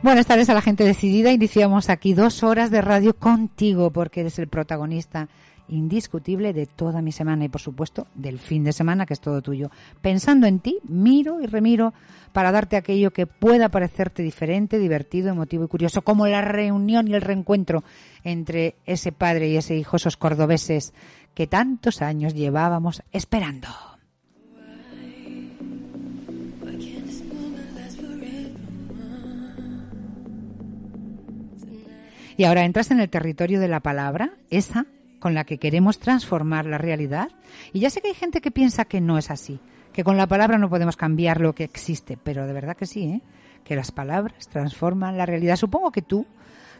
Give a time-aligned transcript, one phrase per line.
[0.00, 1.32] Buenas tardes a la gente decidida.
[1.32, 5.28] Iniciamos aquí dos horas de radio contigo porque eres el protagonista
[5.66, 9.42] indiscutible de toda mi semana y por supuesto del fin de semana que es todo
[9.42, 9.72] tuyo.
[10.00, 11.94] Pensando en ti, miro y remiro
[12.32, 17.14] para darte aquello que pueda parecerte diferente, divertido, emotivo y curioso, como la reunión y
[17.14, 17.82] el reencuentro
[18.22, 20.94] entre ese padre y ese hijo, esos cordobeses
[21.34, 23.68] que tantos años llevábamos esperando.
[32.38, 34.86] Y ahora entras en el territorio de la palabra, esa
[35.18, 37.30] con la que queremos transformar la realidad.
[37.72, 39.58] Y ya sé que hay gente que piensa que no es así,
[39.92, 43.02] que con la palabra no podemos cambiar lo que existe, pero de verdad que sí,
[43.02, 43.22] ¿eh?
[43.64, 45.56] que las palabras transforman la realidad.
[45.56, 46.26] Supongo que tú,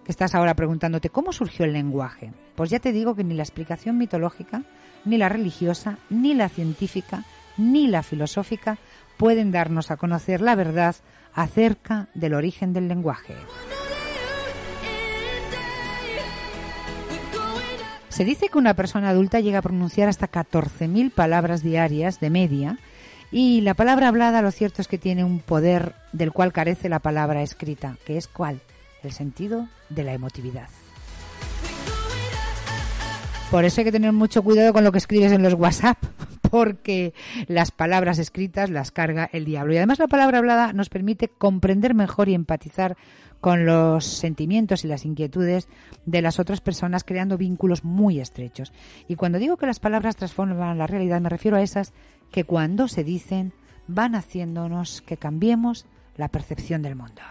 [0.04, 3.42] que estás ahora preguntándote cómo surgió el lenguaje, pues ya te digo que ni la
[3.42, 4.62] explicación mitológica,
[5.04, 7.24] ni la religiosa, ni la científica,
[7.56, 8.78] ni la filosófica
[9.16, 10.94] pueden darnos a conocer la verdad
[11.34, 13.34] acerca del origen del lenguaje.
[18.18, 22.80] Se dice que una persona adulta llega a pronunciar hasta 14.000 palabras diarias de media
[23.30, 26.98] y la palabra hablada lo cierto es que tiene un poder del cual carece la
[26.98, 28.60] palabra escrita, que es cuál?
[29.04, 30.68] El sentido de la emotividad.
[33.52, 35.98] Por eso hay que tener mucho cuidado con lo que escribes en los WhatsApp,
[36.50, 37.14] porque
[37.46, 39.74] las palabras escritas las carga el diablo.
[39.74, 42.96] Y además la palabra hablada nos permite comprender mejor y empatizar
[43.40, 45.68] con los sentimientos y las inquietudes
[46.06, 48.72] de las otras personas, creando vínculos muy estrechos.
[49.06, 51.92] Y cuando digo que las palabras transforman la realidad, me refiero a esas
[52.30, 53.52] que cuando se dicen
[53.86, 57.22] van haciéndonos que cambiemos la percepción del mundo.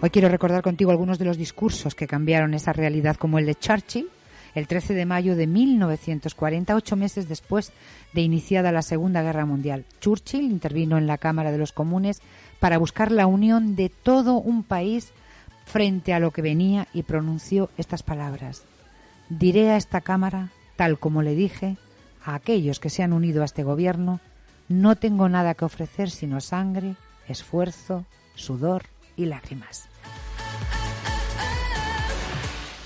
[0.00, 3.56] Hoy quiero recordar contigo algunos de los discursos que cambiaron esa realidad, como el de
[3.56, 4.08] Churchill,
[4.54, 7.72] el 13 de mayo de 1940, ocho meses después
[8.12, 9.86] de iniciada la Segunda Guerra Mundial.
[10.00, 12.20] Churchill intervino en la Cámara de los Comunes
[12.60, 15.12] para buscar la unión de todo un país
[15.64, 18.64] frente a lo que venía y pronunció estas palabras.
[19.28, 21.76] Diré a esta Cámara, tal como le dije,
[22.24, 24.20] a aquellos que se han unido a este gobierno,
[24.68, 26.96] no tengo nada que ofrecer sino sangre,
[27.28, 28.84] esfuerzo, sudor
[29.16, 29.88] y lágrimas.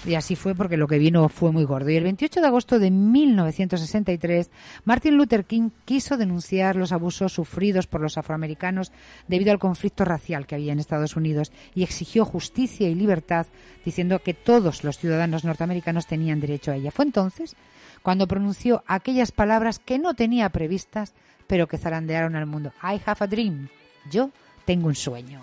[0.04, 1.90] Y así fue porque lo que vino fue muy gordo.
[1.90, 4.50] Y el 28 de agosto de 1963,
[4.84, 8.90] Martin Luther King quiso denunciar los abusos sufridos por los afroamericanos
[9.28, 13.46] debido al conflicto racial que había en Estados Unidos y exigió justicia y libertad,
[13.84, 16.90] diciendo que todos los ciudadanos norteamericanos tenían derecho a ella.
[16.90, 17.54] Fue entonces
[18.02, 21.14] cuando pronunció aquellas palabras que no tenía previstas,
[21.46, 22.72] pero que zarandearon al mundo.
[22.82, 23.68] I have a dream.
[24.10, 24.30] Yo
[24.64, 25.40] tengo un sueño.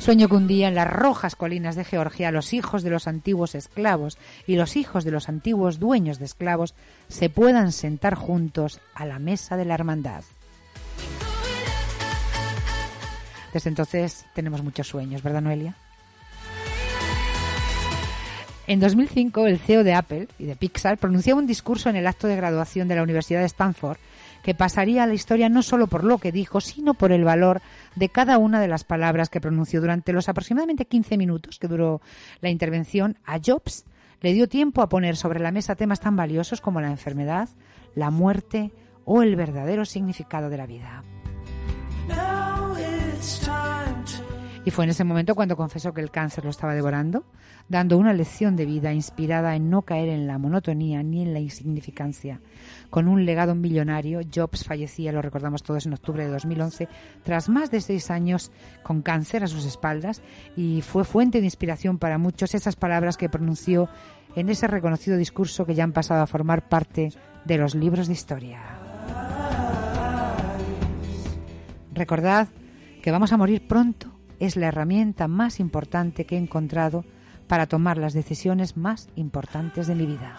[0.00, 3.54] Sueño que un día en las rojas colinas de Georgia los hijos de los antiguos
[3.54, 4.16] esclavos
[4.46, 6.74] y los hijos de los antiguos dueños de esclavos
[7.08, 10.24] se puedan sentar juntos a la mesa de la hermandad.
[13.52, 15.76] Desde entonces tenemos muchos sueños, ¿verdad, Noelia?
[18.66, 22.26] En 2005, el CEO de Apple y de Pixar pronunció un discurso en el acto
[22.26, 23.98] de graduación de la Universidad de Stanford
[24.42, 27.60] que pasaría a la historia no solo por lo que dijo, sino por el valor
[27.96, 32.00] de cada una de las palabras que pronunció durante los aproximadamente 15 minutos que duró
[32.40, 33.18] la intervención.
[33.24, 33.84] A Jobs
[34.20, 37.48] le dio tiempo a poner sobre la mesa temas tan valiosos como la enfermedad,
[37.94, 38.72] la muerte
[39.04, 41.02] o el verdadero significado de la vida.
[44.70, 47.24] Y fue en ese momento cuando confesó que el cáncer lo estaba devorando,
[47.68, 51.40] dando una lección de vida inspirada en no caer en la monotonía ni en la
[51.40, 52.40] insignificancia.
[52.88, 56.86] Con un legado millonario, Jobs fallecía, lo recordamos todos, en octubre de 2011,
[57.24, 58.52] tras más de seis años
[58.84, 60.22] con cáncer a sus espaldas,
[60.56, 63.88] y fue fuente de inspiración para muchos esas palabras que pronunció
[64.36, 67.12] en ese reconocido discurso que ya han pasado a formar parte
[67.44, 68.60] de los libros de historia.
[71.92, 72.46] Recordad
[73.02, 77.04] que vamos a morir pronto es la herramienta más importante que he encontrado
[77.46, 80.38] para tomar las decisiones más importantes de mi vida.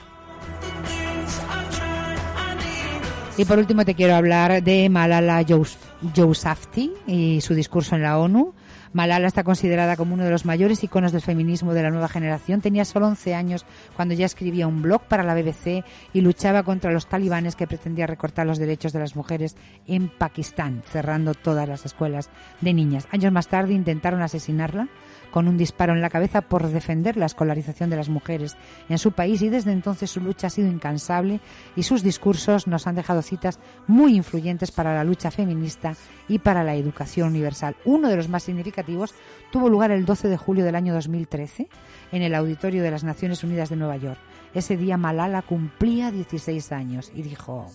[3.37, 8.53] Y por último te quiero hablar de Malala Yousafzai y su discurso en la ONU.
[8.93, 12.59] Malala está considerada como uno de los mayores iconos del feminismo de la nueva generación.
[12.59, 13.65] Tenía solo 11 años
[13.95, 18.09] cuando ya escribía un blog para la BBC y luchaba contra los talibanes que pretendían
[18.09, 19.55] recortar los derechos de las mujeres
[19.87, 22.29] en Pakistán, cerrando todas las escuelas
[22.59, 23.07] de niñas.
[23.11, 24.89] Años más tarde intentaron asesinarla
[25.31, 28.57] con un disparo en la cabeza por defender la escolarización de las mujeres
[28.89, 31.39] en su país y desde entonces su lucha ha sido incansable
[31.75, 35.95] y sus discursos nos han dejado citas muy influyentes para la lucha feminista
[36.27, 37.75] y para la educación universal.
[37.85, 39.13] Uno de los más significativos
[39.51, 41.67] tuvo lugar el 12 de julio del año 2013
[42.11, 44.19] en el Auditorio de las Naciones Unidas de Nueva York.
[44.53, 47.67] Ese día Malala cumplía 16 años y dijo,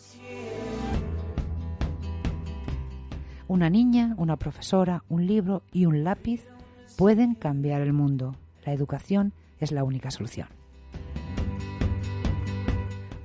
[3.49, 6.47] una niña, una profesora, un libro y un lápiz
[6.97, 8.37] pueden cambiar el mundo.
[8.65, 10.49] La educación es la única solución.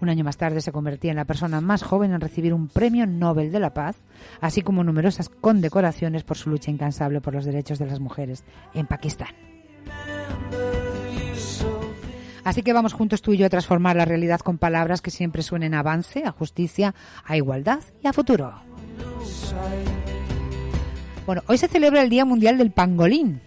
[0.02, 3.06] Un año más tarde se convertía en la persona más joven en recibir un premio
[3.06, 3.98] Nobel de la Paz,
[4.40, 8.88] así como numerosas condecoraciones por su lucha incansable por los derechos de las mujeres en
[8.88, 9.30] Pakistán.
[12.44, 15.44] Así que vamos juntos tú y yo a transformar la realidad con palabras que siempre
[15.44, 18.56] suenen a avance, a justicia, a igualdad y a futuro.
[21.28, 23.42] Bueno, hoy se celebra el Día Mundial del Pangolín,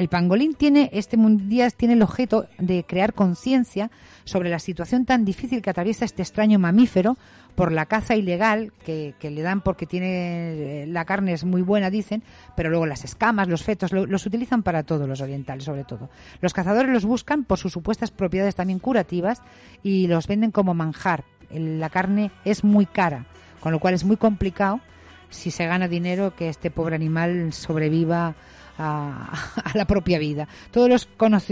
[0.00, 3.90] el pangolín tiene, este día tiene el objeto de crear conciencia
[4.24, 7.18] sobre la situación tan difícil que atraviesa este extraño mamífero
[7.54, 11.90] por la caza ilegal que, le dan porque tiene eh, la carne es muy buena,
[11.90, 12.22] dicen,
[12.56, 16.08] pero luego las escamas, los fetos, los utilizan para todo, los orientales sobre todo.
[16.40, 19.42] Los cazadores los buscan por sus supuestas propiedades también curativas
[19.82, 21.24] y los venden como manjar.
[21.50, 23.26] La carne es muy cara,
[23.60, 24.80] con lo cual es muy complicado
[25.28, 28.34] si se gana dinero que este pobre animal sobreviva
[28.80, 30.48] a, la propia vida.
[30.70, 31.08] Todos los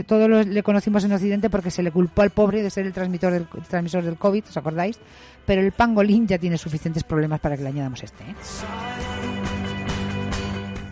[0.07, 2.93] todos los, le conocimos en Occidente porque se le culpó al pobre de ser el
[2.93, 4.99] transmisor del, transmisor del COVID, ¿os acordáis?
[5.47, 8.25] Pero el pangolín ya tiene suficientes problemas para que le añadamos este.
[8.25, 8.35] ¿eh?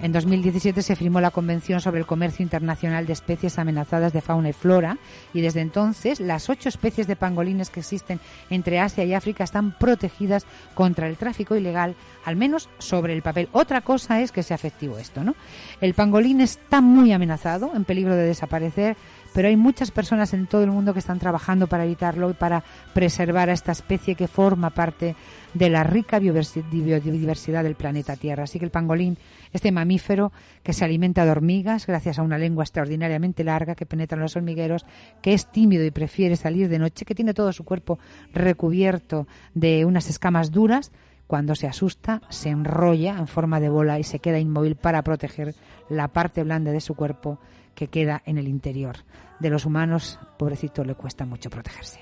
[0.02, 4.50] En 2017 se firmó la Convención sobre el Comercio Internacional de Especies Amenazadas de Fauna
[4.50, 4.98] y Flora
[5.32, 8.20] y desde entonces las ocho especies de pangolines que existen
[8.50, 11.96] entre Asia y África están protegidas contra el tráfico ilegal,
[12.26, 13.48] al menos sobre el papel.
[13.52, 15.34] Otra cosa es que sea efectivo esto, ¿no?
[15.80, 18.96] El pangolín está muy amenazado, en peligro de desaparecer,
[19.34, 22.64] pero hay muchas personas en todo el mundo que están trabajando para evitarlo y para
[22.94, 25.14] preservar a esta especie que forma parte
[25.54, 28.44] de la rica biodiversidad del planeta Tierra.
[28.44, 29.16] Así que el pangolín,
[29.52, 30.32] este mamífero
[30.62, 34.36] que se alimenta de hormigas gracias a una lengua extraordinariamente larga que penetra en los
[34.36, 34.84] hormigueros,
[35.22, 37.98] que es tímido y prefiere salir de noche, que tiene todo su cuerpo
[38.32, 40.92] recubierto de unas escamas duras,
[41.26, 45.54] cuando se asusta, se enrolla en forma de bola y se queda inmóvil para proteger
[45.88, 47.38] la parte blanda de su cuerpo
[47.76, 48.96] que queda en el interior.
[49.38, 52.00] De los humanos, pobrecito, le cuesta mucho protegerse.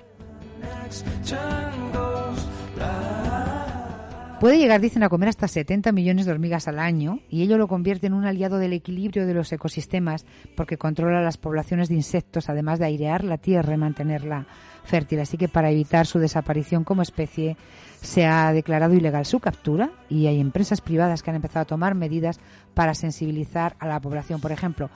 [4.41, 7.67] Puede llegar, dicen, a comer hasta 70 millones de hormigas al año y ello lo
[7.67, 12.49] convierte en un aliado del equilibrio de los ecosistemas porque controla las poblaciones de insectos,
[12.49, 14.47] además de airear la tierra y mantenerla
[14.85, 15.21] fértil.
[15.21, 17.57] Así que para evitar su desaparición como especie
[18.03, 21.95] se ha declarado ilegal su captura y hay empresas privadas que han empezado a tomar
[21.95, 22.39] medidas
[22.75, 24.43] para sensibilizar a la población.
[24.43, 24.91] Por ejemplo,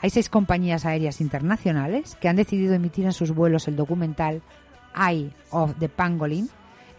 [0.00, 4.42] hay seis compañías aéreas internacionales que han decidido emitir en sus vuelos el documental
[4.94, 6.48] Eye of the Pangolin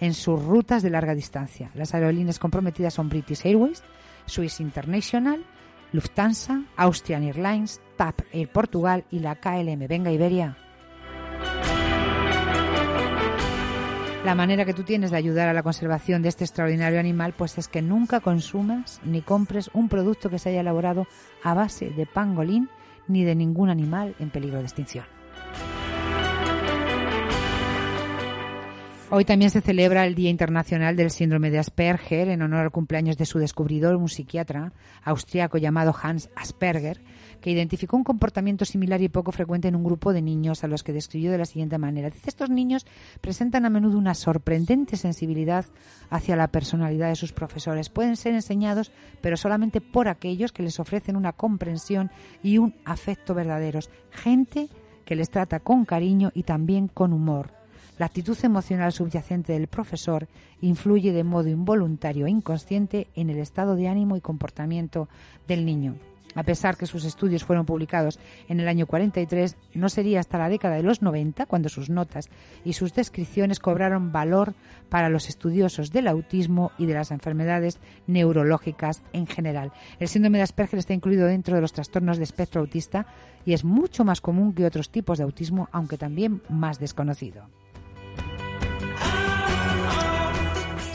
[0.02, 1.72] en sus rutas de larga distancia.
[1.76, 3.84] Las aerolíneas comprometidas son British Airways,
[4.26, 5.44] Swiss International,
[5.92, 9.88] Lufthansa, Austrian Airlines, TAP Air Portugal y la KLM.
[9.88, 10.58] Venga, Iberia.
[14.26, 17.58] La manera que tú tienes de ayudar a la conservación de este extraordinario animal pues
[17.58, 21.08] es que nunca consumas ni compres un producto que se haya elaborado
[21.42, 22.70] a base de pangolín
[23.10, 25.06] ni de ningún animal en peligro de extinción.
[29.12, 33.18] Hoy también se celebra el Día Internacional del Síndrome de Asperger en honor al cumpleaños
[33.18, 34.72] de su descubridor, un psiquiatra
[35.04, 37.02] austriaco llamado Hans Asperger,
[37.42, 40.84] que identificó un comportamiento similar y poco frecuente en un grupo de niños a los
[40.84, 42.10] que describió de la siguiente manera.
[42.10, 42.86] Dice, estos niños
[43.22, 45.66] presentan a menudo una sorprendente sensibilidad
[46.10, 47.90] hacia la personalidad de sus profesores.
[47.90, 48.92] Pueden ser enseñados,
[49.22, 52.12] pero solamente por aquellos que les ofrecen una comprensión
[52.44, 53.90] y un afecto verdaderos.
[54.12, 54.70] Gente
[55.06, 57.52] que les trata con cariño y también con humor.
[57.98, 60.30] La actitud emocional subyacente del profesor
[60.62, 65.10] influye de modo involuntario e inconsciente en el estado de ánimo y comportamiento
[65.48, 65.96] del niño.
[66.36, 70.50] A pesar que sus estudios fueron publicados en el año 43, no sería hasta la
[70.50, 72.30] década de los 90 cuando sus notas
[72.64, 74.54] y sus descripciones cobraron valor
[74.90, 79.72] para los estudiosos del autismo y de las enfermedades neurológicas en general.
[80.00, 83.08] El síndrome de Asperger está incluido dentro de los trastornos de espectro autista
[83.46, 87.48] y es mucho más común que otros tipos de autismo, aunque también más desconocido.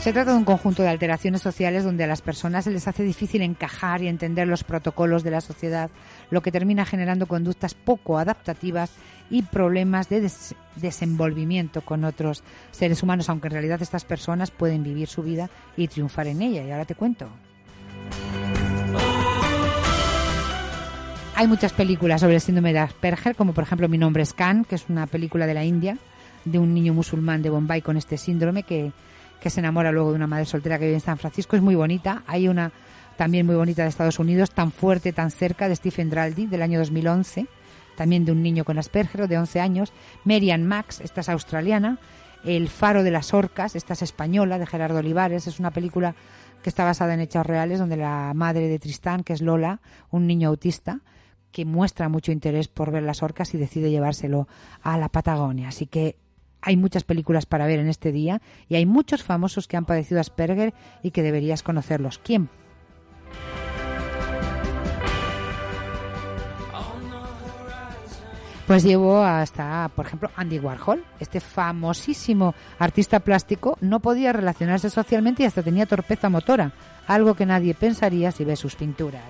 [0.05, 3.01] Se trata de un conjunto de alteraciones sociales donde a las personas se les hace
[3.01, 5.89] difícil encajar y entender los protocolos de la sociedad,
[6.29, 8.91] lo que termina generando conductas poco adaptativas
[9.31, 10.29] y problemas de
[10.75, 15.87] desenvolvimiento con otros seres humanos, aunque en realidad estas personas pueden vivir su vida y
[15.87, 16.63] triunfar en ella.
[16.63, 17.27] Y ahora te cuento.
[21.33, 24.65] Hay muchas películas sobre el síndrome de Asperger, como por ejemplo Mi nombre es Khan,
[24.65, 25.97] que es una película de la India,
[26.43, 28.91] de un niño musulmán de Bombay con este síndrome que
[29.39, 31.55] que se enamora luego de una madre soltera que vive en San Francisco.
[31.55, 32.23] Es muy bonita.
[32.27, 32.71] Hay una
[33.15, 36.79] también muy bonita de Estados Unidos, tan fuerte, tan cerca, de Stephen Draldi, del año
[36.79, 37.47] 2011,
[37.95, 39.93] también de un niño con Asperger, de 11 años.
[40.23, 41.99] Marian Max, esta es australiana.
[42.43, 45.47] El faro de las orcas, esta es española, de Gerardo Olivares.
[45.47, 46.15] Es una película
[46.61, 50.27] que está basada en hechos reales, donde la madre de Tristán, que es Lola, un
[50.27, 50.99] niño autista,
[51.51, 54.47] que muestra mucho interés por ver las orcas y decide llevárselo
[54.81, 55.69] a la Patagonia.
[55.69, 56.17] Así que
[56.61, 60.19] hay muchas películas para ver en este día y hay muchos famosos que han padecido
[60.19, 62.19] Asperger y que deberías conocerlos.
[62.19, 62.49] ¿Quién?
[68.67, 75.43] Pues llevo hasta, por ejemplo, Andy Warhol, este famosísimo artista plástico, no podía relacionarse socialmente
[75.43, 76.71] y hasta tenía torpeza motora,
[77.05, 79.21] algo que nadie pensaría si ve sus pinturas.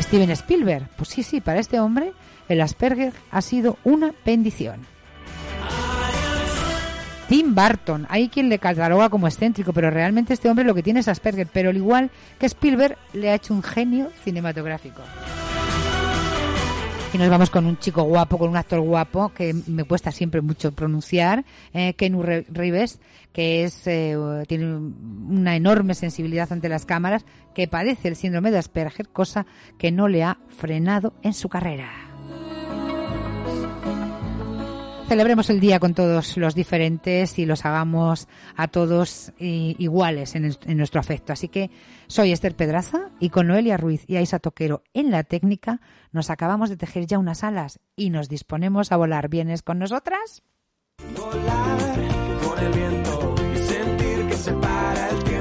[0.00, 2.12] Steven Spielberg, pues sí, sí, para este hombre
[2.48, 4.86] el Asperger ha sido una bendición.
[7.28, 10.98] Tim Burton, hay quien le cataloga como excéntrico, pero realmente este hombre lo que tiene
[11.00, 15.02] es Asperger, pero al igual que Spielberg le ha hecho un genio cinematográfico.
[17.12, 20.40] Y nos vamos con un chico guapo, con un actor guapo que me cuesta siempre
[20.42, 23.00] mucho pronunciar, eh, Ken Reeves,
[23.32, 28.58] que es eh, tiene una enorme sensibilidad ante las cámaras, que padece el síndrome de
[28.58, 29.44] Asperger, cosa
[29.76, 32.09] que no le ha frenado en su carrera
[35.10, 41.00] celebremos el día con todos los diferentes y los hagamos a todos iguales en, nuestro
[41.00, 41.32] afecto.
[41.32, 41.68] Así que
[42.06, 45.80] soy Esther Pedraza y con Noelia Ruiz y Aisa Toquero en la técnica
[46.12, 49.28] nos acabamos de tejer ya unas alas y nos disponemos a volar.
[49.28, 50.44] ¿Vienes con nosotras?
[51.18, 51.78] Volar
[52.44, 55.39] con el viento y sentir que se para el tiempo,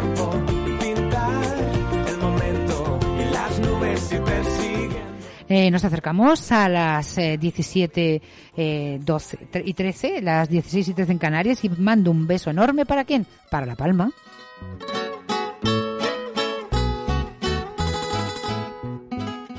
[5.49, 8.21] eh, nos acercamos a las 17
[8.55, 12.51] eh, 12 eh, y 13, las 16 y 13 en Canarias y mando un beso
[12.51, 13.25] enorme para quién?
[13.49, 14.11] Para La Palma.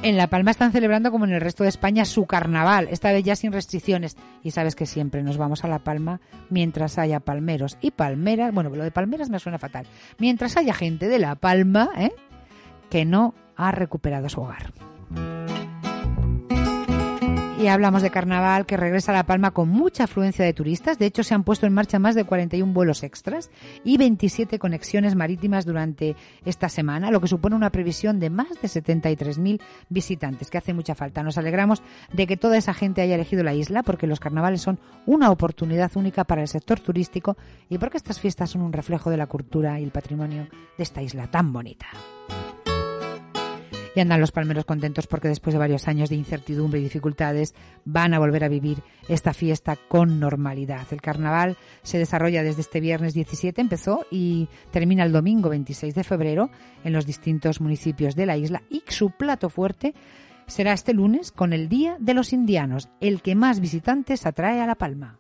[0.03, 3.23] En La Palma están celebrando, como en el resto de España, su carnaval, esta vez
[3.23, 4.17] ya sin restricciones.
[4.43, 8.55] Y sabes que siempre nos vamos a La Palma mientras haya palmeros y palmeras.
[8.55, 9.87] Bueno, lo de palmeras me suena fatal.
[10.19, 12.13] Mientras haya gente de La Palma, ¿eh?
[12.89, 14.73] que no ha recuperado su hogar.
[17.61, 20.99] Y hablamos de carnaval que regresa a La Palma con mucha afluencia de turistas.
[20.99, 23.51] De hecho, se han puesto en marcha más de 41 vuelos extras
[23.85, 28.67] y 27 conexiones marítimas durante esta semana, lo que supone una previsión de más de
[28.67, 31.23] 73.000 visitantes, que hace mucha falta.
[31.23, 31.83] Nos alegramos
[32.15, 35.95] de que toda esa gente haya elegido la isla porque los carnavales son una oportunidad
[35.97, 37.37] única para el sector turístico
[37.69, 40.49] y porque estas fiestas son un reflejo de la cultura y el patrimonio
[40.79, 41.89] de esta isla tan bonita.
[43.95, 47.55] Y andan los palmeros contentos porque después de varios años de incertidumbre y dificultades
[47.85, 50.87] van a volver a vivir esta fiesta con normalidad.
[50.91, 56.05] El carnaval se desarrolla desde este viernes 17, empezó y termina el domingo 26 de
[56.05, 56.51] febrero
[56.85, 59.95] en los distintos municipios de la isla y su plato fuerte
[60.47, 64.67] será este lunes con el Día de los Indianos, el que más visitantes atrae a
[64.67, 65.19] La Palma.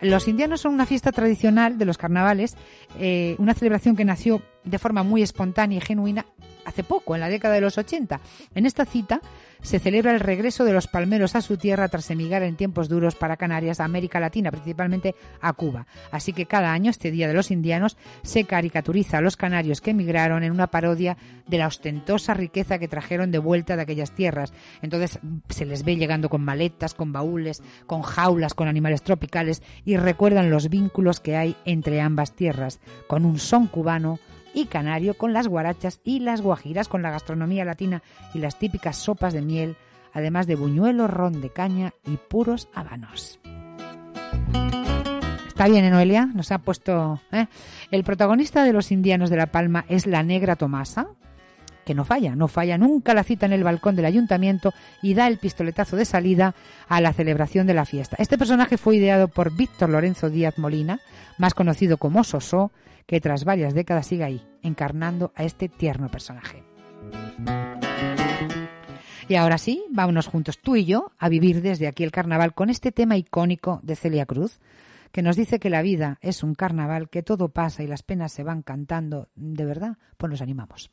[0.00, 2.56] Los indianos son una fiesta tradicional de los carnavales,
[2.98, 6.26] eh, una celebración que nació de forma muy espontánea y genuina
[6.68, 8.20] hace poco, en la década de los 80.
[8.54, 9.20] En esta cita
[9.60, 13.16] se celebra el regreso de los palmeros a su tierra tras emigrar en tiempos duros
[13.16, 15.86] para Canarias, a América Latina, principalmente a Cuba.
[16.12, 19.90] Así que cada año, este Día de los Indianos, se caricaturiza a los canarios que
[19.90, 24.52] emigraron en una parodia de la ostentosa riqueza que trajeron de vuelta de aquellas tierras.
[24.82, 29.96] Entonces se les ve llegando con maletas, con baúles, con jaulas, con animales tropicales y
[29.96, 34.18] recuerdan los vínculos que hay entre ambas tierras, con un son cubano,
[34.58, 38.02] y canario con las guarachas y las guajiras con la gastronomía latina
[38.34, 39.76] y las típicas sopas de miel,
[40.12, 43.38] además de buñuelo, ron de caña y puros habanos.
[45.46, 46.26] Está bien, ¿eh, Noelia?
[46.26, 47.20] Nos ha puesto...
[47.30, 47.46] ¿eh?
[47.90, 51.08] El protagonista de Los Indianos de La Palma es la negra Tomasa,
[51.84, 55.26] que no falla, no falla nunca la cita en el balcón del ayuntamiento y da
[55.28, 56.54] el pistoletazo de salida
[56.88, 58.16] a la celebración de la fiesta.
[58.18, 61.00] Este personaje fue ideado por Víctor Lorenzo Díaz Molina,
[61.38, 62.72] más conocido como Sosó,
[63.08, 66.62] que tras varias décadas sigue ahí, encarnando a este tierno personaje.
[69.28, 72.68] Y ahora sí, vámonos juntos tú y yo a vivir desde aquí el carnaval con
[72.68, 74.60] este tema icónico de Celia Cruz,
[75.10, 78.30] que nos dice que la vida es un carnaval, que todo pasa y las penas
[78.30, 79.28] se van cantando.
[79.34, 80.90] De verdad, pues nos animamos.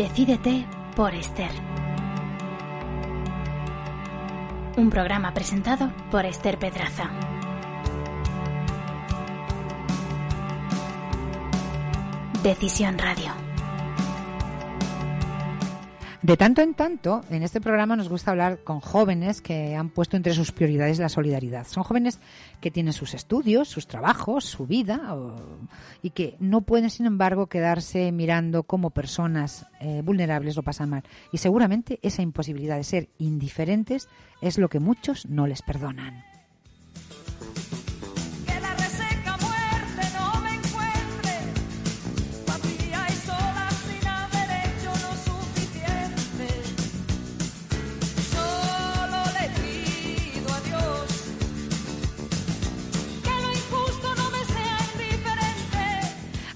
[0.00, 1.50] Decídete por Esther.
[4.78, 7.10] Un programa presentado por Esther Pedraza.
[12.42, 13.30] Decisión Radio.
[16.22, 20.16] De tanto en tanto, en este programa nos gusta hablar con jóvenes que han puesto
[20.16, 21.66] entre sus prioridades la solidaridad.
[21.66, 22.20] Son jóvenes
[22.62, 25.14] que tienen sus estudios, sus trabajos, su vida
[26.02, 31.04] y que no pueden, sin embargo, quedarse mirando cómo personas eh, vulnerables lo pasan mal.
[31.32, 34.08] Y seguramente esa imposibilidad de ser indiferentes
[34.40, 36.29] es lo que muchos no les perdonan.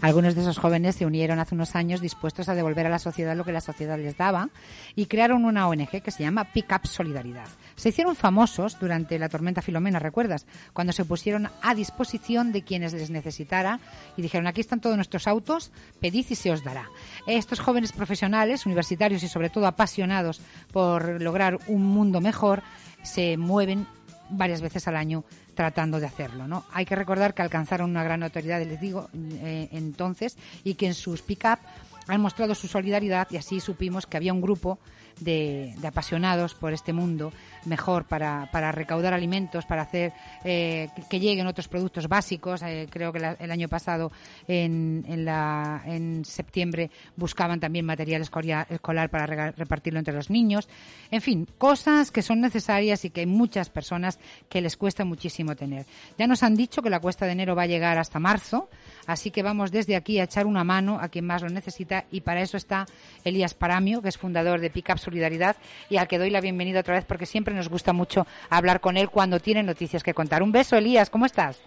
[0.04, 3.34] Algunos de esos jóvenes se unieron hace unos años dispuestos a devolver a la sociedad
[3.34, 4.50] lo que la sociedad les daba
[4.94, 7.48] y crearon una ONG que se llama Pick Up Solidaridad.
[7.74, 10.44] Se hicieron famosos durante la tormenta Filomena, ¿recuerdas?
[10.74, 13.80] Cuando se pusieron a disposición de quienes les necesitara
[14.14, 16.90] y dijeron, aquí están todos nuestros autos, pedid y se os dará.
[17.26, 22.62] Estos jóvenes profesionales, universitarios y sobre todo apasionados por lograr un mundo mejor,
[23.02, 23.86] se mueven
[24.28, 26.64] varias veces al año tratando de hacerlo, ¿no?
[26.72, 30.94] Hay que recordar que alcanzaron una gran autoridad, les digo, eh, entonces, y que en
[30.94, 31.58] sus pick-up
[32.06, 34.78] han mostrado su solidaridad y así supimos que había un grupo
[35.20, 37.32] de, apasionados por este mundo
[37.64, 40.12] mejor para, para recaudar alimentos, para hacer
[40.44, 42.62] eh, que, lleguen otros productos básicos.
[42.62, 44.12] Eh, creo que el año pasado,
[44.46, 50.68] en, en, septiembre, buscaban también material escoria- escolar para repartirlo entre los niños.
[51.10, 55.56] En fin, cosas que son necesarias y que hay muchas personas que les cuesta muchísimo
[55.56, 55.86] tener.
[56.18, 58.68] Ya nos han dicho que la cuesta de enero va a llegar hasta marzo,
[59.06, 62.20] así que vamos desde aquí a echar una mano a quien más lo necesita y
[62.20, 62.86] para eso está
[63.24, 65.56] Elías Paramio, que es fundador de Pickup Solidaridad
[65.88, 68.96] y al que doy la bienvenida otra vez porque siempre nos gusta mucho hablar con
[68.96, 70.42] él cuando tiene noticias que contar.
[70.42, 71.62] Un beso, Elías, ¿cómo estás?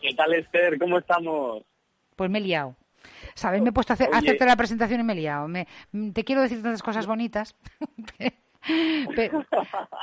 [0.00, 0.78] ¿Qué tal, Esther?
[0.78, 1.62] ¿Cómo estamos?
[2.16, 2.74] Pues me he liado.
[3.34, 3.62] ¿Sabes?
[3.62, 4.18] Me he puesto a, hacer, Oye.
[4.18, 5.48] hacerte la presentación y me he liado.
[5.48, 5.66] Me-
[6.12, 7.54] te quiero decir tantas cosas bonitas.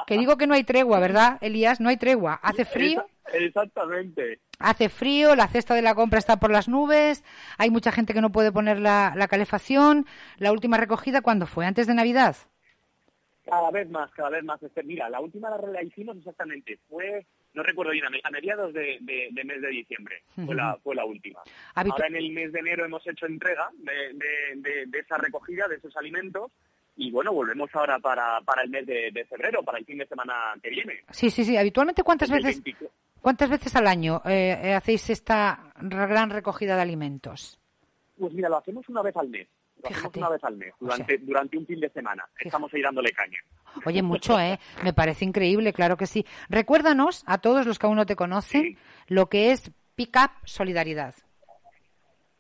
[0.06, 1.80] Que digo que no hay tregua, ¿verdad, Elías?
[1.80, 2.40] No hay tregua.
[2.44, 4.40] Hace frío, Exactamente.
[4.60, 7.24] hace frío, la cesta de la compra está por las nubes,
[7.58, 10.06] hay mucha gente que no puede poner la, la calefacción.
[10.38, 11.66] La última recogida, ¿cuándo fue?
[11.66, 12.36] ¿Antes de Navidad?
[13.46, 14.60] Cada vez más, cada vez más.
[14.84, 16.78] Mira, la última la la hicimos exactamente.
[16.88, 20.22] Fue, no recuerdo bien, a me- a mediados de, de- de mes de diciembre.
[20.46, 21.40] Fue la, fue la última.
[21.74, 24.14] Habitu- Ahora en el mes de enero hemos hecho entrega de,
[24.56, 26.52] de- esa recogida, de esos alimentos.
[26.96, 30.06] Y bueno, volvemos ahora para, para el mes de, de febrero, para el fin de
[30.06, 31.00] semana que viene.
[31.10, 31.56] Sí, sí, sí.
[31.58, 32.92] Habitualmente, ¿cuántas veces, 24.
[33.22, 37.60] Cuántas veces al año eh, eh, hacéis esta gran recogida de alimentos?
[38.18, 39.48] Pues mira, lo hacemos una vez al mes.
[39.82, 40.20] Lo hacemos Fíjate.
[40.20, 42.26] una vez al mes, O durante, durante un fin de semana.
[42.40, 43.38] Estamos ahí dándole caña.
[43.86, 44.60] Oye, mucho, ¿eh?
[44.84, 46.26] Me parece increíble, claro que sí.
[46.50, 48.78] Recuérdanos, a todos los que aún no te conocen, Sí.
[49.08, 51.16] lo que es Pick Up Solidaridad.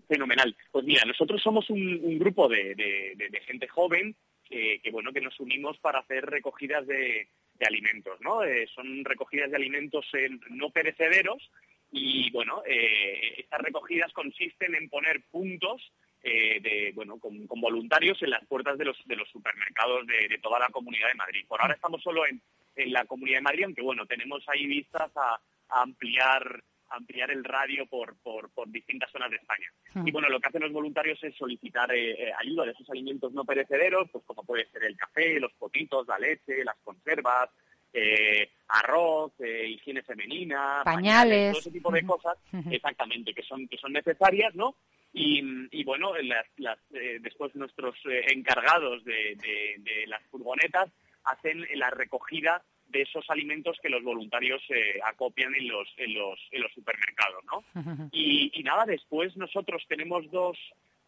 [0.07, 0.55] Fenomenal.
[0.71, 4.91] Pues mira, nosotros somos un, un grupo de, de- de- de gente joven que, que,
[4.91, 7.27] bueno que nos unimos para hacer recogidas de,
[7.60, 8.43] de alimentos, ¿no?
[8.43, 11.52] Eh, son recogidas de alimentos en- no perecederos
[11.91, 15.91] y bueno, eh, estas recogidas consisten en poner puntos
[16.22, 20.60] eh, de bueno con, voluntarios en las puertas de los de los supermercados de, toda
[20.60, 21.45] la Comunidad de Madrid.
[21.48, 22.41] Por ahora estamos solo en,
[22.76, 27.86] en la Comunidad de Madrid, aunque bueno tenemos ahí vistas a ampliar ampliar el radio
[27.86, 29.67] por, por, por distintas zonas de España.
[29.93, 30.08] Hmm.
[30.08, 33.32] Y bueno, lo que hacen los voluntarios es solicitar eh, eh, ayuda de esos alimentos
[33.34, 37.49] no perecederos, pues como puede ser el café, los potitos, la leche, las conservas,
[37.93, 41.52] eh, arroz, eh, higiene femenina, Pañales.
[41.52, 42.38] todo ese tipo de cosas,
[42.69, 44.75] exactamente, que son que son necesarias, ¿no?
[45.12, 47.95] Y, y bueno, las, las, eh, después nuestros
[48.28, 50.89] encargados de, de- de las furgonetas
[51.23, 56.39] hacen la recogida de esos alimentos que los voluntarios eh, acopian en los, en los,
[56.52, 57.63] en los supermercados, ¿no?
[58.12, 60.58] Y, y nada, después nosotros tenemos dos,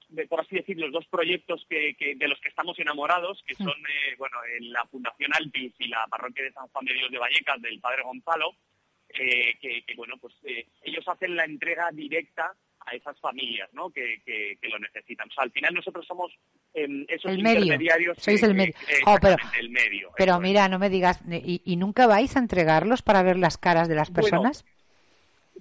[0.10, 3.70] de- por así decirlo, dos proyectos que, que- de los que estamos enamorados, que son,
[3.70, 7.17] eh, bueno, en la Fundación Altis y la Parroquia de San Juan de Dios de
[7.17, 8.56] Vallecas del Padre Gonzalo,
[9.10, 10.34] eh, que, que, bueno, pues
[10.84, 12.54] ellos hacen la entrega directa
[12.86, 13.89] a esas familias, ¿no?
[13.89, 15.30] Que, que- que lo necesitan.
[15.30, 16.32] O sea, al final nosotros somos
[16.74, 17.62] em, esos El medio.
[17.63, 18.17] intermediarios.
[18.20, 18.74] Sois que- el medio.
[19.06, 20.12] Jo, pero- el medio.
[20.17, 23.58] Pero eso mira, no me digas, ¿y, y nunca vais a entregarlos para ver las
[23.58, 24.65] caras de las Bueno, personas?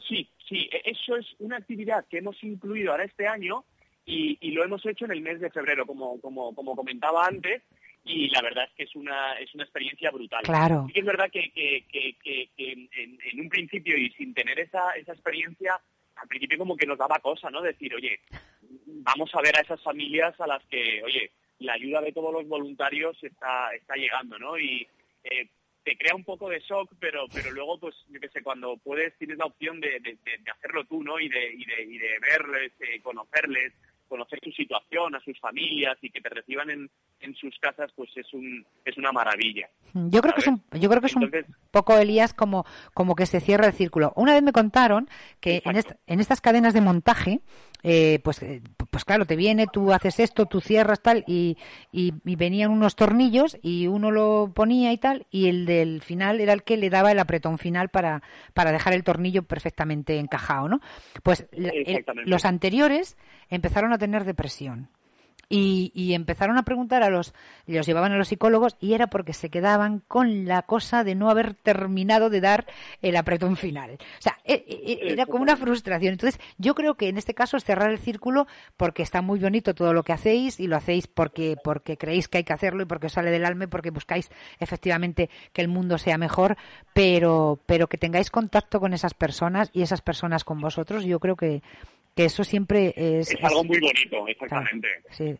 [0.08, 3.64] Sí, sí, e- eso es una actividad que hemos incluido ahora este año
[4.06, 7.62] y, y lo hemos hecho en el mes de febrero, como, como, como comentaba antes,
[8.04, 10.42] y la verdad es que es una, es una experiencia brutal.
[10.42, 10.84] Claro.
[10.86, 11.84] Sí que es verdad que, que,
[12.22, 12.88] que, en-
[13.30, 15.78] en un principio y sin tener esa, esa experiencia,
[16.20, 17.62] al principio como que nos daba cosa, ¿no?
[17.62, 18.20] Decir, oye,
[18.60, 21.30] vamos a ver a esas familias a las que, oye,
[21.60, 24.58] la ayuda de todos los voluntarios está, está llegando, ¿no?
[24.58, 24.86] Y
[25.24, 25.48] eh,
[25.82, 29.16] te crea un poco de shock, pero pero luego, pues, yo qué sé, cuando puedes,
[29.18, 31.18] tienes la opción de, de- de- de hacerlo tú, ¿no?
[31.18, 33.72] Y de, y de, y de verles, eh, conocerles,
[34.10, 38.10] conocer su situación, a sus familias y que te reciban en, en sus casas, pues
[38.16, 39.70] es un es una maravilla.
[39.94, 41.22] Yo creo que es un, yo creo que es un
[41.70, 44.12] poco, Elías, como, como que se cierra el círculo.
[44.16, 45.08] Una vez me contaron
[45.40, 47.40] que en, est- en estas cadenas de montaje,
[47.82, 48.60] eh, pues, eh,
[48.90, 51.56] pues claro, te viene, tú haces esto, tú cierras tal, y,
[51.92, 56.40] y, y venían unos tornillos y uno lo ponía y tal, y el del final
[56.40, 58.22] era el que le daba el apretón final para,
[58.52, 60.80] para dejar el tornillo perfectamente encajado, ¿no?
[61.22, 62.28] Pues la- el- Exactamente.
[62.30, 63.16] los anteriores
[63.48, 64.88] empezaron a tener depresión.
[65.52, 67.34] Y, y empezaron a preguntar a los,
[67.66, 71.28] los llevaban a los psicólogos y era porque se quedaban con la cosa de no
[71.28, 72.66] haber terminado de dar
[73.02, 73.94] el apretón final.
[73.94, 76.12] O sea, e- e- era como una frustración.
[76.12, 79.74] Entonces, yo creo que en este caso es cerrar el círculo porque está muy bonito
[79.74, 82.86] todo lo que hacéis y lo hacéis porque, porque creéis que hay que hacerlo y
[82.86, 86.56] porque sale del alma y porque buscáis efectivamente que el mundo sea mejor,
[86.92, 91.34] pero, pero que tengáis contacto con esas personas y esas personas con vosotros, yo creo
[91.34, 91.62] que,
[92.20, 93.30] que eso siempre es...
[93.32, 94.88] Es algo muy bonito, exactamente.
[95.10, 95.34] Sí.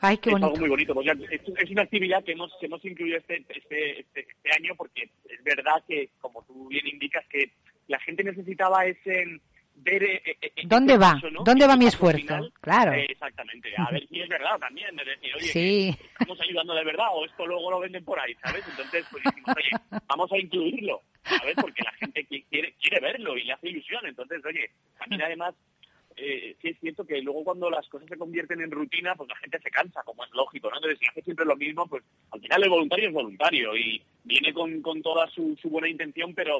[0.00, 0.46] Ay, qué es bonito.
[0.48, 0.94] algo muy bonito.
[0.94, 4.50] Pues ya, es, es una actividad que hemos, que hemos incluido este, este, este, este
[4.58, 7.52] año porque es verdad que, como tú bien indicas, que
[7.86, 9.24] la gente necesitaba ese
[9.76, 11.20] ver eh, eh, eh, ¿Dónde va?
[11.44, 12.18] ¿Dónde va mi esfuerzo?
[12.20, 12.52] final.
[12.60, 12.92] Claro.
[12.92, 13.68] Eh, exactamente.
[13.76, 14.94] A ver si es verdad también.
[14.96, 15.96] De decir, oye, Sí.
[16.20, 18.64] estamos ayudando de verdad o esto luego lo venden por ahí, ¿sabes?
[18.68, 21.54] Entonces, pues decimos, oye, vamos a incluirlo, ¿sabes?
[21.60, 24.04] Porque la gente qui- quiere, quiere verlo y le hace ilusión.
[24.06, 25.54] Entonces, oye, también además
[26.16, 29.36] eh, sí es cierto que luego cuando las cosas se convierten en rutina, pues la
[29.36, 30.76] gente se cansa, como es lógico, ¿no?
[30.76, 34.52] Entonces, si hace siempre lo mismo, pues al final el voluntario es voluntario y viene
[34.52, 36.58] con, con toda su, buena intención, pero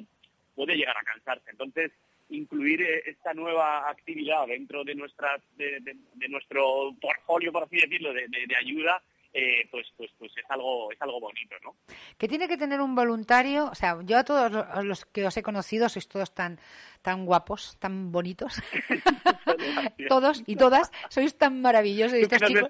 [0.54, 1.50] puede llegar a cansarse.
[1.50, 1.92] Entonces,
[2.30, 5.96] incluir eh, esta nueva actividad dentro de nuestra de, de-
[6.28, 11.02] nuestro portfolio, por así decirlo, de, de- ayuda, eh, pues pues pues es algo es
[11.02, 11.74] algo bonito, ¿no?
[12.16, 14.50] que tiene que tener un voluntario, o sea, yo a todos
[14.84, 16.58] los que os he conocido sois todos tan
[17.04, 18.54] tan guapos, tan bonitos,
[20.08, 22.68] todos y todas sois tan maravillosos, estos chicos,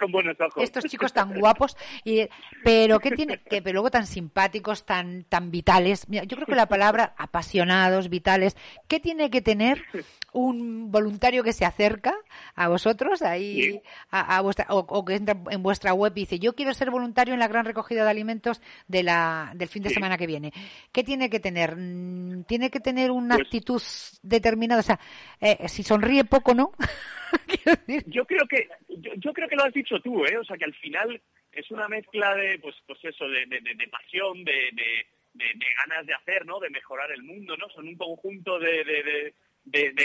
[0.57, 2.29] estos chicos tan guapos, y,
[2.65, 6.09] pero que tiene, que pero luego tan simpáticos, tan tan vitales.
[6.09, 8.57] Mira, yo creo que la palabra apasionados, vitales,
[8.89, 9.85] ¿qué tiene que tener
[10.33, 12.13] un voluntario que se acerca
[12.57, 13.81] a vosotros ahí Sí.
[14.11, 16.91] a, a vuestra o, o que entra en vuestra web y dice yo quiero ser
[16.91, 19.95] voluntario en la gran recogida de alimentos de la del fin de Sí.
[19.95, 20.53] semana que viene
[20.91, 23.83] qué tiene que tener Mm, tiene que tener una Pues- actitud
[24.25, 24.99] determinada o sea
[25.41, 26.73] eh, si sonríe poco no
[27.65, 30.37] decir, Yo creo que yo, yo creo que lo has dicho tú, ¿eh?
[30.39, 31.21] O sea, que al final
[31.53, 35.53] es una mezcla de pues pues eso de, de, de- de pasión, de, de, de-
[35.55, 36.59] de ganas de hacer, ¿no?
[36.61, 37.69] De mejorar el mundo, ¿no?
[37.71, 39.35] Son un conjunto de, de,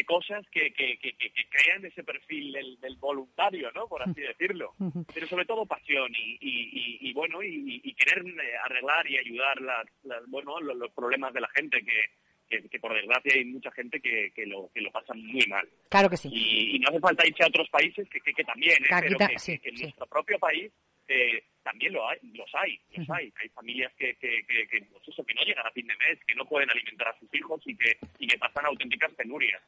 [0.06, 1.14] cosas que, que, que,
[1.50, 3.88] crean ese perfil del, del voluntario, ¿no?
[3.88, 4.74] Por así decirlo.
[5.14, 9.18] Pero sobre todo pasión y, y, y- y, bueno y, y querer eh, arreglar y
[9.18, 12.06] ayudar las, las- bueno los, los problemas de la gente que,
[12.50, 15.68] que, que por desgracia hay mucha gente que, que lo que lo pasa muy mal
[15.90, 18.84] claro que sí y, y no hace falta irse a otros países que, que, también,
[18.84, 18.88] ¿eh?
[19.02, 19.84] Pero que, sí, en sí.
[19.84, 20.72] nuestro propio país
[21.10, 23.34] eh, también lo hay, los hay, los hay.
[23.42, 26.20] Hay familias que, que, que, que, pues eso, que no llegan a fin de mes,
[26.26, 29.62] que no pueden alimentar a sus hijos y que, y que pasan auténticas penurias.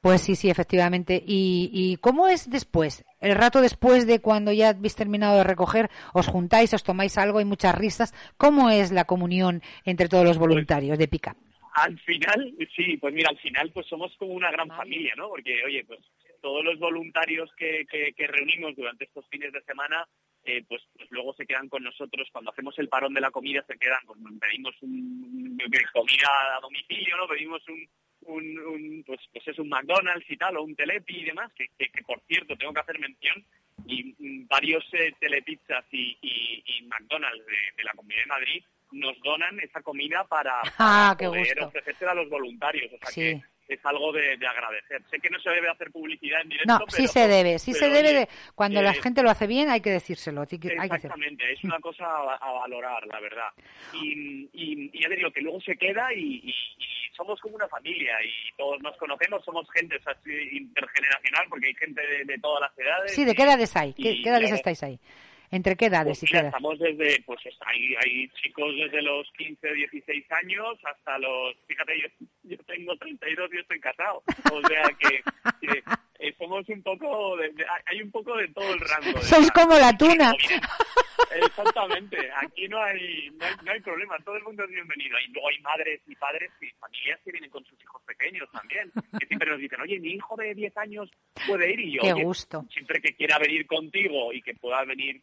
[0.00, 4.70] Pues sí sí efectivamente y, y cómo es después el rato después de cuando ya
[4.70, 9.04] habéis terminado de recoger os juntáis os tomáis algo hay muchas risas cómo es la
[9.04, 11.36] comunión entre todos los voluntarios de Pica
[11.74, 15.28] Al final, sí, pues mira, al final pues somos como una gran familia, ¿no?
[15.28, 16.00] Porque, oye, pues
[16.40, 20.06] todos los voluntarios que, que, que reunimos durante estos fines de semana,
[20.44, 22.28] eh, pues, pues luego se quedan con nosotros.
[22.32, 25.58] Cuando hacemos el parón de la comida, se quedan, pues pedimos un,
[25.92, 27.28] comida a domicilio, ¿no?
[27.28, 27.86] Pedimos un,
[28.22, 31.66] un, un, pues, pues es un McDonald's y tal, o un Telepi y demás, que,
[31.78, 33.44] que, que, por cierto tengo que hacer mención,
[33.86, 38.64] y mm, varios eh, Telepizzas y, y, y McDonald's de, de la Comunidad de Madrid
[38.92, 41.66] nos donan esa comida para, Ah, para qué poder gusto.
[41.68, 42.92] ofrecérsela a los voluntarios.
[42.92, 43.20] O sea Sí.
[43.20, 43.42] que
[43.74, 45.02] es algo de, de agradecer.
[45.10, 47.72] Sé que no se debe hacer publicidad en directo, no pero, sí se debe sí
[47.72, 50.68] se debe de cuando la eh, gente lo hace bien hay que decírselo hay que,
[50.78, 50.96] hay que.
[50.96, 53.48] Exactamente, es una cosa a, a valorar, la verdad.
[53.94, 57.56] Y, y, y ya te digo que luego se queda y, y- y somos como
[57.56, 62.00] una familia y todos nos conocemos, somos gente o sea, así intergeneracional porque hay gente
[62.06, 63.12] de, de todas las edades.
[63.14, 64.98] sí de qué edades hay ¿Qué, edades estáis ahí
[65.50, 69.28] entre qué edades Pues qué mira, estamos desde, pues es- hay, hay chicos desde los
[69.36, 74.22] 15, 16 años hasta los, fíjate, yo, yo tengo 32 y estoy casado.
[74.52, 75.22] O sea que,
[75.60, 75.82] que,
[76.20, 79.20] eh, somos un poco, de, de- hay un poco de todo el rango.
[79.22, 80.32] Sois como la tuna.
[81.32, 85.16] Exactamente, aquí no hay, no hay, no hay problema, todo el mundo es bienvenido.
[85.26, 88.90] Y luego hay madres y padres y familias que vienen con sus hijos pequeños también,
[89.18, 91.10] que siempre nos dicen, oye, mi hijo de 10 años
[91.46, 92.64] puede ir y yo, Qué "Oye, gusto.
[92.72, 95.20] siempre que quiera venir contigo y que pueda venir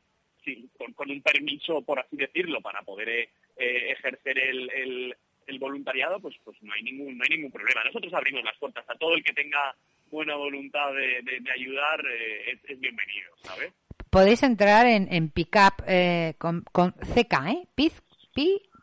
[0.95, 5.15] con, un permiso, por así decirlo, para poder eh, eh, ejercer el, el,
[5.47, 7.83] el voluntariado, pues pues no hay ningún no hay ningún problema.
[7.83, 9.75] Nosotros abrimos las puertas a todo el que tenga
[10.09, 13.73] buena voluntad de, ayudar, eh, es, bienvenido, ¿sabes?
[14.09, 17.67] Podéis entrar en, en Pickup eh, con, con CK, ¿eh?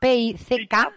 [0.04, 0.92] P-I-C-K,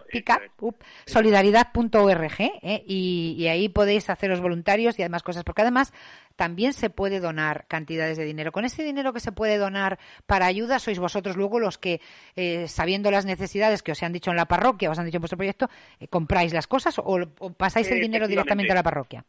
[1.05, 2.83] solidaridad.org, ¿eh?
[2.85, 5.93] y, y ahí podéis haceros voluntarios y además cosas, porque además
[6.35, 8.51] también se puede donar cantidades de dinero.
[8.51, 12.01] Con ese dinero que se puede donar para ayuda, sois vosotros luego los que,
[12.35, 15.21] eh, sabiendo las necesidades que os han dicho en la parroquia, os han dicho en
[15.21, 15.69] vuestro proyecto,
[16.01, 19.23] eh, compráis las cosas o, o pasáis el dinero directamente a la parroquia.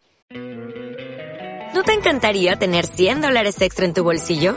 [1.72, 4.56] ¿No te encantaría tener 100 dólares extra en tu bolsillo?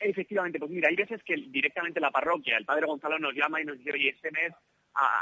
[0.00, 3.64] Efectivamente, pues mira, hay veces que directamente la parroquia, el padre Gonzalo nos llama y
[3.66, 4.52] nos dice, oye, este mes,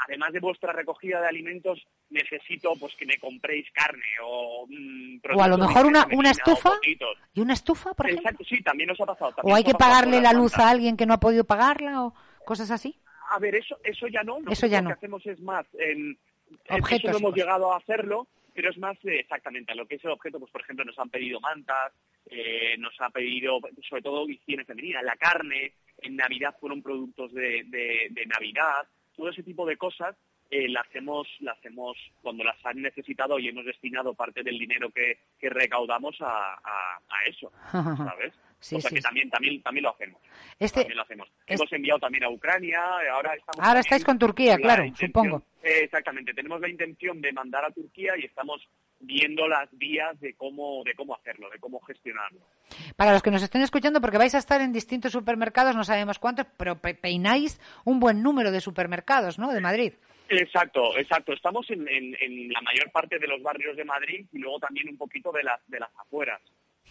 [0.05, 4.67] además de vuestra recogida de alimentos, necesito pues que me compréis carne o...
[4.69, 6.73] mm, O a lo mejor una, una estufa
[7.35, 8.31] y una estufa, por ejemplo.
[8.31, 9.35] Exacto, sí, también nos ha pasado.
[9.43, 12.14] O hay que pagarle la luz a alguien que no ha podido pagarla o
[12.45, 12.97] cosas así.
[13.31, 14.35] A ver, eso eso ya no.
[14.35, 14.91] Nosotros Eso ya no.
[14.91, 16.17] Lo que hacemos es más en
[16.71, 17.37] Objetos Eso no hemos cosas.
[17.45, 20.38] llegado a hacerlo, pero es más eh, exactamente a lo que es el objeto.
[20.38, 21.93] Pues por ejemplo nos han pedido mantas,
[22.31, 25.73] eh, nos ha pedido sobre todo higiene femenina, la carne.
[26.01, 28.87] En Navidad fueron productos de, de, de Navidad,
[29.17, 30.17] todo ese tipo de cosas.
[30.51, 34.88] Eh, las hemos las hemos cuando las han necesitado y hemos destinado parte del dinero
[34.91, 38.33] que, que recaudamos a, a, a eso, ¿sabes?
[38.59, 39.07] Sí, o sea sí, que sí.
[39.07, 40.23] también también también lo hacemos.
[40.59, 41.29] Este- también lo hacemos.
[41.47, 42.81] Hemos enviado también a Ucrania,
[43.12, 45.43] ahora estamos Ahora estáis con Turquía, la claro, intención- supongo.
[45.62, 48.67] eh, exactamente, tenemos la intención de mandar a Turquía y estamos
[49.01, 52.41] viendo las vías de cómo de cómo hacerlo, de cómo gestionarlo.
[52.97, 56.19] Para los que nos estén escuchando, porque vais a estar en distintos supermercados, no sabemos
[56.19, 59.53] cuántos, pero pe- peináis un buen número de supermercados, ¿no?
[59.53, 59.93] De Madrid.
[60.29, 61.33] Exacto, exacto.
[61.33, 64.89] Estamos en, en- en la mayor parte de los barrios de Madrid y luego también
[64.89, 66.41] un poquito de las de las afueras.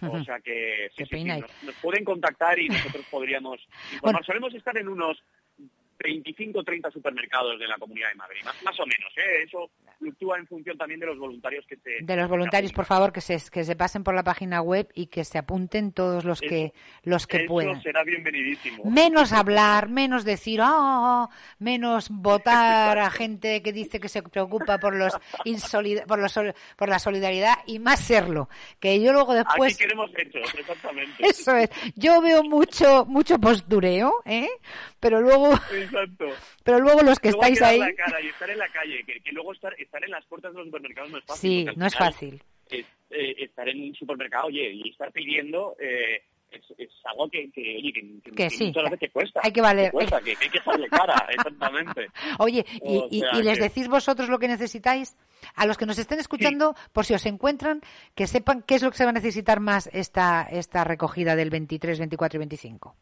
[0.02, 3.58] O sea que sí, sí, sí, nos, nos pueden contactar y nosotros podríamos
[3.94, 4.02] informar.
[4.02, 4.20] Bueno.
[4.24, 5.18] Solemos estar en unos
[6.04, 9.12] 25 o 30 supermercados de la Comunidad de Madrid, más, más o menos.
[9.18, 9.44] ¿eh?
[9.44, 11.98] Eso fluctúa en función también de los voluntarios que se...
[12.02, 15.08] De los voluntarios, por favor, que se, que se pasen por la página web y
[15.08, 17.82] que se apunten todos los que, los que Eso puedan.
[17.82, 18.84] será bienvenidísimo.
[18.86, 21.30] Menos hablar, menos decir, "Ah",
[21.60, 25.14] menos votar a gente que dice que se preocupa por los
[26.08, 26.40] por, los
[26.76, 28.50] por la solidaridad y más serlo.
[28.80, 31.12] Que yo luego después Aquí queremos hechos, exactamente.
[31.26, 31.70] Eso es.
[31.96, 34.48] Yo veo mucho mucho postureo, ¿eh?
[35.00, 35.52] Pero luego
[35.92, 36.26] Exacto.
[36.64, 39.20] pero luego los que Luego estáis ahí la cara y estar en la calle, que,
[39.22, 41.70] que luego estar, estar en las puertas de los supermercados no es fácil.
[41.70, 42.44] Sí, no es fácil.
[42.70, 46.22] es, eh, estar en un supermercado, oye, y estar pidiendo eh,
[46.52, 49.42] es, es algo que, que, oye, que, que- sí, muchas veces que cuesta.
[49.44, 49.92] hay que valer.
[49.92, 52.08] cuesta, que, hay que echarle cara, exactamente.
[52.40, 55.18] Oye, y, O y- sea y les decís vosotros lo que necesitáis
[55.56, 57.82] a los que nos estén escuchando, por si os encuentran,
[58.16, 61.50] que sepan qué es lo que se va a necesitar más esta esta recogida del
[61.50, 62.96] 23, 24 y 25.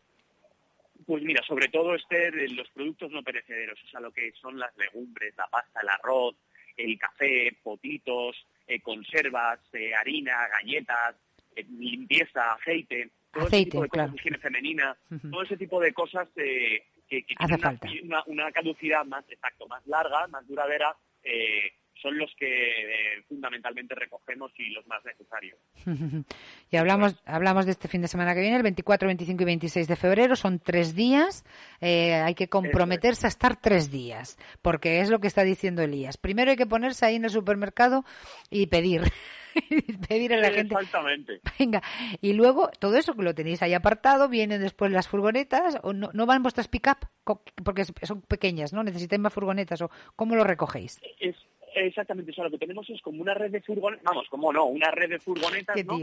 [1.06, 4.76] Pues mira, sobre todo Esther, los productos no perecederos, o sea, lo que son las
[4.78, 6.36] legumbres, la pasta, el arroz,
[6.78, 8.36] el café, potitos,
[8.68, 11.16] eh, conservas, eh, harina, galletas,
[11.56, 14.16] eh, limpieza, aceite, todo ese tipo de cosas, claro.
[14.18, 14.98] higiene femenina,
[15.32, 17.70] todo ese tipo de cosas eh, que, que tienen una-
[18.04, 21.72] una, una caducidad más, exacto, más larga, más duradera, eh,
[22.02, 25.58] son los que eh, fundamentalmente recogemos y los más necesarios.
[26.72, 29.88] y hablamos hablamos de este fin de semana que viene, el 24, 25 y 26
[29.88, 31.46] de febrero, son tres días,
[31.82, 36.18] eh, hay que comprometerse a estar tres días, porque es lo que está diciendo Elías.
[36.18, 38.04] Primero hay que ponerse ahí en el supermercado
[38.50, 39.02] y pedir.
[40.10, 40.76] pedir a la gente.
[40.76, 41.42] Exactamente.
[41.58, 41.82] Venga,
[42.22, 46.10] y luego todo eso que lo tenéis ahí apartado, vienen después las furgonetas, o no,
[46.14, 47.08] no van vuestras pick-up,
[47.64, 48.84] porque son pequeñas, ¿no?
[48.84, 51.00] Necesitáis más furgonetas, o ¿cómo lo recogéis?
[51.20, 51.36] Es
[51.76, 52.44] exactamente eso.
[52.44, 55.20] Lo que tenemos es como una red de furgonetas, vamos, como no, una red de
[55.20, 55.98] furgonetas, ¿no?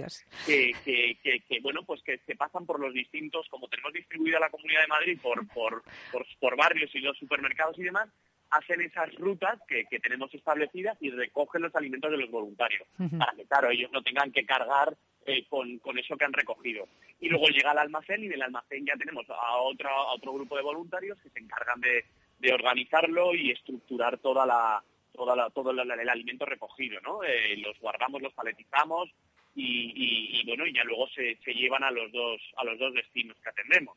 [0.47, 4.39] Que, que, que, que, bueno, pues que se pasan por los distintos, como tenemos distribuida
[4.39, 8.09] la Comunidad de Madrid por, por, por, por barrios y los supermercados y demás,
[8.51, 12.87] hacen esas rutas que, que tenemos establecidas y recogen los alimentos de los voluntarios,
[13.19, 14.95] para que, claro, ellos no tengan que cargar
[15.25, 16.87] eh, con, con eso que han recogido.
[17.19, 20.57] Y luego llega al almacén y del almacén ya tenemos a, otra, a otro grupo
[20.57, 22.05] de voluntarios que se encargan de,
[22.41, 27.23] de organizarlo y estructurar toda la, toda la, todo el, el alimento recogido, ¿no?
[27.25, 29.11] Eh, los guardamos, los paletizamos
[29.55, 32.79] y, y- y, bueno, y ya luego se, se llevan a los dos a los
[32.79, 33.97] dos destinos que atendemos.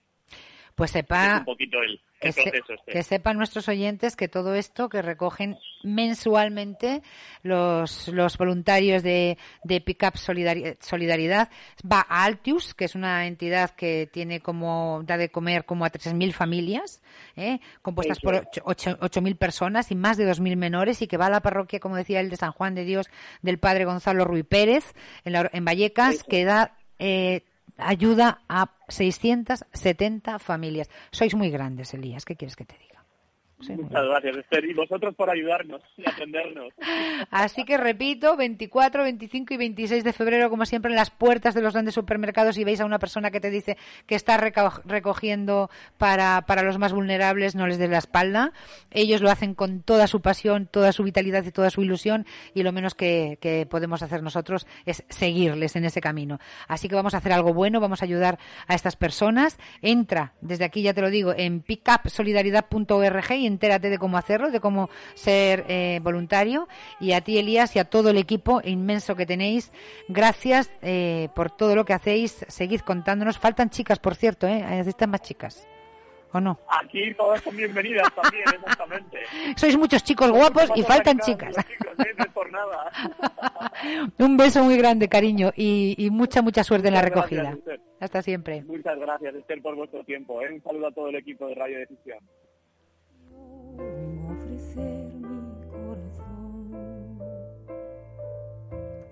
[0.75, 2.91] Pues es sepa, un poquito el, que, el se- proceso este.
[2.91, 7.01] que sepan nuestros oyentes que todo esto que recogen mensualmente
[7.43, 11.49] los, los voluntarios de, de Pickup Solidari- Solidaridad
[11.89, 15.89] va a Altius, que es una entidad que tiene como, da de comer como a
[15.91, 17.01] 3.000 familias,
[17.35, 17.59] ¿eh?
[17.81, 18.41] compuestas por es.
[18.41, 21.79] ocho- ocho- 8.000 personas y más de 2.000 menores y que va a la parroquia,
[21.79, 23.07] como decía el de San Juan de Dios,
[23.41, 26.25] del padre Gonzalo Ruy Pérez, en, la- en Vallecas, Eso.
[26.27, 27.43] que da eh,
[27.77, 30.89] ayuda a 670 familias.
[31.11, 32.25] Sois muy grandes, Elías.
[32.25, 32.94] ¿Qué quieres que te diga?
[33.57, 34.65] Muchas gracias, Esther.
[34.65, 36.73] Y vosotros por ayudarnos y atendernos.
[37.31, 41.61] Así que repito, 24, 25 y 26 de febrero, como siempre, en las puertas de
[41.61, 45.69] los grandes supermercados y veis a una persona que te dice que está reco- recogiendo
[45.97, 48.51] para, para los más vulnerables, no les des la espalda.
[48.91, 52.63] Ellos lo hacen con toda su pasión, toda su vitalidad y toda su ilusión y
[52.63, 56.39] lo menos que, que podemos hacer nosotros es seguirles en ese camino.
[56.67, 58.37] Así que vamos a hacer algo bueno, vamos a ayudar
[58.67, 59.57] a estas personas.
[59.81, 64.59] Entra, desde aquí ya te lo digo, en pickupsolidaridad.org y entérate de cómo hacerlo, de
[64.59, 66.67] cómo ser eh, voluntario.
[66.99, 69.71] Y a ti, Elías, y a todo el equipo inmenso que tenéis,
[70.07, 72.45] gracias eh, por todo lo que hacéis.
[72.47, 73.37] Seguid contándonos.
[73.37, 74.61] Faltan chicas, por cierto, ¿eh?
[74.61, 75.67] Necesitan más chicas.
[76.35, 76.59] ¿O no?
[76.81, 79.19] Aquí todas son bienvenidas también, exactamente.
[79.55, 81.55] Sois muchos chicos guapos y faltan chicas.
[81.55, 82.29] chicos, ¿eh?
[82.33, 82.91] Por nada.
[84.17, 87.79] Un beso muy grande, cariño, y, y mucha, mucha suerte en la gracias, recogida.
[88.01, 88.63] Hasta siempre.
[88.63, 90.41] Muchas gracias, Esther, por vuestro tiempo.
[90.41, 90.51] ¿eh?
[90.51, 92.19] Un saludo a todo el equipo de Radio Decisión.
[93.77, 97.19] Vengo a ofrecer mi corazón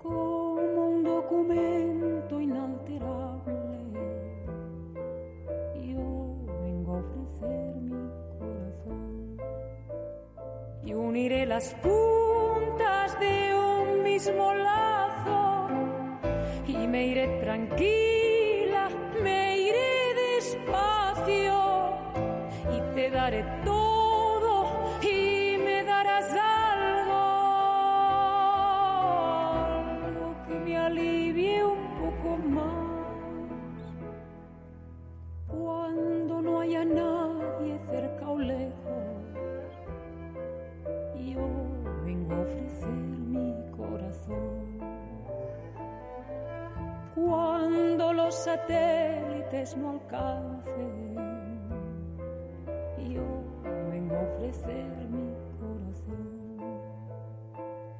[0.02, 3.54] como un documento inalterable.
[5.74, 9.36] Yo vengo a ofrecer mi corazón
[10.82, 15.68] y uniré las puntas de un mismo lazo
[16.66, 18.88] y me iré tranquila,
[19.22, 21.54] me iré despacio
[22.76, 24.03] y te daré todo
[25.94, 27.22] darás algo,
[30.46, 33.78] que me alivie un poco más
[35.48, 39.04] cuando no haya nadie cerca o lejos.
[41.32, 41.46] Yo
[42.04, 42.98] vengo a ofrecer
[43.34, 44.56] mi corazón
[47.14, 51.14] cuando los satélites no alcancen.
[53.16, 53.26] Yo
[53.90, 55.03] vengo a ofrecer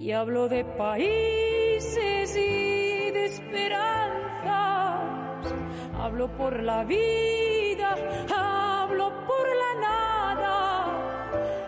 [0.05, 5.00] Y hablo de países y de esperanzas.
[5.98, 7.96] Hablo por la vida,
[8.36, 10.84] hablo por la nada.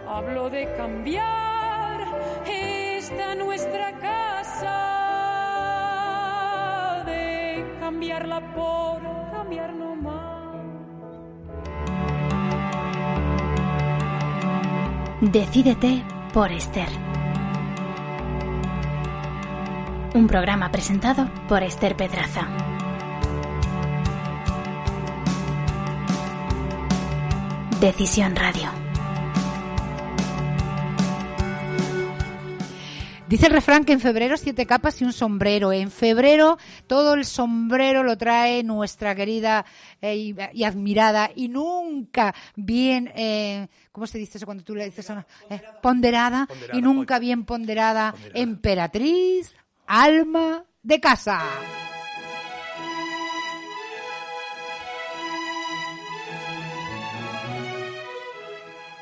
[0.06, 2.04] Hablo de cambiar
[2.46, 4.74] esta nuestra casa,
[7.06, 9.00] de cambiarla por
[9.32, 10.56] cambiar no más.
[15.22, 17.05] Decídete por Esther.
[20.18, 22.48] Un programa presentado por Esther Pedraza.
[27.80, 28.70] Decisión Radio.
[33.28, 35.72] Dice el refrán que en febrero siete capas y un sombrero.
[35.72, 39.66] En febrero todo el sombrero lo trae nuestra querida
[40.00, 44.84] eh, y, y admirada y nunca bien, eh, ¿cómo se dice eso cuando tú le
[44.84, 49.54] dices a una- eh, ponderada, y nunca bien ponderada, emperatriz,
[49.86, 51.42] alma de casa.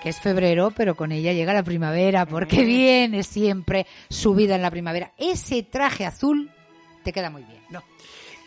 [0.03, 4.63] que es febrero, pero con ella llega la primavera, porque viene siempre su vida en
[4.63, 5.13] la primavera.
[5.17, 6.51] Ese traje azul
[7.03, 7.63] te queda muy bien.
[7.71, 7.83] No,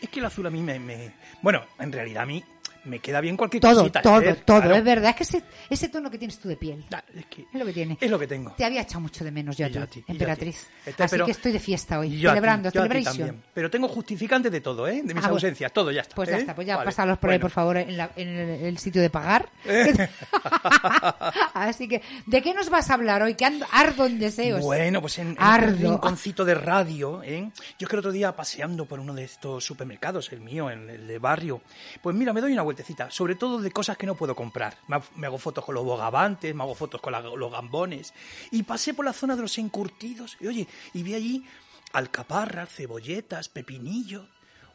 [0.00, 1.12] es que el azul a mí me, me-
[1.42, 2.44] Bueno, en realidad a mí
[2.88, 4.02] me queda bien cualquier Todo, cosita.
[4.02, 4.60] todo, todo.
[4.60, 4.74] claro.
[4.76, 6.84] Es verdad, es que ese, ese tono que tienes tú de piel.
[7.14, 7.98] Es, que Es lo que tiene.
[8.00, 8.52] es lo que tengo.
[8.56, 10.66] Te había echado mucho de menos yo a ti, ti, emperatriz.
[10.86, 13.42] Esther, Así pero- que estoy de fiesta hoy, yo celebrando, yo celebration.
[13.54, 15.02] Pero tengo justificante de todo, ¿eh?
[15.04, 16.14] De mis Ah, ausencias, todo, ya está.
[16.16, 16.40] Pues ya ¿eh?
[16.40, 16.86] está, pues ya Vale.
[16.86, 19.48] pásalos por ahí, por favor, en, la- en el, el sitio de pagar.
[21.54, 23.34] Así que, ¿de qué nos vas a hablar hoy?
[23.34, 24.60] Que ardo en deseos.
[24.62, 27.50] Bueno, pues en, en un rinconcito de radio, ¿eh?
[27.78, 30.88] Yo es que el otro día paseando por uno de estos supermercados, el mío, el,
[30.90, 31.62] el de barrio,
[32.02, 34.78] pues mira, me doy una vueltecita, sobre todo de cosas que no puedo comprar.
[34.86, 38.12] Me, hago- fotos con los bogavantes, me hago fotos con la- los gambones,
[38.52, 41.44] y pasé por la zona de los encurtidos, y oye, y vi allí
[41.92, 44.24] alcaparras, cebolletas, pepinillos.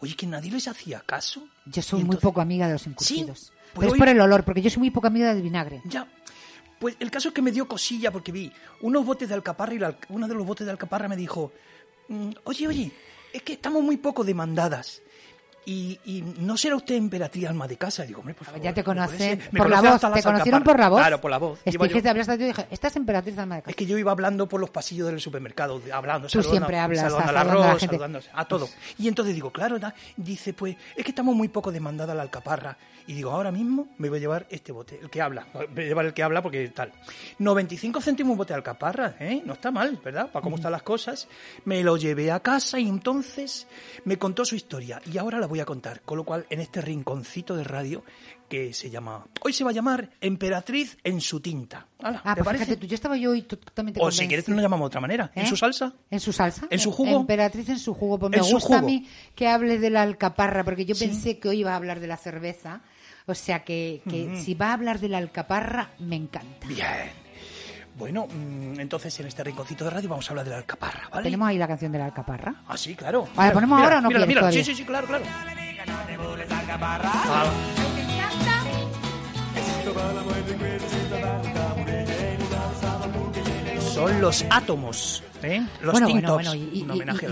[0.01, 1.47] Oye, que nadie les hacía caso.
[1.65, 3.39] Yo soy muy poco amiga de los encurtidos.
[3.39, 5.81] Sí, pues Pero es por el olor, porque yo soy muy poco amiga del vinagre.
[5.85, 6.05] Ya.
[6.79, 8.51] Pues el caso es que me dio cosilla porque vi
[8.81, 11.53] unos botes de alcaparra y la, uno de los botes de alcaparra me dijo,
[12.09, 12.91] "Mm, oye, oye,
[13.31, 15.01] es que estamos muy poco demandadas.
[15.65, 18.03] Y, y no será usted emperatriz alma de casa.
[18.03, 18.61] Digo, hombre, por favor.
[18.61, 20.99] Ya te conocen por la voz, te conocieron por la voz.
[20.99, 21.59] Claro, por la voz.
[21.63, 23.69] Es que yo- te hablaste tú y dije, esta es emperatriz alma de casa.
[23.71, 26.99] es que yo iba hablando por los pasillos del supermercado, hablando, Tú saludando, siempre hablas,
[27.01, 28.69] saludando al saludando a la saludando a todo.
[28.97, 32.77] Y entonces digo, claro, da- dice, pues, es que estamos muy poco demandada la alcaparra.
[33.07, 35.45] Y digo, ahora mismo me voy a llevar este bote, el que habla.
[35.53, 36.91] Me voy a llevar el que habla porque tal.
[37.39, 39.41] 95 céntimos un bote de alcaparra, ¿eh?
[39.45, 40.29] No está mal, ¿verdad?
[40.31, 41.27] Para cómo están las cosas.
[41.65, 43.67] Me lo llevé a casa y entonces
[44.05, 45.01] me contó su historia.
[45.11, 46.01] Y ahora la voy a contar.
[46.01, 48.03] Con lo cual, en este rinconcito de radio
[48.49, 51.87] que se llama, hoy se va a llamar Emperatriz en su tinta.
[51.99, 52.65] Hala, Ah, ¿te pues parece?
[52.65, 55.31] fíjate tú, yo estaba yo hoy totalmente O si quieres, nos llamamos de otra manera.
[55.35, 55.47] ¿En ¿Eh?
[55.47, 55.93] su salsa?
[56.11, 56.67] ¿En su salsa?
[56.69, 57.19] ¿En su jugo?
[57.19, 58.19] Emperatriz en su jugo.
[58.19, 61.05] Pues me gusta a mí que hable de la alcaparra, porque yo Sí.
[61.07, 62.81] pensé que hoy iba a hablar de la cerveza.
[63.25, 66.67] O sea que, que si va a hablar de la alcaparra, me encanta.
[66.67, 67.22] Bien.
[67.95, 71.23] Bueno, mm, entonces en este rinconcito de radio vamos a hablar de la alcaparra, ¿vale?
[71.23, 72.55] ¿Tenemos ahí la canción de la alcaparra?
[72.67, 73.27] Ah, sí, claro.
[73.35, 74.33] Vale, ¿ponemos ahora o no mírala.
[74.33, 74.63] todavía?
[74.63, 75.23] Sí, sí, sí, claro, claro.
[75.27, 75.53] Ah,
[83.93, 85.61] Son los átomos, ¿eh?
[85.83, 86.33] Los bueno, tintops.
[86.33, 87.27] bueno, bueno, y, un homenaje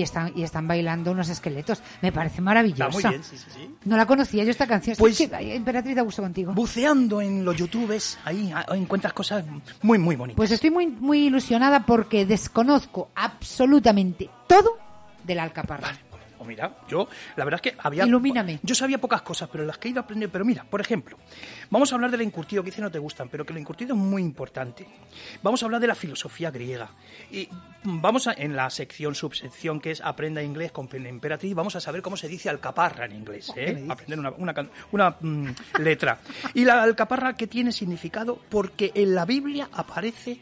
[0.00, 1.82] están, y están bailando unos esqueletos.
[2.00, 2.86] Me parece maravillosa.
[2.86, 3.74] Está muy bien, sí, sí, sí.
[3.84, 4.96] No la conocía yo esta canción.
[4.96, 6.54] Pues- Sí, sí, Emperatriz da gusto contigo.
[6.54, 9.44] Buceando en los youtubes, ahí ah, encuentras cosas
[9.82, 10.38] muy, muy bonitas.
[10.38, 14.78] Pues estoy muy, muy ilusionada porque desconozco absolutamente todo
[15.24, 15.92] de la alcaparra.
[16.48, 18.04] Mira, yo, la verdad es que había...
[18.04, 18.58] Ilumíname.
[18.62, 20.30] Yo sabía pocas cosas, pero las que he ido a aprender...
[20.30, 21.16] Pero mira, por ejemplo,
[21.70, 24.00] vamos a hablar del encurtido, que dice no te gustan, pero que el encurtido es
[24.00, 24.86] muy importante.
[25.42, 26.90] Vamos a hablar de la filosofía griega.
[27.30, 27.48] Y
[27.84, 32.02] vamos a, en la sección, subsección, que es Aprenda inglés con Emperatriz, vamos a saber
[32.02, 33.52] cómo se dice alcaparra en inglés.
[33.54, 33.86] ¿Qué me ¿eh?
[33.88, 35.48] Aprender una, una, can- una, mm,
[35.80, 36.18] letra.
[36.54, 38.38] Y la alcaparra, que tiene significado?
[38.48, 40.40] Porque en la Biblia aparece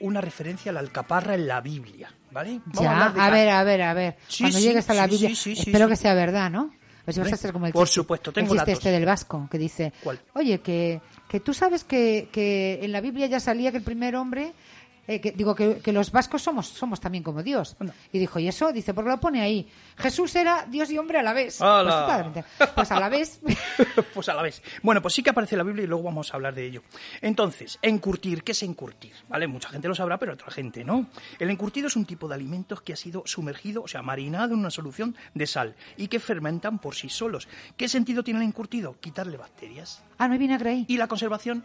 [0.00, 2.12] una referencia a la alcaparra en la Biblia.
[2.30, 2.60] ¿Vale?
[2.66, 4.16] Vamos Ya, de a ver, a ver, a ver.
[4.28, 6.74] Sí, Cuando sí, llegues a la Biblia, sí, espero que sea verdad, ¿no?
[7.04, 8.84] Pues si vas a ser como el Por chiste- supuesto, tengo el chiste datos.
[8.84, 10.20] este del vasco, que dice, ¿Cuál?
[10.34, 14.14] oye, que, que tú sabes que, que en la Biblia ya salía que el primer
[14.14, 14.52] hombre,
[15.08, 17.76] eh, que, digo, que, que los vascos somos, somos también como Dios.
[18.12, 18.72] Y dijo, ¿y eso?
[18.72, 19.66] Dice, porque lo pone ahí.
[19.96, 21.56] Jesús era Dios y hombre a la vez.
[21.58, 22.44] Pues.
[22.74, 23.40] Pues a la vez.
[24.14, 24.62] pues a la vez.
[24.82, 26.82] Bueno, pues sí que aparece la Biblia y luego vamos a hablar de ello.
[27.22, 29.14] Entonces, encurtir, ¿qué es encurtir?
[29.28, 29.46] ¿Vale?
[29.46, 31.08] Mucha gente lo sabrá, pero otra gente no.
[31.38, 34.60] El encurtido es un tipo de alimentos que ha sido sumergido, o sea, marinado en
[34.60, 37.48] una solución de sal y que fermentan por sí solos.
[37.78, 38.96] ¿Qué sentido tiene el encurtido?
[39.00, 40.02] Quitarle bacterias.
[40.18, 40.84] ah, no hay vinagre ahí.
[40.86, 41.64] Y la conservación,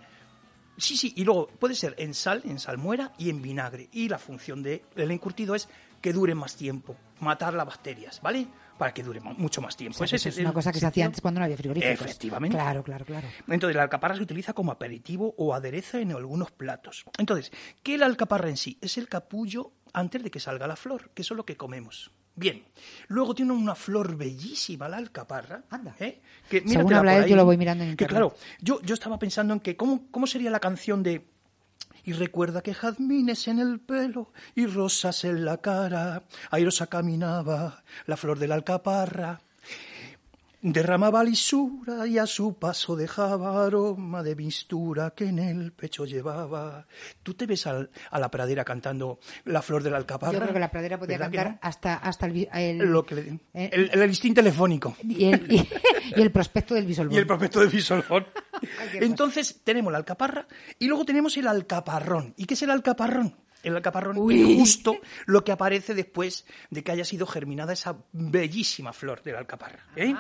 [0.78, 3.90] sí, sí, y luego puede ser en sal, en salmuera y en vinagre.
[3.92, 5.68] Y la función de- del encurtido es
[6.02, 8.48] que dure más tiempo, matar las bacterias, ¿vale?
[8.78, 9.96] Para que dure mu- mucho más tiempo.
[9.96, 11.46] O sea, que Ese eso es el una cosa que se hacía antes cuando no
[11.46, 12.02] había frigoríficos.
[12.06, 12.58] Efectivamente.
[12.58, 13.28] Claro, claro, claro.
[13.48, 17.06] Entonces, la alcaparra se utiliza como aperitivo o aderezo en algunos platos.
[17.18, 17.52] Entonces,
[17.84, 18.78] ¿qué es la alcaparra en sí?
[18.82, 22.12] Es el capullo antes de que salga la flor, que eso es lo que comemos.
[22.36, 22.64] Bien,
[23.10, 25.64] luego tiene una flor bellísima la alcaparra.
[25.70, 25.96] Anda.
[26.00, 26.22] ¿eh?
[26.50, 28.10] Que, Según habla él, yo lo voy mirando en Que internet.
[28.10, 31.28] claro, yo, yo estaba pensando en que cómo, cómo sería la canción de
[32.06, 36.24] y recuerda que jazmines en el pelo y rosas en la cara.
[36.52, 39.42] Airosa caminaba la flor de la alcaparra.
[40.66, 46.88] Derramaba lisura y a su paso dejaba aroma de mistura que en el pecho llevaba.
[47.22, 50.32] ¿Tú te ves al- a la pradera cantando la flor de la alcaparra?
[50.32, 51.60] Yo creo que la pradera podía ¿Verdad que cantar no?
[51.62, 54.96] hasta, hasta el, Lo que le- eh, el, el listín telefónico.
[55.04, 55.68] y, el, y,
[56.16, 57.14] y el prospecto del bisolbón.
[57.14, 58.26] Y el prospecto de Bisolfón.
[58.78, 60.48] Cualquier Entonces tenemos la alcaparra
[60.80, 62.34] y luego tenemos el alcaparrón.
[62.38, 63.36] ¿Y qué es el alcaparrón?
[63.64, 68.94] El alcaparrón es justo lo que aparece después de que haya sido germinada esa bellísima
[68.94, 69.86] flor de la alcaparra.
[69.96, 70.14] ¿eh?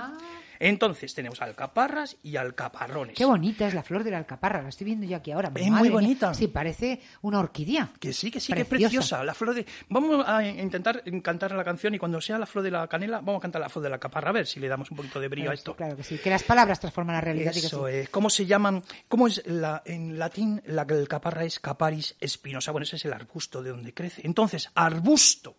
[0.66, 3.18] Entonces tenemos alcaparras y alcaparrones.
[3.18, 5.52] Qué bonita es la flor de la alcaparra, la estoy viendo yo aquí ahora.
[5.54, 5.92] Es muy mía.
[5.92, 6.34] bonita.
[6.34, 7.92] Sí, parece una orquídea.
[8.00, 9.26] Que sí, que sí, que es Preciosa.
[9.26, 9.66] La flor de...
[9.90, 13.40] Vamos a intentar cantar la canción y cuando sea la flor de la canela, vamos
[13.40, 15.28] a cantar la flor de la caparra, a ver si le damos un poquito de
[15.28, 15.72] brillo a esto.
[15.72, 16.18] sí, claro que sí.
[16.18, 17.52] Que las palabras transforman la realidad.
[17.54, 17.94] Eso sí.
[17.94, 18.08] es.
[18.08, 18.84] ¿Cómo se llaman?
[19.10, 22.72] ¿Cómo es la, en latín la alcaparra es caparis espinosa?
[22.72, 24.22] Bueno, ese es el arbusto de donde crece.
[24.24, 25.58] Entonces, arbusto.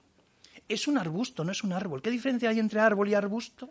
[0.67, 2.01] Es un arbusto, no es un árbol.
[2.01, 3.69] ¿Qué diferencia hay entre árbol y arbusto?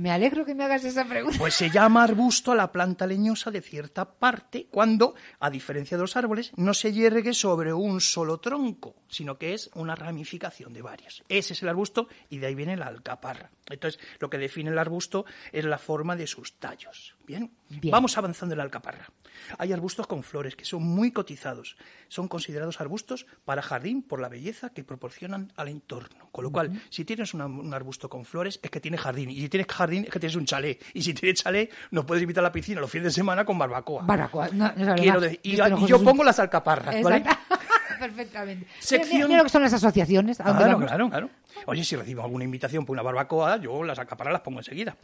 [0.00, 1.36] Me alegro que me hagas esa pregunta.
[1.38, 6.00] Pues se llama arbusto a la planta leñosa de cierta parte cuando, a diferencia de
[6.00, 10.80] los árboles, no se yergue sobre un solo tronco, sino que es una ramificación de
[10.80, 11.22] varios.
[11.28, 13.50] Ese es el arbusto y de ahí viene la alcaparra.
[13.68, 17.14] Entonces, lo que define el arbusto es la forma de sus tallos.
[17.26, 17.92] Bien, Bien.
[17.92, 19.10] vamos avanzando en la alcaparra.
[19.58, 21.76] Hay arbustos con flores que son muy cotizados.
[22.08, 26.30] Son considerados arbustos para jardín por la belleza que proporcionan al entorno.
[26.32, 29.30] Con lo cual, si tienes un arbusto con flores, es que tienes jardín.
[29.30, 30.82] Y si tienes jardín, es que tienes un chalet.
[30.94, 33.58] Y si tienes chalet, nos puedes invitar a la piscina los fines de semana con
[33.58, 34.02] barbacoa.
[34.04, 37.24] Barbacoa, no, no sabe Quiero decir- y, es yo un- pongo las alcaparras, ¿vale?
[38.00, 38.66] Perfectamente.
[38.80, 40.40] Sección- Mira, mira lo que son las asociaciones.
[40.40, 40.88] ¿A dónde Claro, vamos?
[40.88, 41.30] claro, claro.
[41.66, 44.96] Oye, si recibo alguna invitación por una barbacoa, yo las alcaparras las pongo enseguida.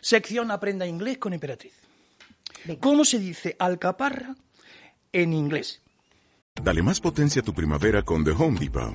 [0.00, 1.74] Sección Aprenda Inglés con Emperatriz.
[2.64, 2.80] Venga.
[2.80, 4.34] ¿Cómo se dice alcaparra
[5.12, 5.82] en inglés?
[6.62, 8.94] Dale más potencia a tu primavera con The Home Depot.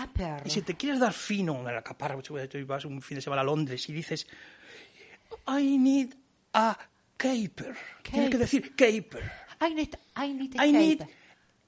[0.00, 0.42] Capper.
[0.44, 3.22] Y si te quieres dar fino a la caparra, pues, tú vas un fin de
[3.22, 4.26] semana a Londres y dices,
[5.48, 6.10] I need
[6.52, 6.76] a
[7.16, 7.74] caper.
[8.02, 9.32] Tienes que decir caper.
[9.66, 11.14] I need, I need a I need caper.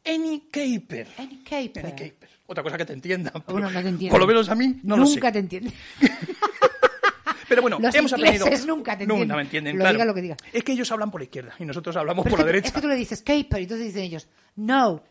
[0.04, 1.08] any caper.
[1.16, 1.86] Any caper.
[1.86, 2.28] Any caper.
[2.46, 3.30] Otra cosa que te entienda.
[3.32, 4.12] pero Bueno, no te entiendo.
[4.12, 5.14] Por lo menos a mí no lo sé.
[5.14, 5.72] Nunca te entiende.
[7.48, 8.44] Pero bueno, Los hemos aprendido.
[8.44, 9.26] ingleses nunca te entienden.
[9.28, 9.94] Nunca me entienden, Lo claro.
[9.94, 10.36] diga lo que diga.
[10.52, 12.52] Es que ellos hablan por la izquierda y nosotros hablamos Pero por es, la que,
[12.52, 12.68] derecha.
[12.68, 15.02] es que tú le dices caper y entonces dicen ellos, no,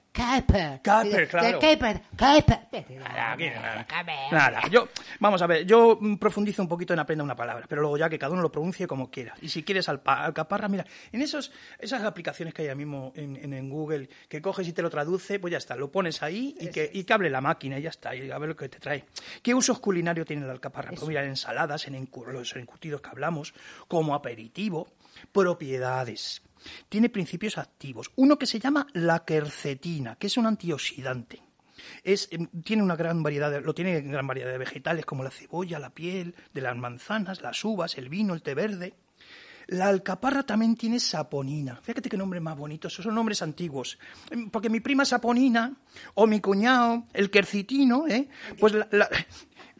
[1.05, 1.59] Y dices, claro.
[1.59, 2.85] Caper, caper.
[2.97, 3.85] Nada, aquí nada.
[4.31, 4.87] Nada, yo,
[5.19, 8.09] vamos a ver, yo mm, profundizo un poquito en aprenda una palabra, pero luego ya
[8.09, 9.35] que cada uno lo pronuncie como quiera.
[9.41, 13.53] Y si quieres alcaparra, mira, en esos, esas aplicaciones que hay ahora mismo en, en,
[13.53, 16.67] en Google, que coges y te lo traduce, pues ya está, lo pones ahí y
[16.69, 18.79] que, y que hable la máquina y ya está, y a ver lo que te
[18.79, 19.05] trae.
[19.41, 20.91] ¿Qué usos culinarios tiene la alcaparra?
[20.91, 23.53] Pues mira, en ensaladas, en los encurtidos que hablamos,
[23.87, 24.87] como aperitivo,
[25.31, 26.41] propiedades.
[26.89, 28.11] Tiene principios activos.
[28.15, 31.41] Uno que se llama la quercetina, que es un antioxidante.
[32.03, 35.23] Es, em, tiene una gran variedad, de- lo tiene en gran variedad de vegetales como
[35.23, 38.93] la cebolla, la piel, de las manzanas, las uvas, el vino, el té verde.
[39.67, 41.75] La alcaparra también tiene saponina.
[41.83, 43.99] Fíjate qué nombre más bonito, esos son nombres antiguos.
[44.31, 45.73] Em, Porque mi prima saponina,
[46.15, 48.29] o mi cuñado, el quercitino, ¿eh?
[48.59, 49.09] Pues la- la-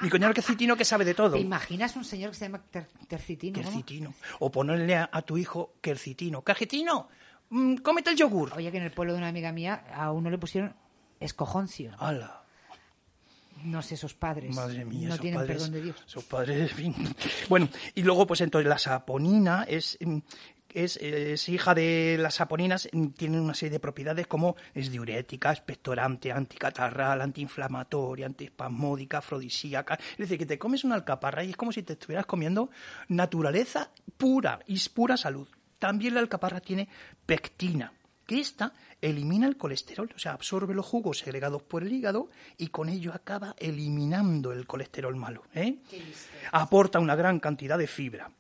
[0.02, 1.34] mi cuñado el quercitino que sabe de todo.
[1.34, 3.56] ¿Te imaginas un señor que se llama ter- tercitino?
[3.60, 3.70] ¿cómo?
[3.70, 4.14] Quercitino.
[4.40, 6.44] O ponerle a, a tu hijo quercitino.
[6.44, 7.08] Quercitino,
[7.50, 8.54] mm, cómete el yogur.
[8.56, 10.76] Oye, que en el pueblo de una amiga mía a uno le pusieron
[11.20, 11.92] escojoncio.
[12.00, 12.44] ¡Hala!
[13.64, 14.56] No sé, esos padres.
[14.56, 16.04] Madre mía, no esos tienen padres, perdón de Dios.
[16.06, 17.16] esos padres, en fin.
[17.50, 20.18] Bueno, y luego, pues entonces la saponina es, mm,
[20.74, 26.32] es, es hija de las saponinas, tiene una serie de propiedades como es diurética, expectorante,
[26.32, 29.98] anticatarral, antiinflamatoria, antiespasmódica, afrodisíaca.
[30.12, 32.70] Es decir, que te comes una alcaparra y es como si te estuvieras comiendo
[33.08, 35.48] naturaleza pura y es pura salud.
[35.80, 36.88] También la alcaparra tiene
[37.26, 37.94] pectina,
[38.26, 42.68] que esta elimina el colesterol, o sea, absorbe los jugos segregados por el hígado y
[42.68, 45.44] con ello acaba eliminando el colesterol malo.
[45.54, 45.78] ¿eh?
[46.52, 48.32] Aporta una gran cantidad de fibra.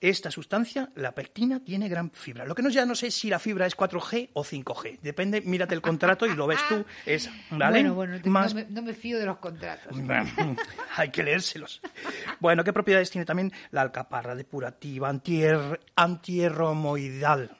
[0.00, 2.46] Esta sustancia, la pectina, tiene gran fibra.
[2.46, 4.98] Lo que no ya no sé si la fibra es 4G o 5G.
[5.02, 6.82] Depende, mírate el contrato y lo ves tú.
[7.04, 7.80] Es, ¿vale?
[7.80, 9.94] Bueno, bueno, te- Más no, me, no me fío de los contratos.
[10.96, 11.82] hay que leérselos.
[12.38, 17.50] Bueno, ¿qué propiedades tiene también la alcaparra depurativa, antier, antierromoidal?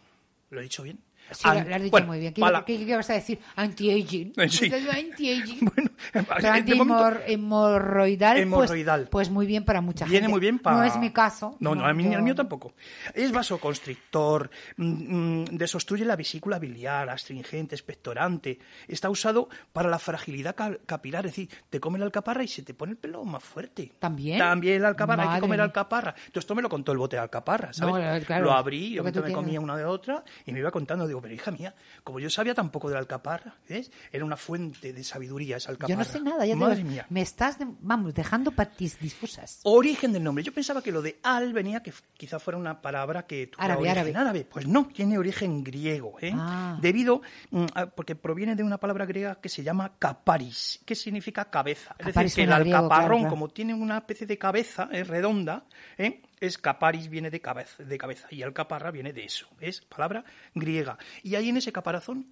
[0.50, 0.98] ¿Lo he dicho bien?
[1.32, 2.32] Sí, An- lo has dicho bueno, muy bien.
[2.34, 3.38] ¿Qué, para- qué- qué vas a decir?
[3.56, 4.32] Anti-aging.
[4.48, 4.70] Sí.
[4.72, 5.60] Anti-aging.
[5.74, 5.90] Bueno,
[6.52, 8.38] anti-hemorroidal.
[8.38, 9.00] Hemorroidal.
[9.02, 10.12] Pues, pues muy bien para mucha gente.
[10.12, 10.76] Viene muy bien para...
[10.78, 11.56] No es mi caso.
[11.60, 12.72] No, no, a mí, yo- el mío tampoco.
[13.14, 18.58] Es vasoconstrictor, mm, mm, desobstruye la vesícula biliar, astringente, expectorante.
[18.88, 22.62] Está usado para la fragilidad ca- capilar, es decir, te come la alcaparra y se
[22.62, 23.92] te pone el pelo más fuerte.
[23.98, 24.38] ¿También?
[24.38, 26.10] También la alcaparra, hay que comer alcaparra.
[26.16, 27.94] Entonces esto me lo contó el bote de alcaparra, ¿sabes?
[27.94, 31.19] No, claro, lo abrí, yo me comía una de otra y me iba contando, digo,
[31.20, 33.90] digo, pero hija mía, como yo sabía tampoco de la alcaparra, ¿ves?
[34.12, 35.90] Era una fuente de sabiduría esa alcaparra.
[35.94, 37.06] Yo no sé nada, ya Madre digo, mía.
[37.10, 39.60] me estás, de- vamos, dejando patis difusas.
[39.64, 40.42] Origen del nombre.
[40.44, 43.90] Yo pensaba que lo de al venía que quizá fuera una palabra que tuviera Árabe,
[43.90, 44.46] origen árabe.
[44.50, 46.32] Pues no, tiene origen griego, ¿eh?
[46.34, 46.78] Ah.
[46.80, 51.50] Debido, mm, a- porque proviene de una palabra griega que se llama caparis, que significa
[51.50, 51.94] cabeza.
[51.98, 53.30] Es Caparis decir, que el griego, alcaparrón, claro, claro.
[53.30, 55.64] como tiene una especie de cabeza eh, redonda,
[55.98, 56.22] ¿eh?
[56.40, 60.24] Es caparis, viene de cabeza, de cabeza, y alcaparra viene de eso, es palabra
[60.54, 60.98] griega.
[61.22, 62.26] Y ahí en ese caparazón,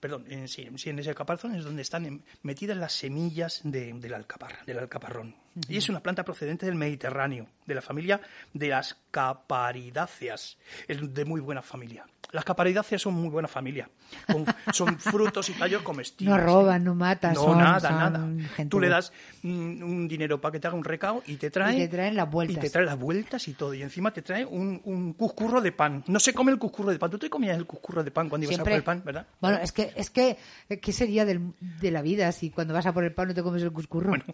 [0.00, 4.78] perdón, en, sí, en ese caparazón es donde están metidas las semillas de, alcaparra, del
[4.78, 5.34] alcaparrón.
[5.68, 8.20] Y es una planta procedente del Mediterráneo, de la familia
[8.52, 10.56] de las caparidáceas.
[10.86, 12.04] Es de muy buena familia.
[12.30, 13.88] Las caparidáceas son muy buena familia.
[14.26, 16.36] con- son frutos y tallos comestibles.
[16.36, 18.18] No roban, no matan, No, son- nada, son nada.
[18.54, 21.50] gente Tú le das mm, un dinero para que te haga un recao y te
[21.50, 21.74] trae...
[21.74, 22.56] Y te traen las vueltas.
[22.58, 23.72] Y te trae las vueltas y todo.
[23.72, 26.04] Y encima te trae un, un cuscurro de pan.
[26.06, 27.10] No se come el cuscurro de pan.
[27.10, 29.26] Tú te comías el cuscurro de pan cuando ibas a por el pan, ¿verdad?
[29.40, 30.36] Bueno, es que, es que,
[30.82, 33.42] ¿qué sería del- de la vida si cuando vas a por el pan no te
[33.42, 34.10] comes el cuscurro?
[34.10, 34.24] Bueno,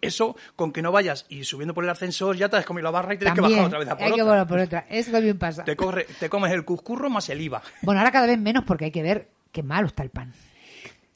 [0.00, 2.90] eso, con que no vayas y subiendo por el ascensor, ya te has comido la
[2.90, 4.32] barra y tienes que bajar otra vez a por hay que otra.
[4.34, 4.86] volver por otra.
[4.88, 5.64] Eso también pasa.
[5.64, 7.62] Te, corre- te comes el cuscurro más el IVA.
[7.82, 10.32] Bueno, ahora cada vez menos porque hay que ver qué malo está el pan.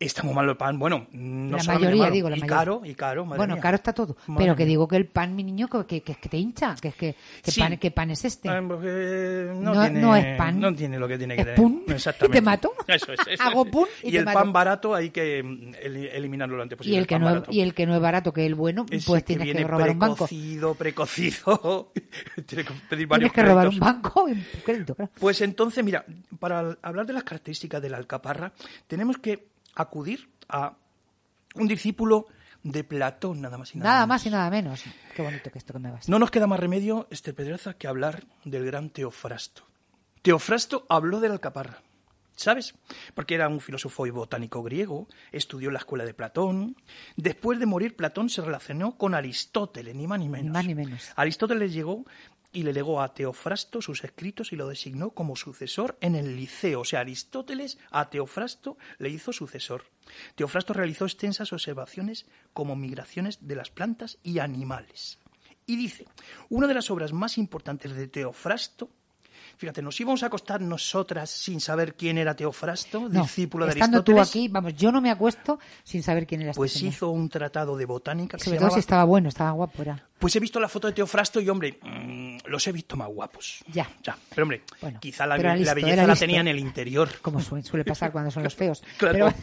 [0.07, 0.79] Está muy malo el pan.
[0.79, 2.57] Bueno, no la mayoría, malo, digo, la y mayoría.
[2.59, 3.63] caro, y caro, madre bueno, mía.
[3.63, 4.17] caro está todo.
[4.27, 4.69] Madre pero que mía.
[4.69, 6.75] digo que el pan, mi niño, que, que, que te hincha.
[6.81, 7.61] Que es que, ¿qué, Sí.
[7.61, 8.49] pan, ¿qué pan es este?
[8.63, 10.61] Porque no, No- tiene, no es pan.
[10.61, 11.73] No tiene lo que tiene que ¿Es tener.
[11.89, 12.39] Exactamente.
[12.39, 12.73] ¿Y te mato?
[12.87, 13.21] Eso es.
[13.29, 13.71] eso Hago es.
[13.73, 14.39] pun y te el mato.
[14.39, 16.99] pan barato hay que mm, el- eliminarlo lo antes y, posible.
[16.99, 17.53] el que no es, barato.
[17.53, 19.99] y el que no es barato, que el bueno, Ese pues tienes que, robar un
[19.99, 20.15] banco.
[20.27, 21.93] precocido, precocido.
[22.47, 24.35] Tienes que pedir varios Tienes que robar un banco y
[24.65, 25.11] crédito, claro.
[25.19, 26.05] Pues entonces, mira,
[26.39, 28.53] para hablar de las características de la alcaparra,
[28.87, 30.77] tenemos que acudir a
[31.55, 32.27] un discípulo
[32.63, 34.09] de Platón, nada más y nada, Nada menos.
[34.09, 34.85] más y nada menos.
[35.15, 36.09] Qué bonito que esto que me vas.
[36.09, 39.63] No nos queda más remedio, este Pedroza, que hablar del gran Teofrasto.
[40.23, 41.83] Teofrasto habló de la alcaparra.
[42.37, 42.75] ¿Sabes?
[43.15, 46.75] Porque era un filósofo y botánico griego, estudió en la escuela de Platón.
[47.17, 50.47] Después de morir, Platón se relacionó con Aristóteles, ni más ni menos.
[50.47, 51.13] Ni más ni menos.
[51.15, 52.05] Aristóteles llegó
[52.55, 56.81] y le legó a Teofrasto sus escritos y lo designó como sucesor en el liceo.
[56.81, 59.85] O sea, Aristóteles a Teofrasto le hizo sucesor.
[60.37, 65.19] Teofrasto realizó extensas observaciones como migraciones de las plantas y animales.
[65.67, 66.07] Y dice,
[66.49, 68.89] una de las obras más importantes de Teofrasto,
[69.57, 74.03] fíjate, nos íbamos a acostar nosotras sin saber quién era Teofrasto, No, discípulo de estando
[74.05, 74.31] tú Aristóteles.
[74.31, 76.93] aquí, vamos, yo no me acuesto sin saber quién era este Pues señor.
[76.93, 79.83] hizo un tratado de botánica que Sobre se todo llamaba si estaba bueno, estaba guapo,
[79.83, 80.03] era.
[80.19, 83.63] Pues he visto la foto de Teofrasto y, hombre, mm, los he visto más guapos.
[83.73, 83.89] Ya.
[84.31, 87.09] Pero, hombre, Bueno, quizá la, belleza la tenía en el interior.
[87.21, 88.83] Como su- suele pasar cuando son los feos.
[88.97, 89.13] Claro.
[89.31, 89.35] Pero,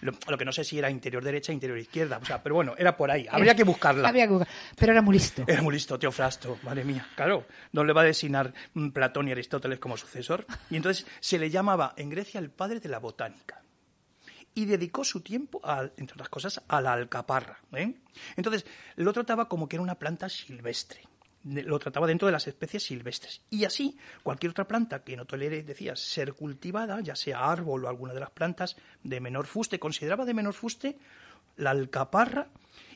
[0.00, 2.18] Lo, lo que no sé si era interior derecha, interior izquierda.
[2.20, 3.26] O sea, pero bueno, era por ahí.
[3.30, 4.08] Habría que buscarla.
[4.08, 5.44] habría que buscar- Pero era muy listo.
[5.46, 7.06] Era muy listo, Teofrasto, madre mía.
[7.16, 8.52] Claro, no le va a designar
[8.92, 10.46] Platón y Aristóteles como sucesor.
[10.70, 13.62] Y entonces se le llamaba en Grecia el padre de la botánica.
[14.54, 17.58] Y dedicó su tiempo, a, entre otras cosas, a la alcaparra.
[17.74, 17.94] ¿eh?
[18.36, 21.00] Entonces, lo trataba como que era una planta silvestre.
[21.44, 23.42] Lo trataba dentro de las especies silvestres.
[23.48, 27.88] Y así, cualquier otra planta que no tolere, decía, ser cultivada, ya sea árbol o
[27.88, 30.96] alguna de las plantas de menor fuste, consideraba de menor fuste
[31.56, 32.48] la alcaparra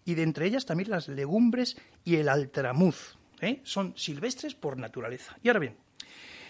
[0.04, 3.16] y de entre ellas también las legumbres y el altramuz.
[3.40, 3.60] ¿eh?
[3.64, 5.36] Son silvestres por naturaleza.
[5.42, 5.76] Y ahora bien,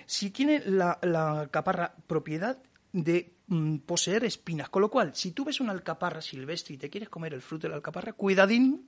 [0.06, 2.58] si tiene la, la alcaparra propiedad
[2.92, 6.90] de mm, poseer espinas, con lo cual, si tú ves una alcaparra silvestre y te
[6.90, 8.86] quieres comer el fruto de la alcaparra, cuidadín,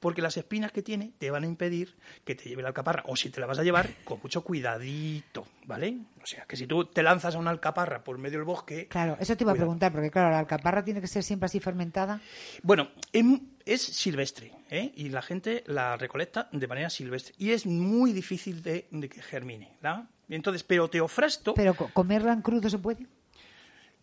[0.00, 1.94] porque las espinas que tiene te van a impedir
[2.24, 5.46] que te lleve la alcaparra, o si te la vas a llevar, con mucho cuidadito,
[5.66, 5.98] ¿vale?
[6.22, 9.16] O sea, que si tú te lanzas a una alcaparra por medio del bosque, Claro,
[9.20, 12.20] eso te iba a preguntar, porque claro, la alcaparra tiene que ser siempre así fermentada.
[12.62, 14.90] Bueno, em- es silvestre ¿eh?
[14.96, 19.22] y la gente la recolecta de manera silvestre y es muy difícil de, de que
[19.22, 19.76] germine.
[19.82, 20.08] ¿la?
[20.28, 23.06] Entonces, pero Teofrasto, Pero co- comerla en crudo se puede.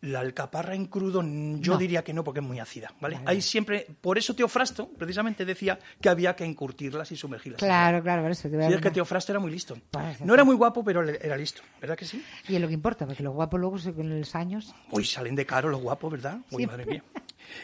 [0.01, 1.77] La alcaparra en crudo, yo No.
[1.77, 2.91] diría que no porque es muy ácida.
[3.01, 3.15] ¿vale?
[3.15, 3.29] Vale.
[3.29, 7.59] Hay siempre, por eso Teofrasto precisamente decía que había que encurtirlas y sumergirlas.
[7.59, 8.91] Claro, claro, por eso te voy a Sí, es que.
[8.91, 9.77] Teofrasto era muy listo.
[10.23, 12.23] No era muy guapo, pero era listo, ¿verdad que sí?
[12.47, 14.73] Y es lo que importa, porque los guapos luego, con los años...
[14.91, 16.39] Uy, salen de caro los guapos, ¿verdad?
[16.51, 16.67] Uy, Sí.
[16.67, 17.03] madre mía.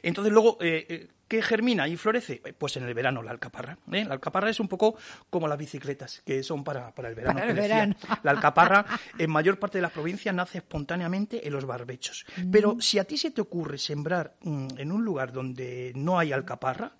[0.01, 2.41] Entonces luego, eh, eh, ¿qué germina y florece?
[2.57, 3.77] Pues en el verano la alcaparra.
[3.91, 4.05] ¿eh?
[4.05, 4.95] La alcaparra es un poco
[5.29, 7.39] como las bicicletas, que son para, para el verano.
[7.39, 7.95] Para el verano.
[8.23, 8.85] La alcaparra
[9.17, 12.25] en mayor parte de las provincias nace espontáneamente en los barbechos.
[12.37, 12.51] Mm.
[12.51, 16.31] Pero si a ti se te ocurre sembrar mm, en un lugar donde no hay
[16.31, 16.93] alcaparra,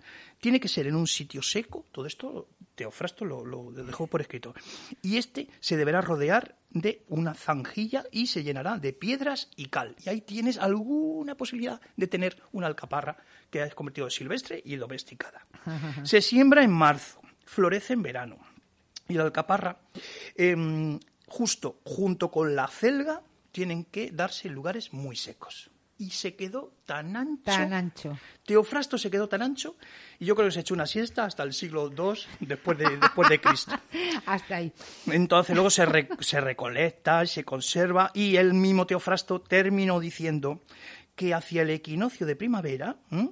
[0.44, 1.86] tiene que ser en un sitio seco.
[1.90, 4.54] Todo esto Teofrasto lo, lo dejó por escrito.
[5.00, 9.96] Y este se deberá rodear de una zanjilla y se llenará de piedras y cal.
[10.04, 13.16] Y ahí tienes alguna posibilidad de tener una alcaparra
[13.48, 15.46] que has convertido de silvestre y domesticada.
[16.04, 18.36] Se siembra en marzo, florece en verano.
[19.08, 19.78] Y la alcaparra,
[20.34, 25.70] em, justo junto con la celga, tienen que darse en lugares muy secos.
[25.96, 27.42] Y se quedó tan ancho.
[27.44, 28.18] Tan ancho.
[28.44, 29.76] Teofrasto se quedó tan ancho
[30.18, 33.28] y yo creo que se echó una siesta hasta el siglo II después de, después
[33.28, 33.72] de Cristo.
[34.26, 34.72] Hasta ahí.
[35.06, 40.62] Entonces luego se, re- se recolecta, se conserva y el mismo Teofrasto terminó diciendo
[41.14, 43.30] que hacia el equinoccio de primavera ¿m?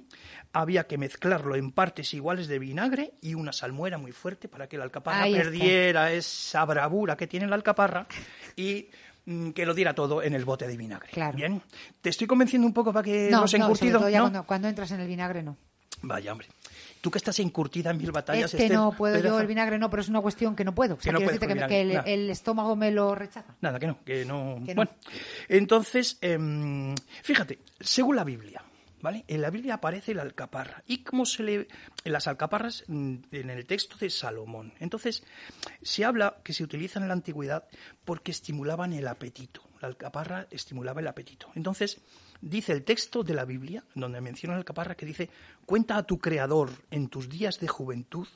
[0.53, 4.77] había que mezclarlo en partes iguales de vinagre y una salmuera muy fuerte para que
[4.77, 5.43] la alcaparra Ahí está.
[5.43, 8.07] perdiera esa bravura que tiene la alcaparra
[8.55, 8.87] y
[9.25, 11.09] que lo diera todo en el bote de vinagre.
[11.11, 11.37] Claro.
[11.37, 11.61] Bien,
[12.01, 14.23] te estoy convenciendo un poco para que no, los no, sobre encurtidos todo ya ¿no?
[14.25, 15.57] cuando, cuando entras en el vinagre, no.
[16.01, 16.47] Vaya, hombre.
[16.99, 18.53] Tú que estás encurtida en mil batallas.
[18.53, 20.73] Es que Esther, no puedo yo, el vinagre no, pero es una cuestión que no
[20.75, 20.95] puedo.
[20.95, 23.55] O sea, Que no puedes el, estómago me lo rechaza.
[23.61, 24.61] Nada, que no, que no.
[24.65, 24.75] Que no.
[24.75, 24.91] Bueno,
[25.47, 28.63] entonces, em, fíjate, según la Biblia,
[29.05, 30.81] En la Biblia aparece la alcaparra.
[30.87, 31.67] ¿Y cómo se le.
[32.05, 34.73] las alcaparras mm, en el texto de Salomón?
[34.79, 35.23] Entonces,
[35.81, 37.67] se habla que se utilizan en la antigüedad
[38.05, 39.61] porque estimulaban el apetito.
[39.81, 41.49] La alcaparra estimulaba el apetito.
[41.55, 41.99] Entonces,
[42.39, 45.29] dice el texto de la Biblia, donde menciona la alcaparra, que dice:
[45.65, 48.27] Cuenta a tu creador en tus días de juventud,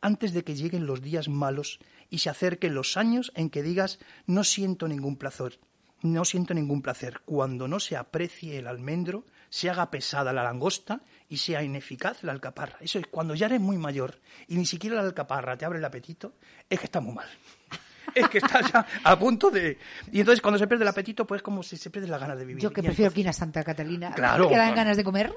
[0.00, 3.98] antes de que lleguen los días malos y se acerquen los años en que digas:
[4.28, 5.58] No siento ningún placer.
[6.02, 9.24] No siento ningún placer cuando no se aprecie el almendro,
[9.54, 12.76] se haga pesada la langosta y sea ineficaz la alcaparra.
[12.80, 15.84] Eso es cuando ya eres muy mayor y ni siquiera la alcaparra te abre el
[15.84, 16.34] apetito,
[16.68, 17.26] es que está muy mal.
[18.14, 19.76] Es que estás ya a punto de...
[20.12, 22.44] Y entonces cuando se pierde el apetito, pues como si se pierde la gana de
[22.44, 22.62] vivir.
[22.62, 24.12] Yo que Y prefiero entonces- quina Santa Catalina.
[24.14, 24.76] Claro, Que dan claro.
[24.76, 25.34] ganas de comer.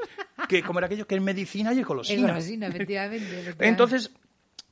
[0.50, 2.28] que como era aquello que es medicina y Es golosina.
[2.28, 3.68] golosina, efectivamente, efectivamente.
[3.68, 4.12] Entonces,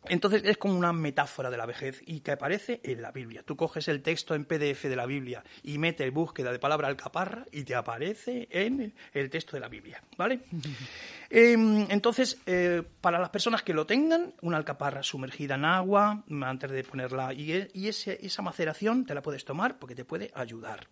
[0.09, 3.43] entonces es como una metáfora de la vejez y que aparece en la Biblia.
[3.43, 7.45] Tú coges el texto en PDF de la Biblia y metes búsqueda de palabra alcaparra
[7.51, 10.41] y te aparece en el texto de la Biblia, ¿vale?
[11.37, 16.71] Em, entonces, eh, para las personas que lo tengan, una alcaparra sumergida en agua antes
[16.71, 20.87] de ponerla y, e- esa maceración te la puedes tomar porque te puede ayudar.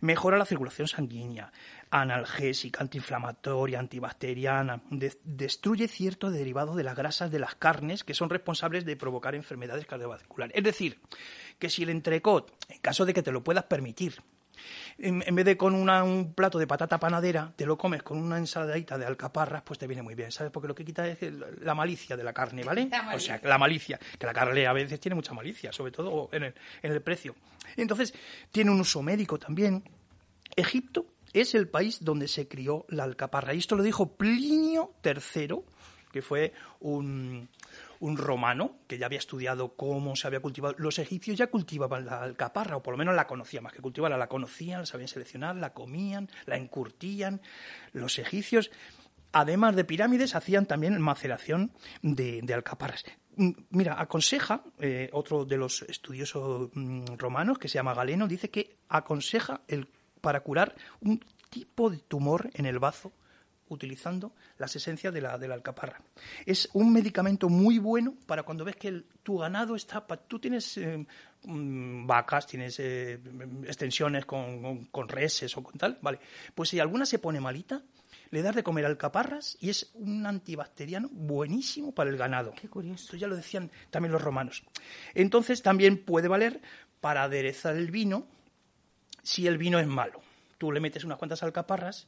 [0.00, 1.52] Mejora la circulación sanguínea,
[1.90, 8.30] analgésica, antiinflamatoria, antibacteriana, de- destruye cierto derivado de las grasas de las carnes que son
[8.30, 10.56] responsables de provocar enfermedades cardiovasculares.
[10.56, 11.00] Es decir,
[11.58, 14.22] que si el entrecot, en caso de que te lo puedas permitir,
[14.98, 18.18] en, en vez de con una- un plato de patata panadera, te lo comes con
[18.18, 20.52] una ensaladita de alcaparras, pues te viene muy bien, ¿sabes?
[20.52, 21.18] Porque lo que quita es
[21.60, 22.88] la malicia de la carne, ¿vale?
[23.16, 26.44] O sea, la malicia, que la carne a veces tiene mucha malicia, sobre todo en
[26.44, 27.34] el, en el precio.
[27.76, 28.12] Entonces,
[28.50, 29.82] tiene un uso médico también.
[30.56, 33.54] Egipto es el país donde se crió la alcaparra.
[33.54, 35.56] Y esto lo dijo Plinio III,
[36.12, 37.48] que fue un,
[38.02, 40.74] un romano que ya había estudiado cómo se había cultivado.
[40.76, 44.18] Los egipcios ya cultivaban la alcaparra, o por lo menos la conocían, más que cultivarla,
[44.18, 47.40] la conocían, la sabían seleccionar, la comían, la encurtían.
[47.92, 48.72] Los egipcios,
[49.30, 51.70] además de pirámides, hacían también maceración
[52.02, 53.04] de, de alcaparras.
[53.36, 58.50] Mm, Mira, aconseja, eh, otro de los estudiosos mm, romanos, que se llama Galeno, dice
[58.50, 59.86] que aconseja el,
[60.20, 63.12] para curar un tipo de tumor en el bazo
[63.68, 66.00] utilizando las esencias de la, de la alcaparra.
[66.44, 70.04] Es un medicamento muy bueno para cuando ves que el- tu ganado está...
[70.06, 71.06] Tú tienes eh,
[71.44, 73.18] mm, vacas, tienes eh,
[73.66, 76.18] extensiones con, con- con reses o con tal, vale.
[76.54, 77.82] Pues si alguna se pone malita,
[78.30, 82.54] le das de comer alcaparras y es un antibacteriano buenísimo para el ganado.
[82.54, 83.04] Qué curioso.
[83.04, 84.62] Esto ya lo decían también los romanos.
[85.14, 86.60] Entonces también puede valer
[87.00, 88.26] para aderezar el vino
[89.22, 90.20] si el vino es malo.
[90.58, 92.06] Tú le metes unas cuantas alcaparras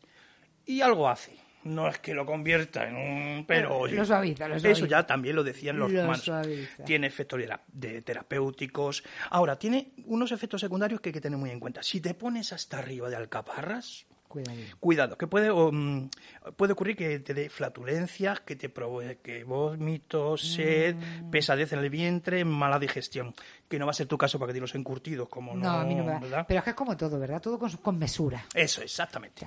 [0.67, 1.37] y algo hace.
[1.65, 3.45] No es que lo convierta en un...
[3.47, 4.87] Pero Lo suaviza, lo Eso suaviza.
[4.87, 6.85] ya también lo decían los Lo suaviza.
[6.85, 9.03] Tiene efectos de, de terapéuticos.
[9.31, 11.83] Ahora, tiene unos efectos secundarios que hay que tener muy en cuenta.
[11.83, 14.59] Si te pones hasta arriba de alcaparras, Cuidado.
[14.81, 16.11] Cuidado, que puede, um,
[16.57, 21.31] puede ocurrir que te dé flatulencias, que te provoque vómitos, sed, Mm.
[21.31, 23.35] pesadez en el vientre, mala digestión.
[23.69, 25.71] Que no va a ser tu caso para que te los encurtidos, como no, No,
[25.81, 26.19] a mí no me va.
[26.19, 26.45] ¿verdad?
[26.47, 27.41] Pero es que es como todo, ¿verdad?
[27.41, 28.45] Todo con, con mesura.
[28.55, 29.47] Eso, exactamente.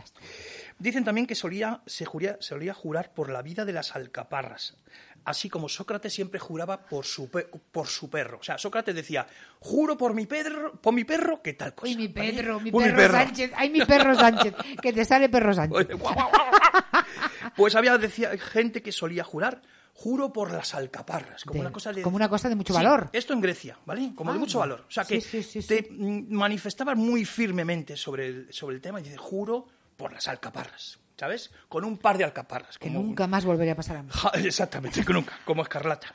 [0.79, 4.75] Dicen también que solía, se juría- solía jurar por la vida de las alcaparras.
[5.28, 8.38] Así como Sócrates siempre juraba por su, pe- por su perro.
[8.39, 9.28] O sea, Sócrates decía,
[9.59, 11.89] juro por mi perro, por mi perro, que tal cosa.
[11.91, 12.32] Uy, mi ¿vale?
[12.34, 13.51] perro, mi Uy, perro, Sánchez.
[13.55, 14.53] Ay, mi perro Sánchez.
[14.82, 15.78] Que te sale perro Sánchez.
[15.86, 17.03] Oye, guau, guau, guau.
[17.55, 19.61] Pues había decía, gente que solía jurar,
[19.93, 22.78] juro por las alcaparras, como De- una cosa de como una cosa de mucho Sí,
[22.82, 23.09] valor.
[23.11, 24.13] Esto en Grecia, ¿vale?
[24.15, 24.86] Como de Ah, mucho valor.
[24.88, 28.99] O sea que sí, sí, sí, te manifestabas muy firmemente sobre el, sobre el tema
[28.99, 29.67] y dices, juro
[29.97, 31.51] por las alcaparras, ¿sabes?
[31.68, 32.78] Con un par de alcaparras.
[32.78, 34.09] Que como un- nunca más volvería a pasar a mí.
[34.11, 36.13] Ja, Exactamente, que nunca, como escarlata.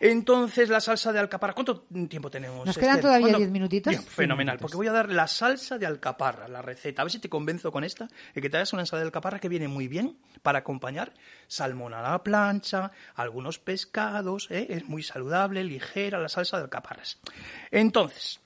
[0.00, 2.64] Entonces, la salsa de alcaparra, ¿cuánto tiempo tenemos?
[2.64, 3.02] Nos quedan Esther?
[3.02, 3.38] todavía ¿Cuándo?
[3.38, 3.90] diez minutitos.
[3.90, 7.02] Bien, fenomenal, porque voy a dar la salsa de alcaparra, la receta.
[7.02, 9.40] A ver si te convenzo con esta, de que te hagas una ensalada de alcaparra
[9.40, 11.14] que viene muy bien para acompañar
[11.48, 14.68] salmón a la plancha, algunos pescados, ¿eh?
[14.70, 17.18] es muy saludable, ligera la salsa de alcaparras.
[17.72, 18.38] Entonces,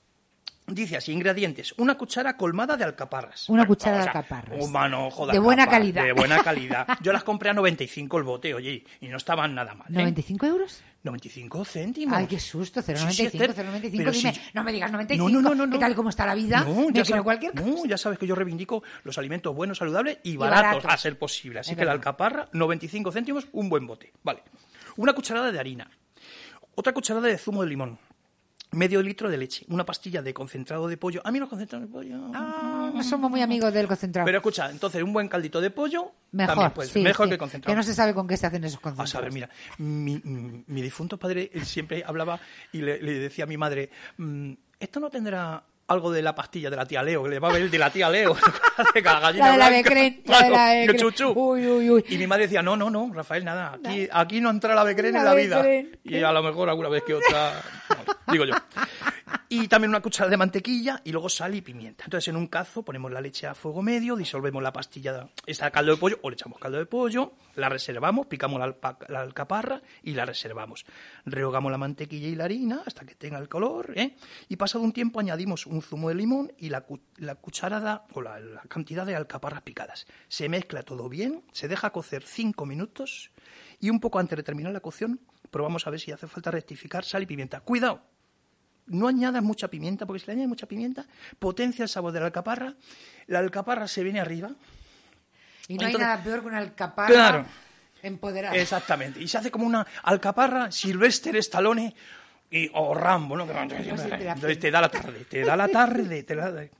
[0.65, 3.49] Dice así, ingredientes, una cuchara colmada de alcaparras.
[3.49, 4.63] Una cuchara de alcaparras.
[4.63, 6.03] un manojo de De buena alcaparras, calidad.
[6.05, 6.87] De buena calidad.
[7.01, 9.87] Yo las compré a 95 el bote, oye, y no estaban nada mal.
[9.93, 10.13] ¿eh?
[10.13, 10.81] ¿95 euros?
[11.03, 12.17] 95 céntimos.
[12.17, 13.97] Ay, qué susto, Sí, 0,95, sí, Esther, 0,95.
[13.97, 16.25] pero Dime, si- no me digas 95, No, no, no, no, ¿qué tal como está
[16.25, 16.61] la vida?
[16.63, 17.65] No, ya, creo sabes, cualquier cosa.
[17.65, 20.93] no, ya sabes que yo reivindico los alimentos buenos, saludables y, baratos, baratos.
[20.93, 21.59] a ser posible.
[21.59, 24.13] Así Es que la alcaparra, 95 céntimos, un buen bote.
[24.23, 24.43] Vale.
[24.95, 25.91] Una cucharada de harina.
[26.75, 27.99] Otra cucharada de zumo de limón.
[28.73, 29.65] Medio litro de leche.
[29.69, 31.21] Una pastilla de concentrado de pollo.
[31.23, 32.17] A mí los concentrados de pollo...
[32.33, 34.25] Ah, somos muy amigos del concentrado.
[34.25, 36.93] Pero escucha, entonces un buen caldito de pollo mejor, también puede ser.
[36.93, 37.75] sí, mejor sí, que concentrado.
[37.75, 39.09] no se sabe con qué se hacen esos A concentrados.
[39.11, 42.39] saber, mira, mi, mi- mi difunto padre siempre hablaba
[42.71, 46.69] y le, le decía a mi madre, mm, ¿esto no tendrá algo de la pastilla
[46.69, 47.23] de la tía Leo?
[47.23, 48.35] Que le va a ver de la tía Leo.
[48.93, 49.89] de la gallina La de la blanca.
[49.89, 51.33] Becren, la de la Claro, chuchu.
[51.35, 52.05] Uy, uy, uy.
[52.09, 55.15] Y mi madre decía, no, no, no, Rafael, nada, aquí, aquí no entra la Becren
[55.15, 55.63] en La vida.
[56.03, 58.55] Y a lo mejor alguna vez que otra, no, digo yo.
[59.49, 62.05] Y también una cuchara de mantequilla y luego sal y pimienta.
[62.05, 65.91] Entonces en un cazo ponemos la leche a fuego medio, disolvemos la pastilla, esta caldo
[65.91, 68.75] de pollo o le echamos caldo de pollo, la reservamos, picamos la,
[69.09, 70.85] la alcaparra y la reservamos.
[71.25, 74.15] Rehogamos la mantequilla y la harina hasta que tenga el color ¿eh?
[74.49, 76.85] y pasado un tiempo añadimos un zumo de limón y la,
[77.17, 80.05] la cucharada o la, la cantidad de alcaparras picadas.
[80.27, 83.31] Se mezcla todo bien, se deja cocer cinco minutos
[83.79, 85.19] y un poco antes de terminar la cocción
[85.49, 87.59] probamos a ver si hace falta rectificar sal y pimienta.
[87.61, 88.01] Cuidado,
[88.87, 91.05] no añadas mucha pimienta, porque si le añades mucha pimienta,
[91.39, 92.75] potencia el sabor de la alcaparra,
[93.27, 94.51] la alcaparra se viene arriba.
[95.67, 97.45] Y no hay nada peor que una alcaparra Claro.
[98.01, 98.55] empoderada.
[98.55, 99.21] Exactamente.
[99.21, 101.95] Y se hace como una alcaparra Sylvester Stallone
[102.55, 103.45] y, o Rambo, ¿no?
[103.45, 106.25] Pues la- Entonces te da la tarde, te da la tarde,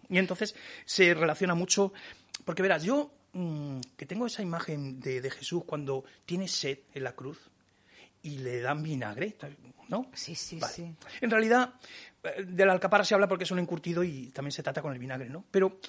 [0.09, 0.55] y entonces
[0.85, 1.93] se relaciona mucho,
[2.45, 7.03] porque verás, yo mm, que tengo esa imagen de, de Jesús cuando tiene sed en
[7.03, 7.39] la cruz
[8.21, 9.35] y le dan vinagre,
[9.89, 10.05] ¿no?
[10.13, 10.73] Sí, sí, Vale.
[10.73, 10.95] sí.
[11.21, 11.73] En realidad,
[12.23, 14.93] eh, de la alcaparra se habla porque es un encurtido y también se trata con
[14.93, 15.43] el vinagre, ¿no?
[15.51, 15.79] Pero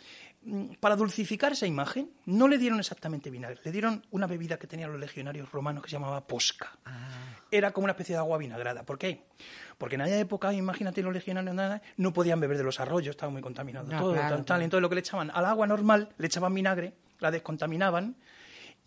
[0.80, 4.90] para dulcificar esa imagen, no le dieron exactamente vinagre, le dieron una bebida que tenían
[4.90, 6.72] los legionarios romanos que se llamaba posca.
[6.84, 7.08] Ah.
[7.50, 8.84] Era como una especie de agua vinagrada.
[8.84, 9.24] ¿Por qué?
[9.78, 13.32] Porque en aquella época, imagínate, los legionarios nada, no podían beber de los arroyos, estaban
[13.32, 13.88] muy contaminados.
[13.88, 14.62] No, todo, claro, tal, tal.
[14.62, 18.16] Entonces lo que le echaban al agua normal, le echaban vinagre, la descontaminaban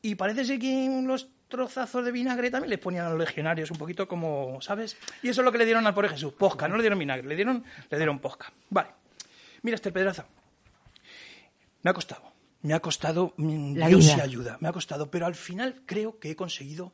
[0.01, 3.77] y parece ser que los trozazos de vinagre también les ponían a los legionarios un
[3.77, 4.97] poquito como, ¿sabes?
[5.23, 7.27] Y eso es lo que le dieron al pobre Jesús, posca, no le dieron vinagre,
[7.27, 8.51] le dieron, le dieron posca.
[8.69, 8.89] Vale.
[9.63, 10.25] Mira, este pedraza.
[11.83, 14.15] Me ha costado, me ha costado, mm, La Dios vida.
[14.15, 16.93] se ayuda, me ha costado, pero al final creo que he conseguido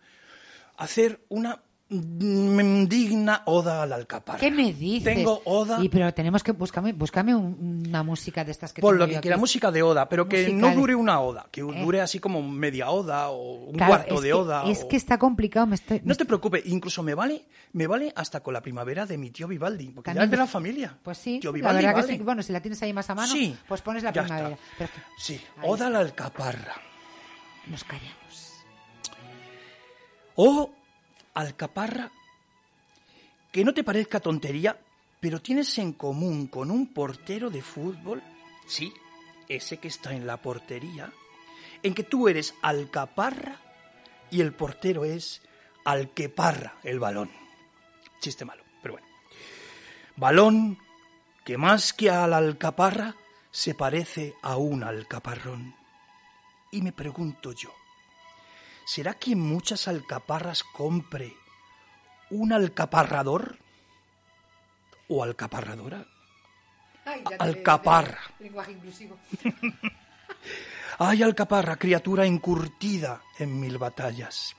[0.77, 1.61] hacer una
[2.87, 4.39] digna oda al alcaparra.
[4.39, 5.15] ¿Qué me dices?
[5.15, 8.95] Tengo oda Y pero tenemos que buscarme, búscame un- una música de estas que por
[8.95, 11.63] lo que quiera, música de oda, pero que no dure una oda, que Eh.
[11.83, 14.63] dure así como media oda o un Claro, cuarto de que- oda.
[14.69, 16.01] Es o- que está complicado, me estoy...
[16.03, 19.47] No te preocupes, incluso me vale, me vale hasta con la primavera de mi tío
[19.47, 20.97] Vivaldi, porque ya es de la familia.
[21.03, 22.19] Pues sí, Tío la Vivaldi verdad que sí.
[22.23, 24.57] Bueno, si la tienes ahí más a mano, Sí, pues pones la primavera.
[25.17, 26.73] Sí, Ahí oda a la alcaparra.
[27.67, 28.53] nos callamos.
[30.35, 30.71] O
[31.33, 32.11] alcaparra,
[33.51, 34.79] que no te parezca tontería,
[35.19, 38.21] pero tienes en común con un portero de fútbol,
[38.65, 38.93] sí,
[39.47, 41.11] ese que está en la portería,
[41.81, 43.59] en que tú eres alcaparra
[44.31, 45.41] y el portero es
[45.85, 47.29] alqueparra el balón.
[48.19, 49.07] Chiste malo, pero bueno.
[50.15, 50.77] Balón
[51.43, 53.15] que más que a alcaparra
[53.51, 55.75] se parece a un alcaparrón.
[56.71, 57.73] Y me pregunto yo,
[58.85, 61.35] ¿será que muchas alcaparras compre
[62.29, 63.57] un alcaparrador?
[65.07, 66.05] ¿O alcaparradora?
[67.39, 68.19] Alcaparra.
[68.39, 69.17] Lenguaje inclusivo.
[70.99, 74.55] Ay, alcaparra, criatura encurtida en mil batallas.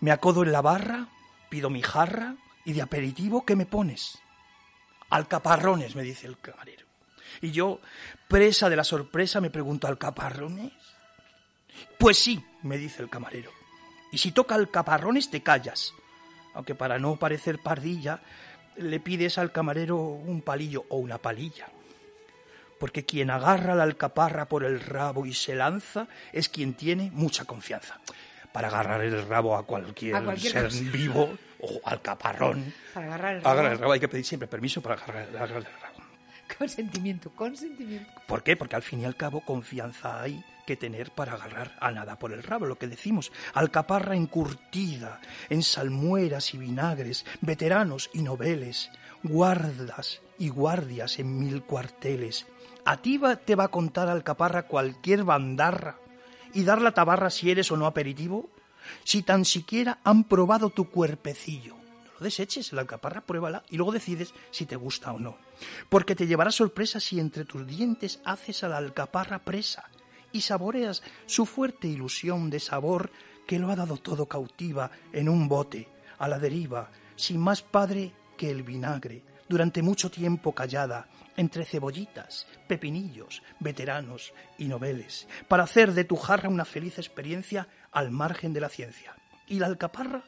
[0.00, 1.08] Me acodo en la barra,
[1.48, 2.34] pido mi jarra
[2.64, 4.18] y de aperitivo, ¿qué me pones?
[5.10, 6.86] Alcaparrones, me dice el camarero.
[7.40, 7.80] Y yo,
[8.28, 10.72] presa de la sorpresa, me pregunto, ¿alcaparrones?
[11.98, 13.50] Pues sí, me dice el camarero.
[14.10, 15.94] Y si toca alcaparrones, te callas.
[16.54, 18.20] Aunque para no parecer pardilla,
[18.76, 21.68] le pides al camarero un palillo o una palilla
[22.78, 27.44] porque quien agarra la alcaparra por el rabo y se lanza es quien tiene mucha
[27.44, 28.00] confianza.
[28.52, 30.80] Para agarrar el rabo a cualquier, A cualquier ser cosa.
[30.92, 31.30] vivo
[31.60, 33.72] o alcaparrón, Para agarrar el agarrar rabo.
[33.74, 35.98] el rabo hay que pedir siempre permiso para agarrar, agarrar el rabo.
[36.58, 38.10] Consentimiento, consentimiento.
[38.26, 38.56] ¿Por qué?
[38.56, 42.32] Porque al fin y al cabo confianza hay que tener para agarrar a nada por
[42.32, 43.32] el rabo, lo que decimos.
[43.54, 48.90] Alcaparra encurtida en salmueras y vinagres, veteranos y noveles,
[49.22, 52.46] guardas y guardias en mil cuarteles.
[52.84, 55.98] A ti va- te va a contar alcaparra cualquier bandarra
[56.52, 58.50] y dar la tabarra si eres o no aperitivo,
[59.04, 61.76] si tan siquiera han probado tu cuerpecillo.
[61.76, 65.38] No lo deseches, la alcaparra pruébala y luego decides si te gusta o no.
[65.88, 69.88] Porque te llevará sorpresa si entre tus dientes haces a la alcaparra presa
[70.32, 73.10] y saboreas su fuerte ilusión de sabor
[73.46, 78.12] que lo ha dado todo cautiva en un bote, a la deriva, sin más padre
[78.36, 85.92] que el vinagre, durante mucho tiempo callada, entre cebollitas, pepinillos, veteranos y noveles, para hacer
[85.92, 89.14] de tu jarra una feliz experiencia al margen de la ciencia.
[89.46, 90.24] Y la alcaparra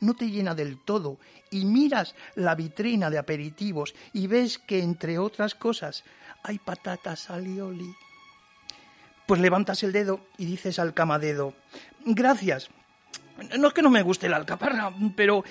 [0.00, 1.18] no te llena del todo
[1.50, 6.04] y miras la vitrina de aperitivos y ves que entre otras cosas
[6.42, 7.94] hay patatas alioli.
[9.28, 11.52] Pues levantas el dedo y dices al camadedo,
[12.06, 12.70] gracias.
[13.58, 15.44] No es que no me guste la alcaparra, pero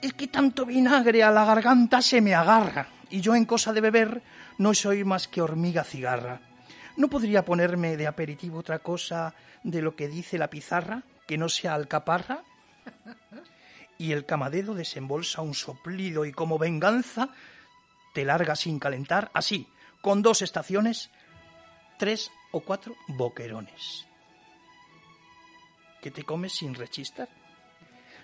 [0.00, 3.80] es que tanto vinagre a la garganta se me agarra y yo en cosa de
[3.80, 4.22] beber
[4.58, 6.40] no soy más que hormiga cigarra.
[6.96, 11.48] ¿No podría ponerme de aperitivo otra cosa de lo que dice la pizarra, que no
[11.48, 12.44] sea alcaparra?
[13.98, 17.30] Y el camadero desembolsa un soplido y como venganza
[18.14, 19.66] te larga sin calentar, así,
[20.00, 21.10] con dos estaciones,
[21.98, 24.06] tres o cuatro boquerones.
[26.00, 27.28] Que te comes sin rechistar.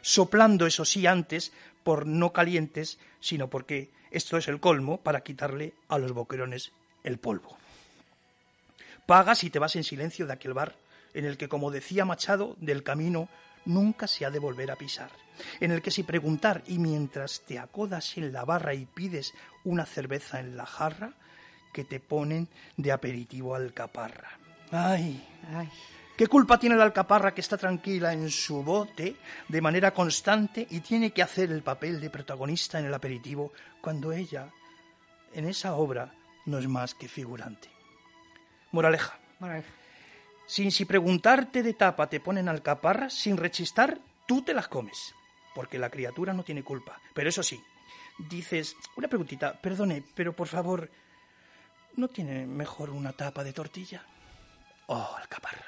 [0.01, 1.53] Soplando, eso sí, antes,
[1.83, 6.73] por no calientes, sino porque esto es el colmo para quitarle a los boquerones
[7.05, 7.59] el polvo.
[9.05, 10.77] Pagas y te vas en silencio de aquel bar
[11.13, 13.29] en el que, como decía Machado, del camino
[13.67, 15.11] nunca se ha de volver a pisar,
[15.61, 19.85] en el que si preguntar y mientras te acodas en la barra y pides una
[19.85, 21.13] cerveza en la jarra,
[21.73, 24.39] que te ponen de aperitivo alcaparra.
[24.71, 25.27] ¡Ay!
[25.55, 25.69] Ay,
[26.17, 29.17] ¿Qué culpa tiene la alcaparra que está tranquila en su bote
[29.49, 34.13] de manera constante y tiene que hacer el papel de protagonista en el aperitivo cuando
[34.13, 34.51] ella,
[35.33, 36.15] en esa obra,
[36.47, 37.69] no es más que figurante?
[38.73, 39.19] Moraleja.
[40.47, 45.15] Sin si preguntarte de tapa te ponen alcaparras, sin rechistar, tú te las comes.
[45.55, 47.01] Porque la criatura no tiene culpa.
[47.15, 47.61] Pero eso sí,
[48.19, 50.91] dices, una preguntita, perdone, pero por favor,
[51.97, 54.03] ¿no tiene mejor una tapa de tortilla?
[54.87, 55.65] Oh, alcaparra.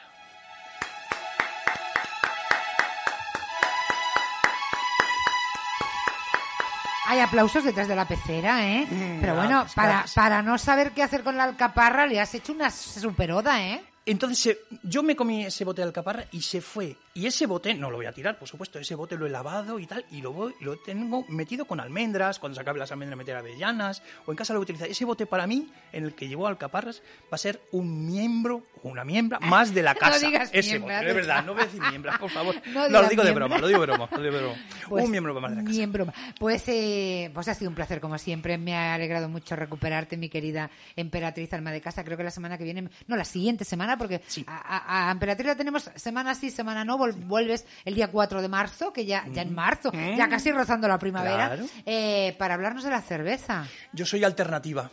[7.07, 8.87] Hay aplausos detrás de la pecera, ¿eh?
[8.91, 10.15] Mm, Pero bueno, gracias, para, gracias.
[10.15, 13.85] para no saber qué hacer con la alcaparra, le has hecho una superoda, ¿eh?
[14.07, 16.97] Entonces se- yo me comí ese bote de alcaparra y se fue.
[17.15, 19.79] Y ese bote, no lo voy a tirar, por supuesto, ese bote lo he lavado
[19.79, 23.17] y tal, y lo, voy- lo tengo metido con almendras, cuando se acabe las almendras
[23.17, 24.89] meter avellanas, o en casa lo voy a utilizar.
[24.89, 28.89] Ese bote para mí, en el que llevo alcaparras, va a ser un miembro o
[28.89, 30.27] una miembra más de la No casa.
[30.27, 32.55] digas ese miembra, bote, de verdad, no voy a decir miembra, por favor.
[32.67, 34.59] No No, lo digo de broma, lo digo de broma, lo digo de broma.
[34.89, 35.73] Pues, un miembro más de la casa.
[35.77, 36.07] miembro.
[36.39, 38.59] Pues, eh, pues ha sido un placer, como siempre.
[38.59, 42.05] Me ha alegrado mucho recuperarte, mi querida emperatriz alma de casa.
[42.05, 44.45] Creo que la semana que viene, no, la siguiente semana, porque Sí.
[44.47, 46.99] a, a- a emperatriz la tenemos semana sí, semana no.
[46.99, 50.17] vuelves el día 4 de marzo, que ya, ya en marzo, Mm.
[50.17, 51.67] ya casi rozando la primavera, Claro.
[51.87, 53.67] eh, para hablarnos de la cerveza.
[53.93, 54.91] Yo soy alternativa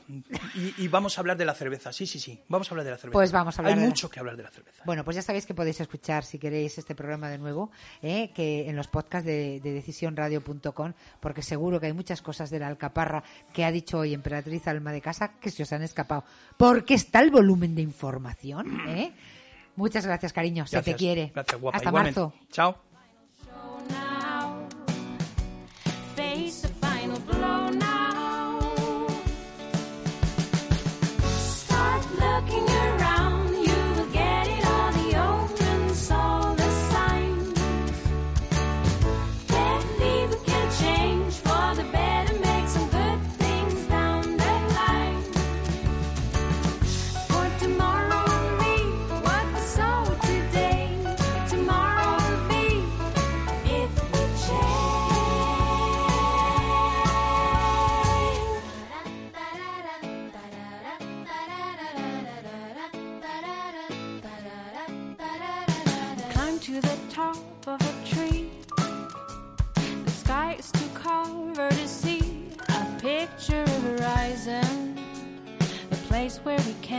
[0.56, 1.91] y, y vamos a hablar de la cerveza.
[1.93, 2.39] Sí, sí, sí.
[2.47, 3.14] Vamos a hablar de la cerveza.
[3.14, 4.84] Pues vamos a hablar Hay de la- mucho que hablar de la cerveza.
[4.86, 7.72] Bueno, pues ya sabéis que podéis escuchar, si queréis, este programa de nuevo,
[8.02, 8.32] ¿eh?
[8.36, 12.68] que en los podcasts de, de decisionradio.com, porque seguro que hay muchas cosas de la
[12.68, 13.24] alcaparra
[13.54, 16.24] que ha dicho hoy Emperatriz Alma de Casa que se os han escapado.
[16.58, 19.12] Porque está el volumen de información, ¿eh?
[19.76, 20.68] Muchas gracias, cariño.
[20.68, 21.32] Se te quiere.
[21.34, 21.78] Gracias, guapa.
[21.78, 22.20] Hasta Igualmente.
[22.20, 22.34] marzo.
[22.52, 24.11] Chao.
[76.44, 76.91] Where we can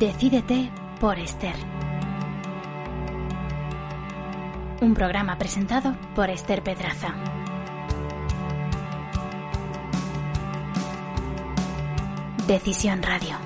[0.00, 1.56] Decídete por Esther.
[4.80, 7.14] Un programa presentado por Esther Pedraza.
[12.46, 13.36] Decisión Radio.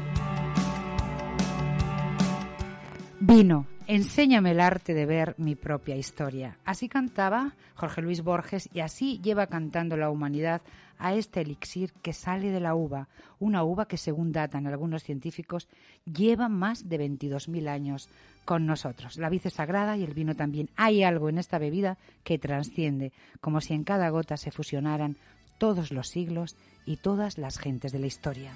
[3.18, 6.58] Vino, enséñame el arte de ver mi propia historia.
[6.64, 10.62] Así cantaba Jorge Luis Borges y así lleva cantando la humanidad
[10.98, 13.08] a este elixir que sale de la uva,
[13.38, 15.68] una uva que según datan algunos científicos
[16.04, 18.08] lleva más de 22.000 años
[18.44, 19.16] con nosotros.
[19.16, 20.70] La vid es sagrada y el vino también.
[20.76, 25.16] Hay algo en esta bebida que trasciende, como si en cada gota se fusionaran
[25.58, 28.52] todos los siglos y todas las gentes de la historia.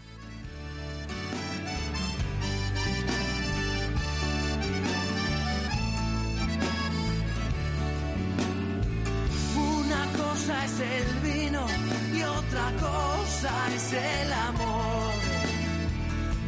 [10.51, 11.67] Es el vino
[12.15, 15.13] y otra cosa es el amor.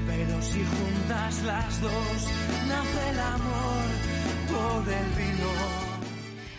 [0.06, 2.28] Pero si juntas las dos,
[2.68, 3.84] nace el amor
[4.48, 5.90] por el vino.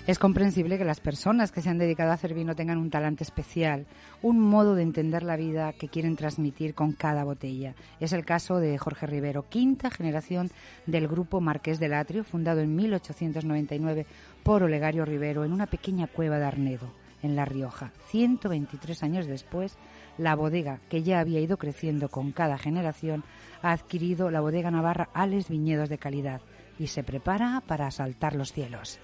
[0.07, 3.23] Es comprensible que las personas que se han dedicado a hacer vino tengan un talante
[3.23, 3.85] especial,
[4.21, 7.75] un modo de entender la vida que quieren transmitir con cada botella.
[7.99, 10.49] Es el caso de Jorge Rivero, quinta generación
[10.87, 14.07] del grupo Marqués del Atrio, fundado en 1899
[14.43, 16.91] por Olegario Rivero en una pequeña cueva de Arnedo,
[17.23, 17.91] en La Rioja.
[18.09, 19.77] 123 años después,
[20.17, 23.23] la bodega, que ya había ido creciendo con cada generación,
[23.61, 26.41] ha adquirido la bodega navarra Ales Viñedos de Calidad
[26.79, 28.99] y se prepara para asaltar los cielos.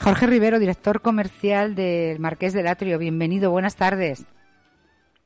[0.00, 4.26] Jorge Rivero, director comercial del Marqués del Atrio, bienvenido, buenas tardes.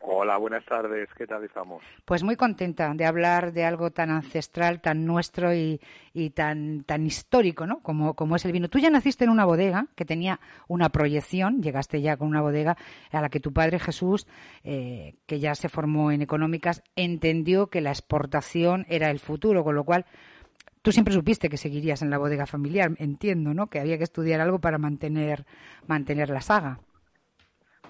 [0.09, 1.09] Hola, buenas tardes.
[1.19, 1.83] ¿Qué tal estamos?
[2.05, 5.81] Pues muy contenta de hablar de algo tan ancestral, tan nuestro y,
[6.13, 7.81] y tan, tan histórico, ¿no?
[7.81, 8.69] Como, como es el vino.
[8.69, 10.39] Tú ya naciste en una bodega que tenía
[10.69, 12.77] una proyección, llegaste ya con una bodega
[13.11, 14.29] a la que tu padre Jesús,
[14.63, 19.75] eh, que ya se formó en económicas, entendió que la exportación era el futuro, con
[19.75, 20.07] lo cual
[20.83, 23.67] tú siempre supiste que seguirías en la bodega familiar, entiendo, ¿no?
[23.67, 25.47] Que había que estudiar algo para mantener,
[25.89, 26.79] mantener la saga.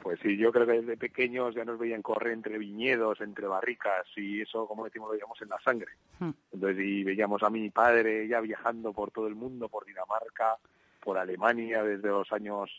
[0.06, 4.06] Pues sí, yo creo que desde pequeños ya nos veían correr entre viñedos, entre barricas
[4.14, 5.90] y eso, como decimos, lo veíamos en la sangre.
[6.20, 6.30] Hmm.
[6.52, 10.58] Entonces, y veíamos a mi padre ya viajando por todo el mundo, por Dinamarca,
[11.02, 12.70] por Alemania desde los años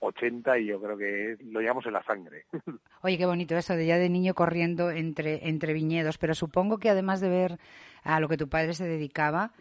[0.00, 2.44] 80 y yo creo que lo llevamos en la sangre.
[3.00, 6.90] Oye, qué bonito eso de ya de niño corriendo entre, entre viñedos, pero supongo que
[6.90, 7.58] además de ver
[8.02, 9.52] a lo que tu padre se dedicaba,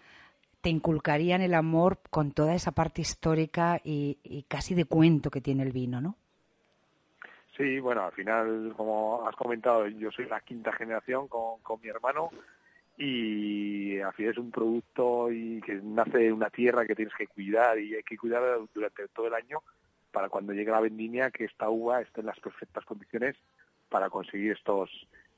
[0.60, 5.40] te inculcarían el amor con toda esa parte histórica y, y casi de cuento que
[5.40, 6.18] tiene el vino, ¿no?
[7.56, 11.88] Sí, bueno, al final, como has comentado, yo soy la quinta generación con, con mi
[11.88, 12.32] hermano
[12.98, 17.28] y al final es un producto y que nace de una tierra que tienes que
[17.28, 18.44] cuidar y hay que cuidar
[18.74, 19.62] durante todo el año
[20.12, 23.36] para cuando llegue la vendimia que esta uva esté en las perfectas condiciones
[23.90, 24.90] para conseguir estos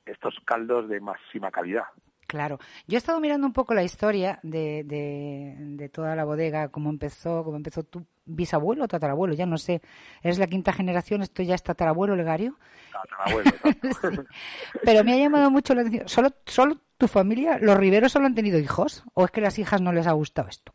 [0.06, 1.84] estos caldos de máxima calidad.
[2.26, 2.58] Claro.
[2.86, 6.90] Yo he estado mirando un poco la historia de, de, de toda la bodega, cómo
[6.90, 9.80] empezó, cómo empezó tu bisabuelo o tatarabuelo, ya no sé.
[10.22, 11.22] ¿Eres la quinta generación?
[11.22, 12.58] ¿Esto ya es tatarabuelo, Legario?
[12.92, 13.50] Tatarabuelo.
[13.96, 14.78] Sí.
[14.84, 16.08] Pero me ha llamado mucho la atención.
[16.08, 19.04] ¿Solo, ¿Solo tu familia, los Riveros, solo han tenido hijos?
[19.14, 20.72] ¿O es que las hijas no les ha gustado esto?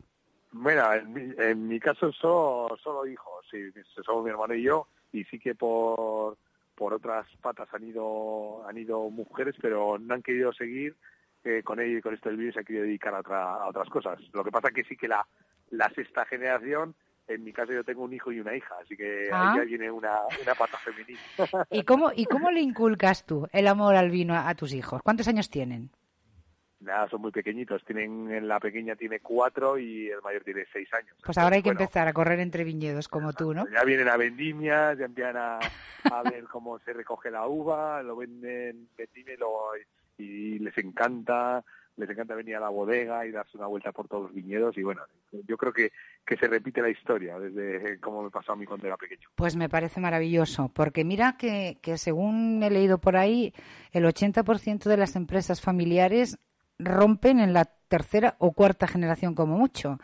[0.52, 3.58] Mira, en mi, en mi caso solo, solo hijos, sí,
[4.04, 6.36] somos mi hermano y yo, y sí que por,
[6.74, 10.96] por otras patas han ido, han ido mujeres, pero no han querido seguir
[11.44, 13.68] eh, con ello y con esto del vídeo se ha querido dedicar a, otra, a
[13.68, 14.20] otras cosas.
[14.32, 15.26] Lo que pasa que sí que la,
[15.70, 16.94] la sexta generación,
[17.28, 19.52] en mi caso yo tengo un hijo y una hija, así que Ah.
[19.52, 21.20] ahí ya viene una, una pata femenina.
[21.70, 25.00] ¿Y cómo, ¿Y cómo le inculcas tú el amor al vino a, a tus hijos?
[25.02, 25.90] ¿Cuántos años tienen?
[26.80, 27.84] Nada, son muy pequeñitos.
[27.84, 31.16] Tienen, la pequeña tiene cuatro y el mayor tiene seis años.
[31.24, 33.64] Pues ahora hay que Bueno, empezar a correr entre viñedos como tú, ¿no?
[33.72, 35.58] Ya vienen a vendimias, ya empiezan a,
[36.10, 39.70] a ver cómo se recoge la uva, lo venden vendimia y, lo-
[40.18, 41.62] y les encanta,
[41.96, 44.82] les encanta venir a la bodega y darse una vuelta por todos los viñedos y
[44.82, 45.02] bueno,
[45.46, 45.92] yo creo que,
[46.24, 49.28] que se repite la historia desde como me pasó a mí cuando era pequeño.
[49.34, 53.52] Pues me parece maravilloso, porque mira que, que según he leído por ahí,
[53.92, 56.38] el 80% de las empresas familiares
[56.78, 59.98] rompen en la tercera o cuarta generación como mucho.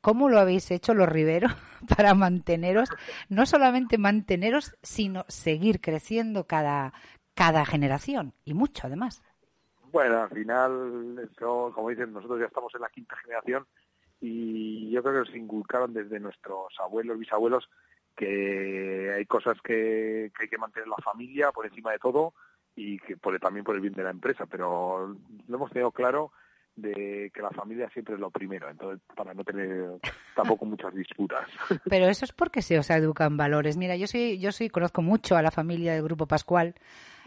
[0.00, 1.48] ¿Cómo lo habéis hecho los Rivero
[1.96, 2.90] para manteneros,
[3.28, 6.92] no solamente manteneros, sino seguir creciendo cada,
[7.34, 8.34] cada generación?
[8.44, 9.22] Y mucho, además.
[9.94, 13.64] Bueno, al final, como dicen, nosotros ya estamos en la quinta generación
[14.20, 17.70] y yo creo que nos inculcaron desde nuestros abuelos, bisabuelos,
[18.16, 22.34] que hay cosas que, que hay que mantener la familia por encima de todo
[22.74, 25.14] y que por, también por el bien de la empresa, pero
[25.46, 26.32] lo hemos tenido claro
[26.74, 30.00] de que la familia siempre es lo primero, entonces para no tener
[30.34, 31.46] tampoco muchas disputas.
[31.88, 33.76] Pero eso es porque se os educan valores.
[33.76, 36.74] Mira, yo soy, yo soy, conozco mucho a la familia del Grupo Pascual.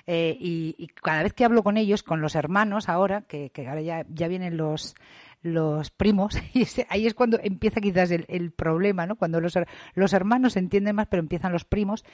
[0.07, 3.81] Eh, y, y cada vez que hablo con ellos, con los hermanos ahora, que, ahora
[3.81, 4.95] ya, ya vienen los,
[5.43, 9.15] los primos, y ahí es cuando empieza quizás el, el problema, ¿no?
[9.17, 9.53] Cuando los,
[9.95, 12.05] los hermanos entienden más, pero empiezan los primos.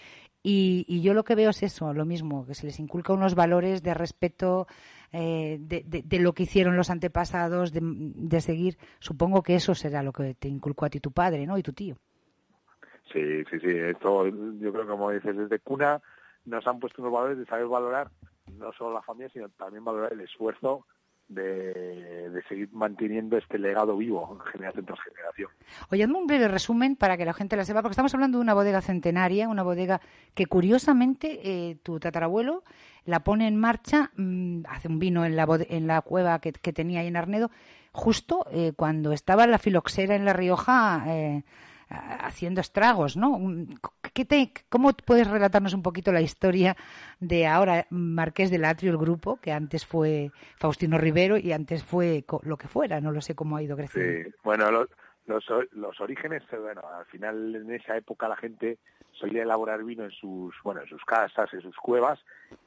[0.42, 3.36] Y, y yo lo que veo es eso, lo mismo, que se les inculca unos
[3.36, 4.68] valores de respeto
[5.14, 8.78] eh, de, de- de lo que hicieron los antepasados, de, de seguir.
[9.00, 11.58] Supongo que eso será lo que te inculcó a ti tu padre, ¿no?
[11.58, 11.96] Y tu tío.
[13.12, 16.02] Sí, sí, sí, esto yo creo que como dices, desde cuna
[16.46, 18.10] nos han puesto unos valores de saber valorar
[18.58, 20.86] no solo la familia, sino también valorar el esfuerzo
[21.28, 25.50] de, de seguir manteniendo este legado vivo generación tras generación.
[25.90, 28.54] Oye, un breve resumen para que la gente la sepa, porque estamos hablando de una
[28.54, 30.02] bodega centenaria, una bodega
[30.34, 32.64] que curiosamente eh, tu tatarabuelo
[33.06, 36.74] la pone en marcha, mm, hace un vino en la, en la cueva que, que
[36.74, 37.52] tenía ahí en Arnedo,
[37.92, 41.44] justo eh, cuando estaba la filoxera en La Rioja eh,
[41.94, 43.40] haciendo estragos, ¿no?
[44.14, 46.76] ¿Qué te- ¿Cómo puedes relatarnos un poquito la historia
[47.20, 52.26] de ahora Marqués del Atrio, el grupo, que antes fue Faustino Rivero y antes fue
[52.44, 54.30] lo que fuera, no lo sé cómo ha ido creciendo?
[54.30, 54.90] Sí, bueno, los,
[55.28, 58.80] los, los orígenes, eh, bueno, al final en esa época la gente
[59.12, 62.20] solía elaborar vino en sus, bueno, en sus casas, en sus cuevas,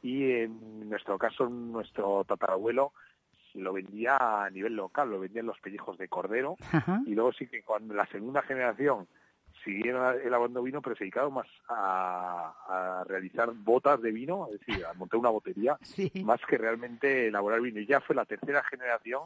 [0.03, 2.93] y en nuestro caso, nuestro tatarabuelo
[3.57, 7.01] lo vendía a nivel local, lo vendía en los pellejos de cordero, Ajá.
[7.07, 9.07] y luego sí que cuando la segunda generación
[9.65, 12.55] siguieron elaborando vino, pero se dedicaron más a,
[13.01, 16.13] a realizar botas de vino, es decir, a montar una botería, Sí.
[16.25, 17.81] más que realmente elaborar vino.
[17.81, 19.23] Y ya fue la tercera generación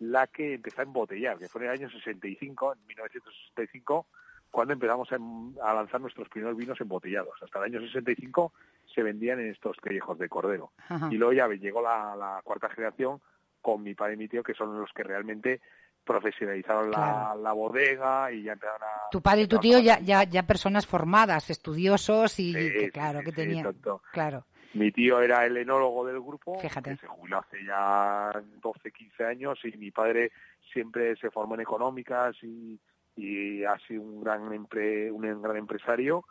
[0.00, 4.06] la que empezó a embotellar, que fue en el año 65, en 1965,
[4.50, 7.40] cuando empezamos a, em- a lanzar nuestros primeros vinos embotellados.
[7.42, 8.52] Hasta el año 65
[8.94, 10.72] se vendían en estos callejos de cordero.
[10.88, 11.08] Ajá.
[11.10, 13.20] Y luego ya llegó la, la cuarta generación
[13.62, 15.60] con mi padre y mi tío, que son los que realmente
[16.04, 17.40] profesionalizaron la, Claro.
[17.42, 19.08] la bodega y ya empezaron a...
[19.10, 22.90] Tu padre y tu tío ya, ya, ya personas formadas, estudiosos y Sí, que sí,
[22.90, 23.74] claro, sí, que tenían,
[24.12, 24.44] claro.
[24.74, 26.90] Mi tío era el enólogo del grupo, Fíjate.
[26.90, 28.32] que se jubiló hace ya
[28.62, 30.32] 12, 15 años, y mi padre
[30.72, 32.80] siempre se formó en económicas y,
[33.14, 36.24] y ha sido un gran, empre- un gran empresario.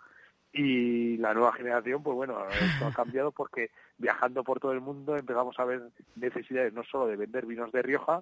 [0.54, 5.16] Y la nueva generación, pues bueno, esto ha cambiado porque viajando por todo el mundo
[5.16, 5.82] empezamos a ver
[6.16, 8.22] necesidades no solo de vender vinos de Rioja,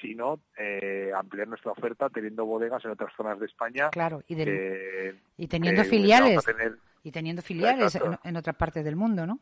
[0.00, 3.90] sino eh, ampliar nuestra oferta teniendo bodegas en otras zonas de España.
[3.90, 6.44] Claro, y que- y teniendo filiales.
[6.44, 9.40] tener Y teniendo filiales en, en otras partes del mundo, ¿no?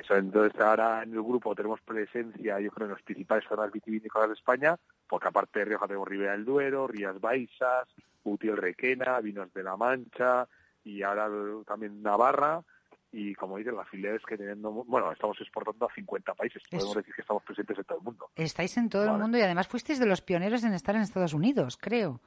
[0.00, 4.28] eso, entonces ahora en el grupo tenemos presencia, yo creo, en las principales zonas vitivinícolas
[4.28, 4.76] de España,
[5.08, 7.88] porque aparte de Rioja tenemos Ribera del Duero, Rías Baixas,
[8.24, 10.48] Utiel Requena, Vinos de la Mancha
[10.84, 11.28] y ahora
[11.66, 12.62] también Navarra.
[13.14, 17.14] Y como dicen, las filiales que teniendo, bueno, estamos exportando a 50 países, podemos decir
[17.14, 18.30] que estamos presentes en todo el mundo.
[18.36, 21.34] Estáis en todo el mundo y además fuisteis de los pioneros en estar en Estados
[21.34, 22.20] Unidos, creo.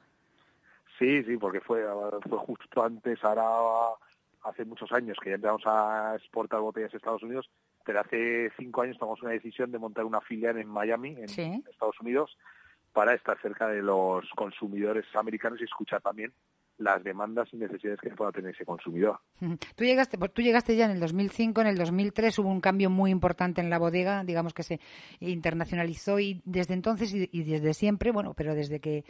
[0.96, 1.84] Sí, sí, porque fue,
[2.28, 3.96] fue justo antes, ahora
[4.44, 7.50] hace muchos años que ya empezamos a exportar botellas a Estados Unidos,
[7.84, 11.64] pero hace cinco años tomamos una decisión de montar una filial en Miami, en Sí.
[11.68, 12.38] Estados Unidos,
[12.92, 16.32] para estar cerca de los consumidores americanos y escuchar también
[16.78, 19.18] las demandas y necesidades que pueda tener ese consumidor.
[19.76, 22.90] Tú llegaste, pues tú llegaste ya en el 2005, en el 2003 hubo un cambio
[22.90, 24.78] muy importante en la bodega, digamos que se
[25.20, 29.04] internacionalizó y desde entonces y, y desde siempre, bueno, pero desde que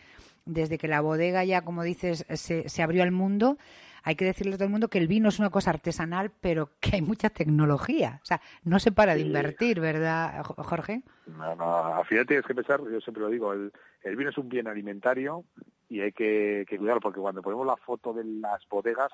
[0.44, 3.58] desde que la bodega ya, como dices, se, se abrió al mundo,
[4.04, 6.70] hay que decirle a todo el mundo que el vino es una cosa artesanal, pero
[6.78, 8.20] que hay mucha tecnología.
[8.22, 9.26] O sea, no se para de Sí.
[9.26, 11.02] invertir, ¿verdad, Jo- Jorge?
[11.26, 13.72] No, no, al final tienes que pensar, yo siempre lo digo, el,
[14.04, 15.42] el vino es un bien alimentario
[15.88, 19.12] y hay que, que cuidarlo, porque cuando ponemos la foto de las bodegas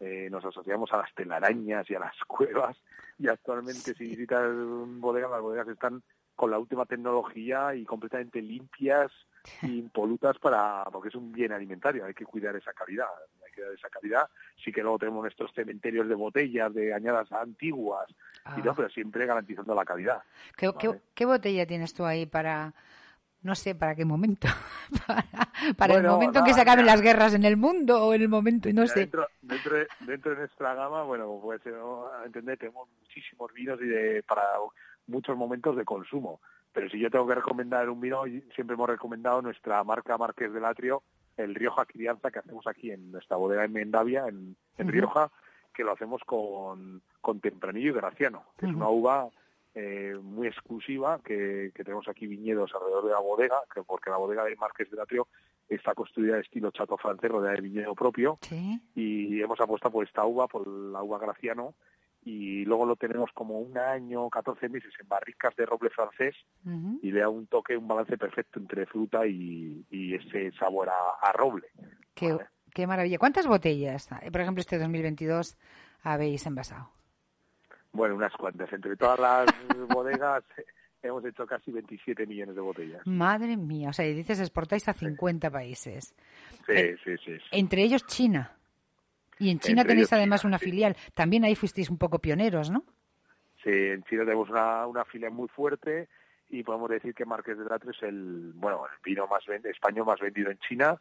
[0.00, 2.76] eh, nos asociamos a las telarañas y a las cuevas
[3.18, 6.02] y actualmente si visitas un bodega, las bodegas están
[6.34, 9.12] con la última tecnología y completamente limpias
[9.62, 13.06] e impolutas para porque es un bien alimentario, hay que cuidar esa calidad,
[13.44, 14.28] hay que cuidar esa calidad.
[14.64, 18.60] Sí que luego tenemos nuestros cementerios de botellas, de añadas antiguas, y Ah.
[18.64, 20.22] todo, pero siempre garantizando la calidad.
[20.56, 20.72] ¿Qué,
[21.14, 22.72] qué botella tienes tú ahí para,
[23.42, 24.48] no sé, para qué momento?
[25.06, 25.24] para
[25.76, 28.28] para el momento en que se acaben las guerras en el mundo o en el
[28.28, 29.00] momento, no Mira, sé.
[29.00, 32.06] Dentro, dentro, de, dentro de nuestra gama, bueno, pues ¿no?
[32.06, 34.42] a entender, tenemos muchísimos vinos y de, para
[35.06, 36.40] muchos momentos de consumo.
[36.72, 40.52] Pero si yo tengo que recomendar un vino, y siempre hemos recomendado nuestra marca Marqués
[40.52, 41.02] del Atrio,
[41.36, 44.88] el Rioja Crianza que hacemos aquí en nuestra bodega en Mendavia, en, en.
[44.88, 45.30] Rioja,
[45.74, 49.28] que lo hacemos con, con Tempranillo y Graciano, que es una uva
[49.74, 54.16] eh, muy exclusiva, que, que tenemos aquí viñedos alrededor de la bodega, que porque la
[54.18, 55.28] bodega de Marqués del Atrio
[55.68, 58.80] está construida de estilo chato francés, rodeada de viñedo propio, Sí.
[58.94, 61.74] y hemos apostado por esta uva, por la uva Graciano,
[62.24, 66.36] y luego lo tenemos como un año, 14 meses en barricas de roble francés
[67.02, 70.94] y le da un toque, un balance perfecto entre fruta y, y ese sabor a,
[71.20, 71.66] a roble.
[72.14, 72.36] Qué,
[72.72, 73.18] qué maravilla.
[73.18, 75.56] ¿Cuántas botellas, por ejemplo, este 2022
[76.04, 76.90] habéis envasado?
[77.92, 78.72] Bueno, unas cuantas.
[78.72, 79.46] Entre todas las
[79.88, 80.44] bodegas
[81.02, 83.06] hemos hecho casi 27 millones de botellas.
[83.06, 86.14] Madre mía, o sea, y dices exportáis a 50 países.
[86.66, 87.36] Sí, Eh, sí, sí.
[87.38, 87.42] sí.
[87.50, 88.56] Entre ellos China.
[89.38, 90.66] Y en China Entre tenéis además China, una sí.
[90.66, 90.96] filial.
[91.14, 92.84] También ahí fuisteis un poco pioneros, ¿no?
[93.64, 96.08] Sí, en Chile tenemos una, una filial muy fuerte
[96.48, 100.20] y podemos decir que Marqués de Latro es el, bueno, el vino más español más
[100.20, 101.00] vendido en China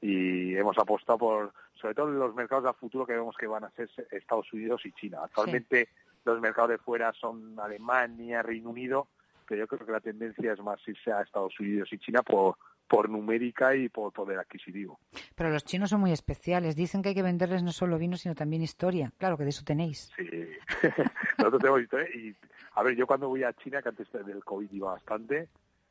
[0.00, 3.64] y hemos apostado por, sobre todo en los mercados a futuro que vemos que van
[3.64, 5.20] a ser Estados Unidos y China.
[5.24, 5.88] Actualmente
[6.24, 9.08] los mercados de fuera son Alemania, Reino Unido,
[9.46, 12.56] pero yo creo que la tendencia es más irse a Estados Unidos y China por,
[12.86, 14.98] por numérica y por poder adquisitivo.
[15.34, 16.76] Pero los chinos son muy especiales.
[16.76, 19.12] Dicen que hay que venderles no solo vino, sino también historia.
[19.18, 20.10] Claro que de eso tenéis.
[20.16, 20.28] Sí,
[21.38, 22.34] nosotros tenemos historia y,
[22.74, 25.48] a ver, yo cuando voy a China, que antes del COVID iba bastante,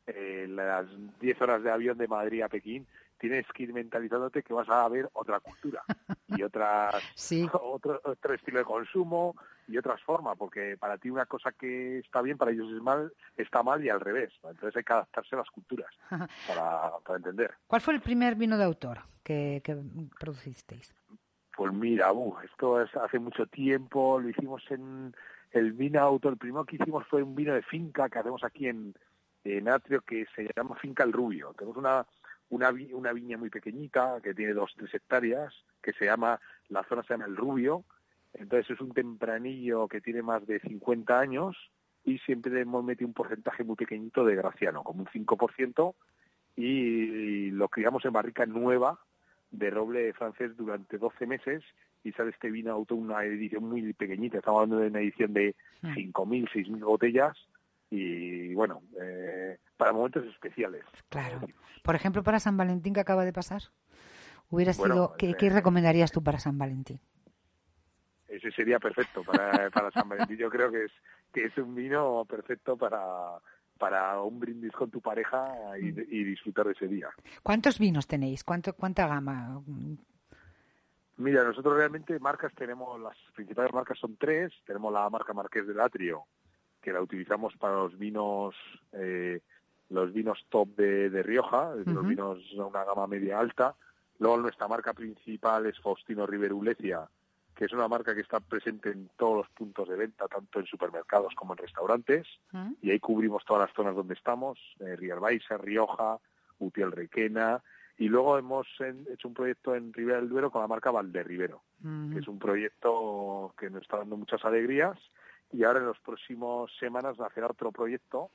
[0.07, 0.87] eh, las
[1.19, 2.87] 10 horas de avión de Madrid a Pekín,
[3.19, 5.83] tienes que ir mentalizándote que vas a ver otra cultura
[6.27, 7.47] y otras, Sí.
[7.53, 9.35] otro, otro estilo de consumo
[9.67, 13.11] y otras formas, porque para ti una cosa que está bien, para ellos es mal,
[13.35, 14.33] está mal y al revés.
[14.43, 14.49] ¿no?
[14.49, 15.93] Entonces hay que adaptarse a las culturas
[16.47, 17.53] para, para entender.
[17.67, 19.77] ¿Cuál fue el primer vino de autor que, que
[20.19, 20.95] producisteis?
[21.55, 25.13] Pues mira, uh, esto es hace mucho tiempo, lo hicimos en
[25.51, 28.67] el vino auto, el primero que hicimos fue un vino de finca que hacemos aquí
[28.67, 28.93] en,
[29.43, 31.53] en Atrio que se llama Finca El Rubio.
[31.57, 32.05] Tenemos una,
[32.49, 36.39] una, una viña muy pequeñita que tiene dos, tres hectáreas, que se llama,
[36.69, 37.85] la zona se llama El Rubio,
[38.37, 41.55] entonces es un tempranillo que tiene más de 50 años
[42.03, 45.93] y siempre hemos metido un porcentaje muy pequeñito de graciano, como un 5%,
[46.55, 48.99] y lo criamos en barrica nueva
[49.51, 51.63] de roble francés durante 12 meses
[52.03, 55.55] y sale este vino auto una edición muy pequeñita, estamos hablando de una edición de
[55.81, 55.93] Mm.
[55.93, 57.37] 5.000, 6.000 botellas
[57.91, 60.83] y bueno, eh, para momentos especiales.
[61.09, 61.39] Claro.
[61.83, 63.61] Por ejemplo, para San Valentín que acaba de pasar.
[64.49, 66.99] Hubiera Bueno, sido, ¿qué, eh, qué recomendarías tú para San Valentín?
[68.37, 70.37] Ese sería perfecto para, para San Valentín.
[70.37, 70.91] Yo creo que es
[71.33, 73.39] que es un vino perfecto para
[73.77, 77.09] para un brindis con tu pareja y, y disfrutar de ese día.
[77.43, 78.43] ¿Cuántos vinos tenéis?
[78.43, 79.61] ¿Cuánto, ¿Cuánta gama?
[81.17, 84.53] Mira, nosotros realmente marcas tenemos, las principales marcas son tres.
[84.65, 86.25] Tenemos la marca Marqués del Atrio,
[86.81, 88.55] que la utilizamos para los vinos,
[88.91, 89.41] eh,
[89.89, 93.75] los vinos top de, de Rioja, los vinos de una gama media alta.
[94.19, 97.07] Luego nuestra marca principal es Faustino Riverulecia,
[97.57, 100.67] que es una marca que está presente en todos los puntos de venta, tanto en
[100.67, 102.27] supermercados como en restaurantes.
[102.83, 106.19] Y ahí cubrimos todas las zonas donde estamos, eh, Rialbaixa, Rioja,
[106.59, 107.63] Utiel Requena.
[107.97, 112.19] Y luego hemos hecho un proyecto en Ribera del Duero con la marca Valderribero que
[112.19, 114.97] es un proyecto que nos está dando muchas alegrías
[115.51, 118.29] y ahora en las próximas semanas nacerá otro proyecto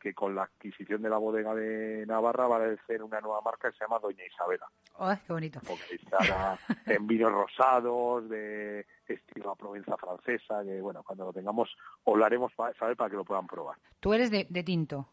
[0.00, 3.70] que con la adquisición de la bodega de Navarra va a ser una nueva marca
[3.70, 4.66] que se llama Doña Isabela,
[4.98, 5.60] ¡Ay, qué bonito!
[5.60, 11.74] focalizada en vinos rosados de estilo a Provenza francesa, que bueno, cuando lo tengamos
[12.04, 13.76] os lo haremos pa- saber para que lo puedan probar.
[14.00, 15.08] Tú eres de, de tinto.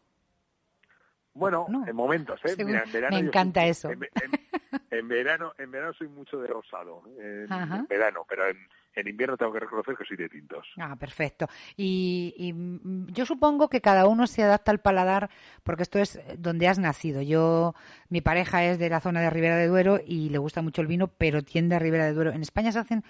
[1.36, 2.50] Bueno, en momentos, ¿eh?
[2.50, 3.90] Según- Mira, en verano me encanta soy- eso.
[3.90, 7.76] En, en- en verano, en verano soy mucho de rosado, en, Ajá.
[7.78, 8.56] en verano, pero en,
[8.94, 10.66] en invierno tengo que reconocer que soy de tintos.
[10.78, 11.46] Ah, perfecto.
[11.76, 15.30] Y, y, yo supongo que cada uno se adapta al paladar
[15.62, 17.22] porque esto es donde has nacido.
[17.22, 17.74] Yo,
[18.08, 20.86] mi pareja es de la zona de Ribera de Duero y le gusta mucho el
[20.86, 22.32] vino, pero tiende a Ribera de Duero.
[22.32, 23.04] En España se hacen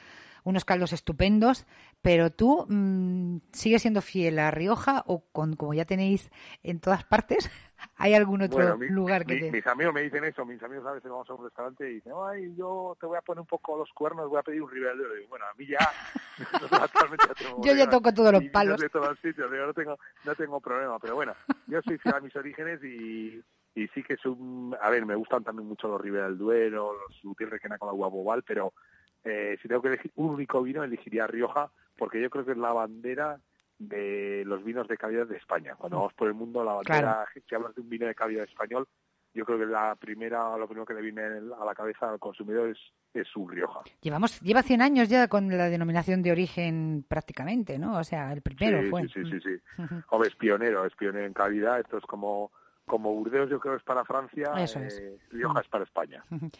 [0.45, 1.67] unos caldos estupendos,
[2.03, 6.31] pero tú mm, sigues siendo fiel a Rioja o con, como ya tenéis
[6.63, 7.51] en todas partes,
[7.97, 9.51] ¿hay algún otro Bueno, mi- lugar que mi- te...
[9.51, 12.13] mis amigos me dicen eso, mis amigos a veces vamos a un restaurante y dicen,
[12.31, 15.29] ay, yo te voy a poner un poco los cuernos, voy a pedir un digo,
[15.29, 15.79] bueno, a mí ya,
[16.83, 18.81] actualmente ya tengo Yo ya toco todos los palos.
[18.81, 21.35] de todos los sitios, yo no tengo, no tengo problema, pero bueno,
[21.67, 23.41] yo soy fiel a mis orígenes y,
[23.75, 26.93] y sí que es un, a ver, me gustan también mucho los Ribera del Duero,
[26.93, 28.75] los Utiel Requena con agua bobal, pero
[29.25, 32.59] eh, si tengo que elegir un único vino, elegiría Rioja, porque yo creo que es
[32.59, 33.39] la bandera
[33.79, 35.75] de los vinos de calidad de España.
[35.77, 37.31] Cuando vamos por el mundo, la bandera, Claro.
[37.49, 38.87] si hablas de un vino de calidad español,
[39.35, 42.69] yo creo que la primera, lo primero que le viene a la cabeza al consumidor
[42.69, 42.79] es,
[43.13, 43.81] es un Rioja.
[44.01, 47.99] Llevamos, lleva 100 años ya con la denominación de origen prácticamente, ¿no?
[47.99, 49.03] O sea, el primero sí, fue.
[49.09, 49.83] sí, sí, sí, sí.
[49.83, 49.95] Ujú.
[50.11, 51.81] Hombre, es pionero, es pionero en calidad.
[51.81, 52.53] Esto es como,
[52.87, 54.99] como Burdeos, yo creo es para Francia, Eso es.
[54.99, 56.25] eh, Rioja es para España.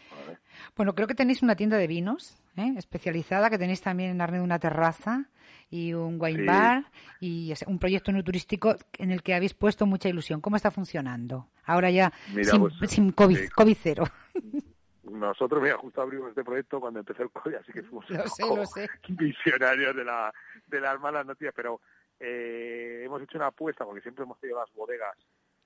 [0.77, 2.73] Bueno, creo que tenéis una tienda de vinos ¿eh?
[2.77, 5.25] especializada, que tenéis también en Arnedo una terraza
[5.71, 6.47] y un wine Sí.
[6.47, 6.85] bar
[7.21, 10.41] y un proyecto no turístico en el que habéis puesto mucha ilusión.
[10.41, 11.49] ¿Cómo está funcionando?
[11.65, 13.49] Ahora ya Mira, sin, pues, sin COVID, sí.
[13.49, 14.05] COVID cero.
[15.05, 18.07] Nosotros, mira, justo abrimos este proyecto cuando empezó el COVID, así que fuimos
[18.37, 18.89] sé, lo sé.
[19.09, 20.33] visionarios de la,
[20.67, 21.81] de las malas noticias, pero
[22.19, 25.15] eh, hemos hecho una apuesta porque siempre hemos tenido las bodegas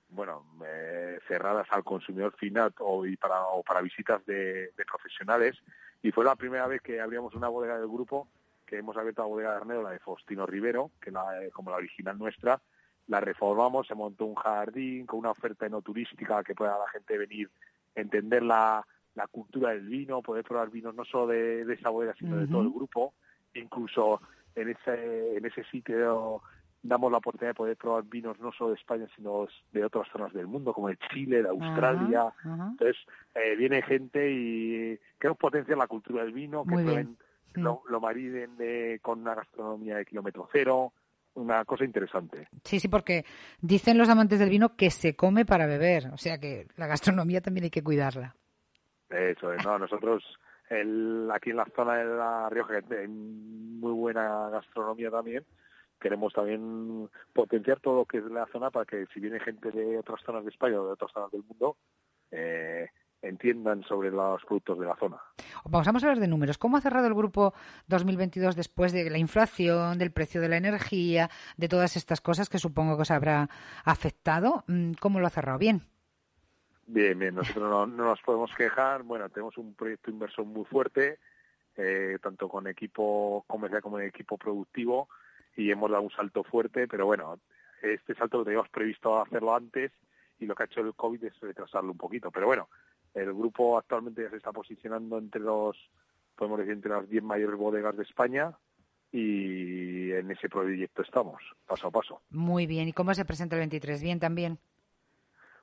[0.09, 5.55] bueno, eh, cerradas al consumidor final o, y para, o para visitas de, de profesionales.
[6.01, 8.27] Y fue la primera vez que abríamos una bodega del grupo
[8.65, 11.71] que hemos abierto la bodega de Arneo, la de Faustino Rivero, que la, eh, como
[11.71, 12.61] la original nuestra,
[13.07, 17.49] la reformamos, se montó un jardín con una oferta enoturística que pueda la gente venir,
[17.95, 22.13] entender la, la cultura del vino, poder probar vinos no solo de, de esa bodega,
[22.13, 23.15] sino de todo el grupo,
[23.55, 24.21] incluso
[24.53, 26.43] en ese, en ese sitio
[26.81, 30.31] damos la oportunidad de poder probar vinos no solo de España, sino de otras zonas
[30.33, 32.33] del mundo, como de Chile, de Australia.
[32.71, 32.97] Entonces,
[33.35, 36.75] eh, viene gente y queremos potenciar la cultura del vino, que
[37.63, 40.93] lo, lo mariden de- con una gastronomía de kilómetro cero,
[41.33, 42.47] una cosa interesante.
[42.63, 43.25] Sí, sí, porque
[43.61, 47.41] dicen los amantes del vino que se come para beber, o sea que la gastronomía
[47.41, 48.35] también hay que cuidarla.
[49.09, 49.77] Eso es, ¿no?
[49.79, 50.23] Nosotros
[50.69, 55.43] el, aquí en la zona de La Rioja que hay muy buena gastronomía también.
[55.99, 59.97] Queremos también potenciar todo lo que es la zona para que si viene gente de
[59.97, 61.77] otras zonas de España o de otras zonas del mundo,
[62.31, 62.87] eh,
[63.21, 65.17] entiendan sobre los productos de la zona.
[65.65, 66.57] Vamos, a hablar de números.
[66.57, 67.53] ¿Cómo ha cerrado el grupo
[67.87, 72.59] 2022 después de la inflación, del precio de la energía, de todas estas cosas que
[72.59, 73.49] supongo que os habrá
[73.83, 74.63] afectado?
[74.67, 75.59] Mm, ¿Cómo lo ha cerrado?
[75.59, 75.81] Bien.
[76.87, 79.03] Bien, bien, nosotros no, no nos podemos quejar.
[79.03, 81.19] Bueno, tenemos un proyecto inversor muy fuerte,
[81.75, 85.07] eh, tanto con equipo comercial como en equipo productivo,
[85.59, 87.37] y hemos dado un salto fuerte, pero bueno,
[87.81, 89.91] este salto lo teníamos previsto hacerlo antes
[90.39, 92.31] y lo que ha hecho el COVID es retrasarlo un poquito.
[92.31, 92.69] Pero bueno,
[93.13, 95.77] el grupo actualmente ya se está posicionando entre los,
[96.37, 98.53] podemos decir, entre las 10 mayores bodegas de España
[99.11, 102.21] y en ese proyecto estamos, paso a paso.
[102.29, 102.87] Muy bien.
[102.87, 104.01] ¿Y cómo se presenta el 23?
[104.01, 104.59] Bien también.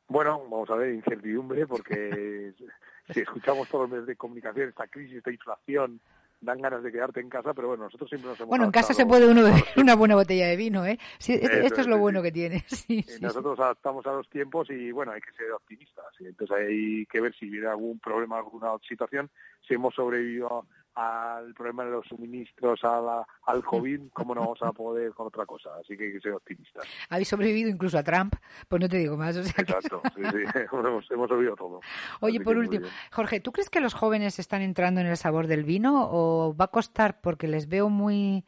[0.09, 2.53] Bueno, vamos a ver, incertidumbre, porque
[3.15, 6.03] si escuchamos todos los medios de comunicación, esta crisis, esta inflación,
[6.47, 8.95] dan ganas de quedarte en casa, pero bueno, nosotros siempre nos hemos Bueno, en casa
[8.95, 10.99] se puede uno beber una buena botella de vino, ¿eh?
[11.19, 12.25] Sí, esto, Eso esto es lo sí, bueno sí.
[12.25, 12.65] que tiene.
[12.87, 13.21] Sí, Y sí, sí.
[13.21, 16.07] nosotros adaptamos a los tiempos y bueno, hay que ser optimistas.
[16.21, 19.29] Entonces hay que ver si viene algún problema, alguna situación,
[19.67, 20.67] si hemos sobrevivido
[20.97, 25.27] al problema de los suministros, a la- al COVID, cómo no vamos a poder con
[25.29, 25.71] otra cosa.
[25.81, 26.85] Así que hay que ser optimistas.
[27.11, 28.35] Habéis sobrevivido incluso a Trump,
[28.69, 29.37] pues no te digo más.
[29.37, 30.39] O sea que- Exacto, sí, sí,
[30.73, 31.81] hemos, hemos sobrevivido todo.
[32.21, 32.87] Oye, Así por que último.
[33.13, 36.67] Jorge, ¿tú crees que los jóvenes están entrando en el sabor del vino o va
[36.67, 38.45] a costar porque les veo muy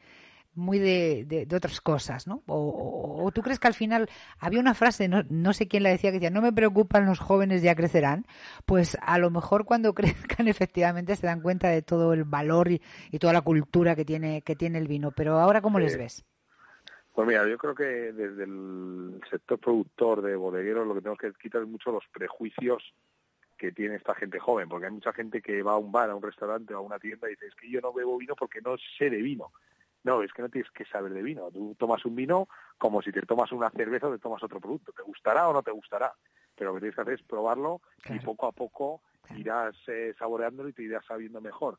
[0.58, 2.42] muy de, de- de otras cosas, ¿no?
[2.46, 4.08] O, o- o tú crees que al final
[4.38, 7.18] había una frase, no, no sé quién la decía, que decía, no me preocupan los
[7.18, 8.26] jóvenes, ya crecerán.
[8.66, 9.94] Pues a lo mejor cuando
[10.38, 14.04] crezcan efectivamente se dan cuenta de todo el valor y, y toda la cultura que
[14.04, 15.12] tiene, que tiene el vino.
[15.12, 16.24] Pero ahora, ¿cómo les ves?
[17.14, 21.32] Pues mira, yo creo que desde el sector productor de bodegueros lo que tenemos que
[21.42, 22.82] quitar es mucho los prejuicios
[23.56, 26.14] que tiene esta gente joven, porque hay mucha gente que va a un bar, a
[26.14, 28.60] un restaurante o a una tienda y dice, es que yo no bebo vino porque
[28.60, 29.50] no sé de vino.
[30.04, 31.50] No, es que no tienes que saber de vino.
[31.50, 32.48] Tú tomas un vino
[32.78, 34.92] como si te tomas una cerveza o te tomas otro producto.
[34.92, 36.12] ¿Te gustará o no te gustará?
[36.54, 39.40] Pero lo que tienes que hacer es probarlo y poco a poco Claro.
[39.40, 41.78] irás eh, saboreándolo y te irás sabiendo mejor.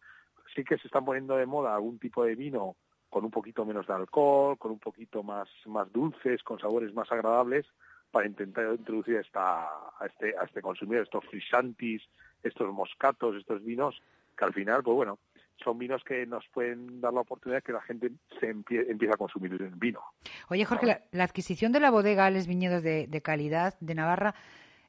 [0.55, 2.75] Sí que se están poniendo de moda algún tipo de vino
[3.09, 7.11] con un poquito menos de alcohol, con un poquito más, más dulces, con sabores más
[7.11, 7.65] agradables,
[8.11, 12.03] para intentar introducir esta, a, este, a este consumidor estos frisantis,
[12.43, 13.99] estos moscatos, estos vinos,
[14.37, 15.19] que al final, pues bueno,
[15.63, 19.13] son vinos que nos pueden dar la oportunidad de que la gente se empie- empiece
[19.13, 20.01] a consumir el vino.
[20.49, 24.33] Oye, Jorge, la, la adquisición de la bodega Ales Viñedos de, de calidad de Navarra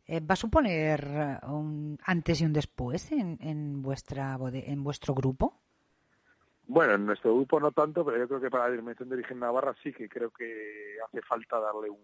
[0.06, 4.82] eh, va a suponer eh, un antes y un después en, en vuestra bode- en
[4.82, 5.60] vuestro grupo.
[6.66, 9.40] Bueno, en nuestro grupo no tanto, pero yo creo que para la Denominación de Origen
[9.40, 11.98] Navarra sí que creo que hace falta darle un,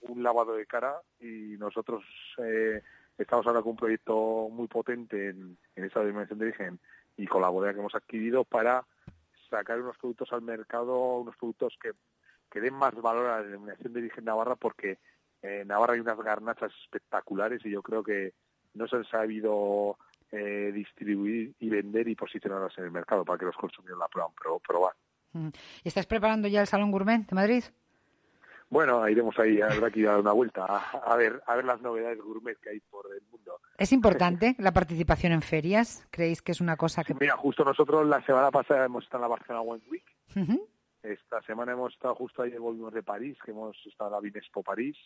[0.00, 2.02] un lavado de cara y nosotros
[2.38, 2.82] eh,
[3.18, 6.80] estamos ahora con un proyecto muy potente en, en esa Denominación de Origen
[7.18, 8.86] y con la bodega que hemos adquirido para
[9.50, 11.90] sacar unos productos al mercado, unos productos que,
[12.50, 14.98] que den más valor a la Denominación de Origen Navarra porque
[15.42, 18.32] en Navarra hay unas garnachas espectaculares y yo creo que
[18.74, 19.98] no se han sabido
[20.30, 24.32] eh, distribuir y vender y posicionarlas en el mercado para que los consumidores la puedan
[24.32, 24.94] pro- probar.
[25.32, 25.48] Mm.
[25.84, 27.64] ¿Y estás preparando ya el Salón Gourmet de Madrid?
[28.70, 31.64] Bueno, iremos ahí, habrá que ir a dar una vuelta a, a ver a ver
[31.64, 33.60] las novedades gourmet que hay por el mundo.
[33.78, 36.06] ¿Es importante la participación en ferias?
[36.10, 37.14] ¿Creéis que es una cosa que...
[37.14, 40.68] Mira, justo nosotros la semana pasada hemos estado en la Barcelona Wine Week.
[41.02, 44.62] Esta semana hemos estado justo ayer volvimos de París, que hemos estado en la Vinespo
[44.62, 44.96] París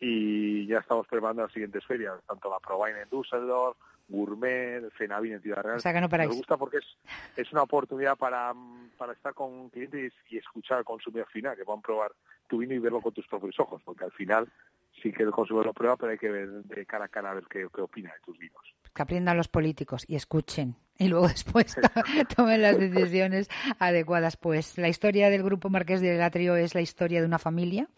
[0.00, 3.76] y ya estamos preparando las siguientes ferias, tanto la Provine en Düsseldorf,
[4.10, 5.76] Gourmet, el Fenavin en Ciudad Real.
[5.76, 6.28] O sea que no paráis.
[6.28, 6.96] Nos gusta porque es,
[7.36, 8.52] es una oportunidad para,
[8.98, 12.12] para estar con clientes y escuchar al consumidor final, que puedan probar
[12.48, 14.48] tu vino y verlo con tus propios ojos, porque al final
[15.02, 17.34] sí que el consumidor lo prueba, pero hay que ver de cara a cara a
[17.34, 18.74] ver qué, qué opina de tus vinos.
[18.94, 21.74] Que aprendan los políticos y escuchen y luego después
[22.36, 23.48] tomen las decisiones
[23.78, 24.36] adecuadas.
[24.36, 27.88] Pues la historia del Grupo Marqués de Latrio es la historia de una familia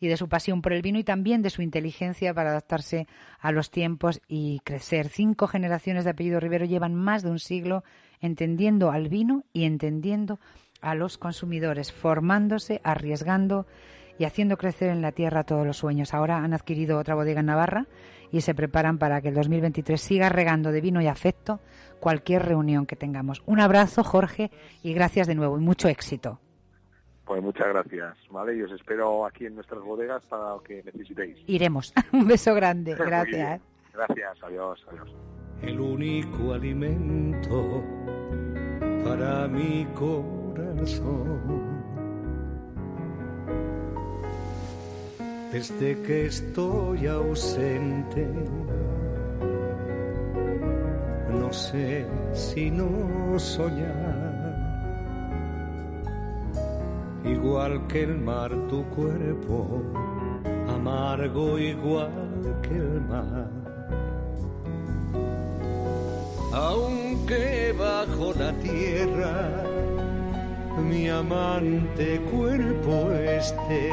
[0.00, 3.06] y de su pasión por el vino y también de su inteligencia para adaptarse
[3.38, 5.08] a los tiempos y crecer.
[5.08, 7.84] Cinco generaciones de apellido Rivero llevan más de un siglo
[8.20, 10.40] entendiendo al vino y entendiendo
[10.80, 13.66] a los consumidores, formándose, arriesgando
[14.18, 16.14] y haciendo crecer en la tierra todos los sueños.
[16.14, 17.86] Ahora han adquirido otra bodega en Navarra
[18.30, 21.60] y se preparan para que el 2023 siga regando de vino y afecto
[22.00, 23.42] cualquier reunión que tengamos.
[23.46, 24.50] Un abrazo, Jorge,
[24.82, 26.40] y gracias de nuevo y mucho éxito.
[27.24, 28.56] Pues muchas gracias, ¿vale?
[28.56, 31.36] Y os espero aquí en nuestras bodegas para lo que necesitéis.
[31.46, 31.92] Iremos.
[32.12, 32.94] Un beso grande.
[32.94, 33.60] Gracias.
[33.92, 35.14] Gracias, adiós, adiós.
[35.60, 37.82] El único alimento
[39.04, 41.67] para mi corazón.
[45.52, 48.26] Desde que estoy ausente,
[51.30, 54.18] no sé si no soñar.
[57.24, 59.82] Igual que el mar, tu cuerpo,
[60.68, 63.50] amargo igual que el mar.
[66.52, 69.64] Aunque bajo la tierra
[70.82, 73.90] mi amante cuerpo esté,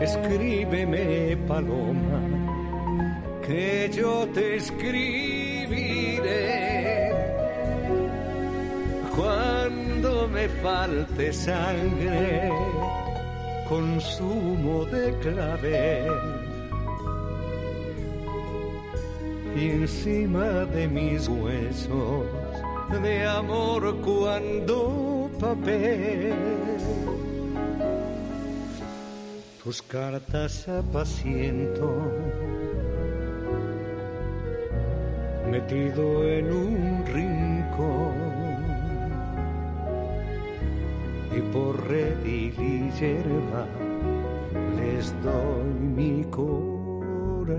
[0.00, 2.20] escríbeme paloma
[3.46, 6.26] que yo te escribiré
[9.14, 12.50] cuando me falte sangre,
[13.68, 16.12] consumo de clavel.
[19.56, 22.26] Y encima de mis huesos
[23.00, 26.34] de amor cuando papel.
[29.66, 31.92] Tus cartas apaciento
[35.50, 38.14] metido en un rincón
[41.36, 43.66] y por redil y hierba
[44.76, 47.56] les doy mi corazón.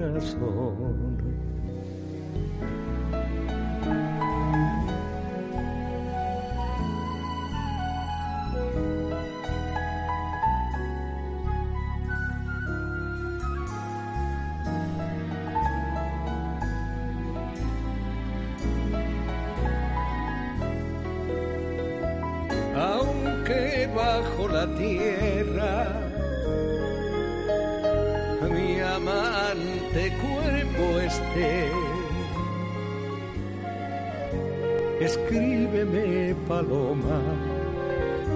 [36.58, 37.22] Paloma,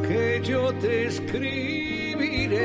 [0.07, 2.61] que yo te escribiré.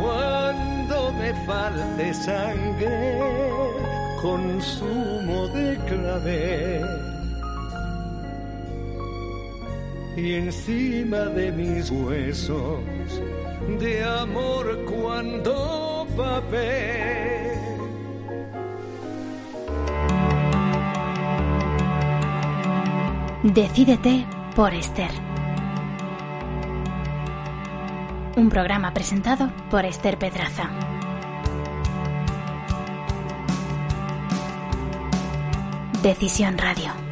[0.00, 3.20] Cuando me falte sangre,
[4.20, 6.86] consumo de clavel
[10.16, 12.80] y encima de mis huesos
[13.78, 17.25] de amor cuando papel.
[23.54, 25.12] Decídete por Esther.
[28.34, 30.68] Un programa presentado por Esther Pedraza.
[36.02, 37.05] Decisión Radio.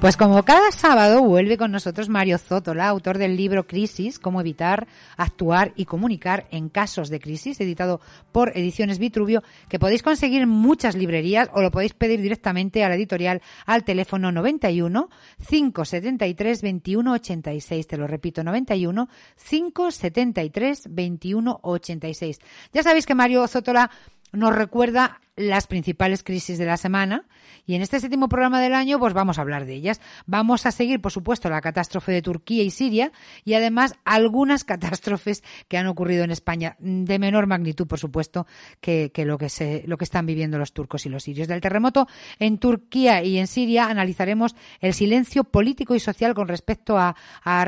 [0.00, 4.86] Pues como cada sábado vuelve con nosotros Mario Zótola, autor del libro Crisis, cómo evitar,
[5.16, 8.00] actuar y comunicar en casos de crisis, editado
[8.30, 12.88] por Ediciones Vitruvio, que podéis conseguir en muchas librerías o lo podéis pedir directamente a
[12.88, 15.10] la editorial al teléfono 91
[15.48, 17.86] 573 21 86.
[17.88, 19.08] Te lo repito, 91
[19.48, 22.38] 573 21 86.
[22.72, 23.90] Ya sabéis que Mario Zótola
[24.30, 27.26] nos recuerda las principales crisis de la semana
[27.66, 30.00] y en este séptimo programa del año pues vamos a hablar de ellas.
[30.26, 33.12] Vamos a seguir, por supuesto, la catástrofe de Turquía y Siria
[33.44, 38.46] y además algunas catástrofes que han ocurrido en España de menor magnitud, por supuesto,
[38.80, 41.48] que, que lo que se, lo que están viviendo los turcos y los sirios.
[41.48, 42.08] Del terremoto
[42.38, 47.64] en Turquía y en Siria analizaremos el silencio político y social con respecto a, a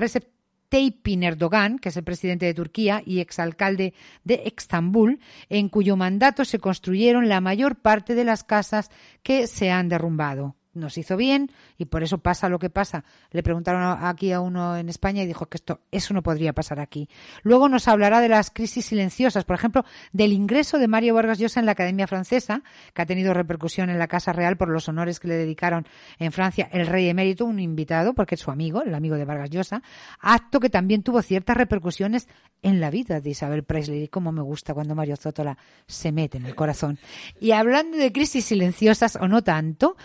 [0.70, 3.92] Tayyip Erdogan, que es el presidente de Turquía y exalcalde
[4.24, 5.20] de Estambul,
[5.50, 8.90] en cuyo mandato se construyeron la mayor parte de las casas
[9.22, 10.56] que se han derrumbado.
[10.72, 13.04] Nos hizo bien y por eso pasa lo que pasa.
[13.30, 16.80] Le preguntaron aquí a uno en España y dijo que esto eso no podría pasar
[16.80, 17.08] aquí.
[17.42, 21.60] Luego nos hablará de las crisis silenciosas, por ejemplo, del ingreso de Mario Vargas Llosa
[21.60, 22.62] en la Academia Francesa,
[22.94, 25.86] que ha tenido repercusión en la Casa Real por los honores que le dedicaron
[26.18, 29.50] en Francia el rey emérito, un invitado, porque es su amigo, el amigo de Vargas
[29.50, 29.82] Llosa,
[30.20, 32.28] acto que también tuvo ciertas repercusiones
[32.62, 34.04] en la vida de Isabel Presley.
[34.04, 35.56] Y cómo me gusta cuando Mario Zótola
[35.86, 36.98] se mete en el corazón.
[37.40, 39.96] Y hablando de crisis silenciosas o no tanto,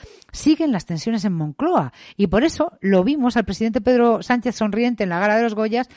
[0.55, 1.91] siguen las tensiones en Moncloa.
[2.15, 5.53] Y por eso lo vimos al presidente Pedro Sánchez sonriente en la gala de los
[5.53, 5.89] Goyas,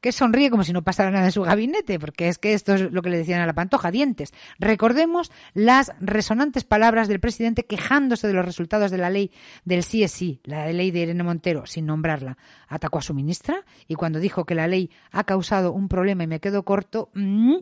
[0.00, 2.92] que sonríe como si no pasara nada en su gabinete, porque es que esto es
[2.92, 4.32] lo que le decían a la pantoja, dientes.
[4.58, 9.30] Recordemos las resonantes palabras del presidente quejándose de los resultados de la ley
[9.64, 12.38] del sí, la ley de Irene Montero, sin nombrarla.
[12.68, 16.26] Atacó a su ministra y cuando dijo que la ley ha causado un problema y
[16.26, 17.56] me quedo corto, mm,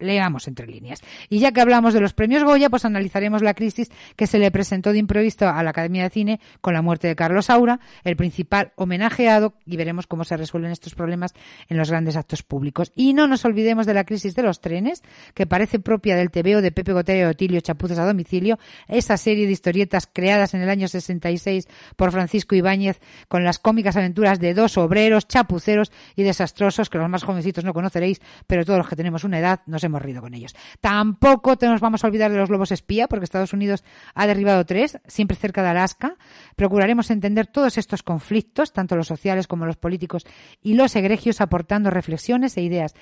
[0.00, 1.00] leamos entre líneas.
[1.28, 4.50] Y ya que hablamos de los premios Goya, pues analizaremos la crisis que se le
[4.50, 8.16] presentó de imprevisto a la Academia de Cine con la muerte de Carlos Saura, el
[8.16, 11.34] principal homenajeado, y veremos cómo se resuelven estos problemas
[11.68, 12.92] en los grandes actos públicos.
[12.94, 15.02] Y no nos olvidemos de la crisis de los trenes,
[15.34, 18.58] que parece propia del TVO de Pepe Gotero y Otilio Chapuzas a domicilio,
[18.88, 23.96] esa serie de historietas creadas en el año 66 por Francisco Ibáñez con las cómicas
[23.96, 28.78] aventuras de dos obreros chapuceros y desastrosos que los más jovencitos no conoceréis, pero todos
[28.78, 30.54] los que tenemos una edad nos hemos rido con ellos.
[30.80, 33.84] Tampoco te nos vamos a olvidar de los globos espía, porque Estados Unidos
[34.14, 36.16] ha derribado tres, siempre cerca de Alaska.
[36.56, 40.26] Procuraremos entender todos estos conflictos, tanto los sociales como los políticos
[40.60, 42.94] y los egregios, aportando reflexiones e ideas.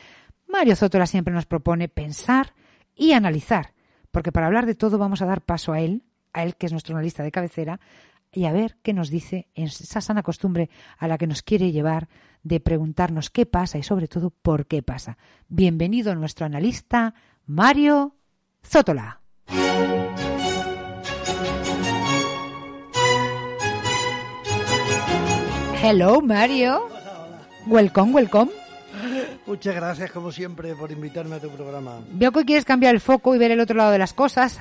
[0.47, 2.55] Mario Zótola siempre nos propone pensar
[2.95, 3.75] y analizar,
[4.11, 6.73] porque para hablar de todo vamos a dar paso a él, a él que es
[6.73, 7.81] nuestro analista de cabecera,
[8.39, 11.73] y a ver qué nos dice en esa sana costumbre a la que nos quiere
[11.73, 12.09] llevar
[12.45, 15.19] de preguntarnos qué pasa y sobre todo por qué pasa.
[15.49, 17.15] Bienvenido nuestro analista
[17.47, 18.15] Mario
[18.65, 19.23] Zótola.
[25.83, 26.89] Hello Mario.
[27.67, 28.53] Welcome, welcome.
[29.49, 32.03] Muchas gracias, como siempre, por invitarme a tu programa.
[32.13, 34.59] Veo que quieres cambiar el foco y ver el otro lado de las cosas,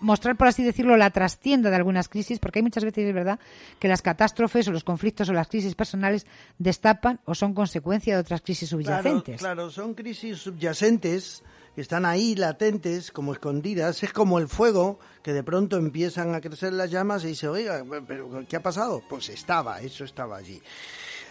[0.00, 3.38] mostrar, por así decirlo, la trastienda de algunas crisis, porque hay muchas veces, es verdad,
[3.78, 6.26] que las catástrofes o los conflictos o las crisis personales
[6.58, 9.40] destapan o son consecuencia de otras crisis Claro, subyacentes.
[9.40, 11.42] claro, son crisis subyacentes
[11.74, 14.02] que están ahí latentes, como escondidas.
[14.02, 17.84] Es como el fuego, que de pronto empiezan a crecer las llamas y dice, oiga,
[18.06, 19.02] pero ¿qué ha pasado?
[19.08, 20.60] Pues estaba, eso estaba allí.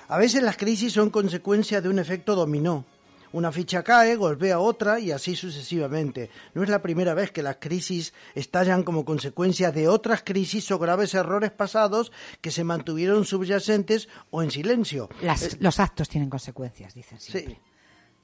[0.07, 2.85] A veces las crisis son consecuencia de un efecto dominó.
[3.33, 6.29] Una ficha cae, golpea otra y así sucesivamente.
[6.53, 10.79] No es la primera vez que las crisis estallan como consecuencia de otras crisis o
[10.79, 12.11] graves errores pasados
[12.41, 15.09] que se mantuvieron subyacentes o en silencio.
[15.21, 17.59] Las- los actos tienen consecuencias, dicen siempre.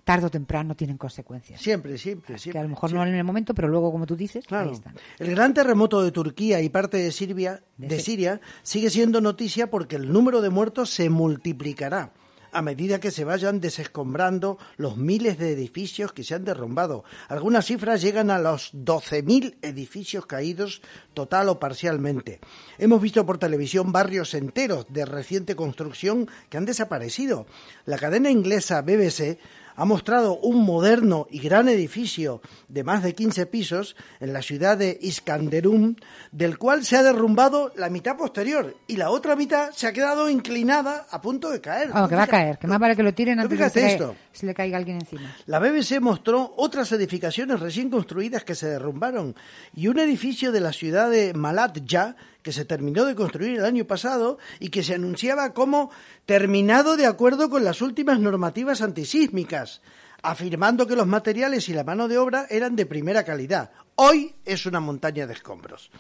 [0.03, 1.61] Tarde o temprano tienen consecuencias.
[1.61, 4.45] Siempre, siempre, Que a lo mejor no en el momento, pero luego, como tú dices,
[4.49, 4.95] ahí están.
[5.19, 9.97] El gran terremoto de Turquía y parte de Siria, de Siria sigue siendo noticia porque
[9.97, 12.11] el número de muertos se multiplicará
[12.51, 17.03] a medida que se vayan desescombrando los miles de edificios que se han derrumbado.
[17.27, 20.81] Algunas cifras llegan a los 12.000 edificios caídos
[21.13, 22.39] total o parcialmente.
[22.77, 27.45] Hemos visto por televisión barrios enteros de reciente construcción que han desaparecido.
[27.85, 29.39] La cadena inglesa BBC
[29.81, 34.77] ha mostrado un moderno y gran edificio de más de 15 pisos en la ciudad
[34.77, 35.97] de Iskanderun,
[36.31, 40.29] del cual se ha derrumbado la mitad posterior y la otra mitad se ha quedado
[40.29, 41.89] inclinada a punto de caer.
[41.89, 43.69] Vamos, que va a caer, que más vale que lo tiren ¿Tú antes de que
[43.71, 44.15] se, esto?
[44.31, 45.35] se le caiga alguien encima.
[45.47, 49.35] La BBC mostró otras edificaciones recién construidas que se derrumbaron
[49.75, 53.85] y un edificio de la ciudad de Malatya que se terminó de construir el año
[53.85, 55.91] pasado y que se anunciaba como
[56.25, 59.81] terminado de acuerdo con las últimas normativas antisísmicas,
[60.21, 63.71] afirmando que los materiales y la mano de obra eran de primera calidad.
[63.95, 65.91] Hoy es una montaña de escombros.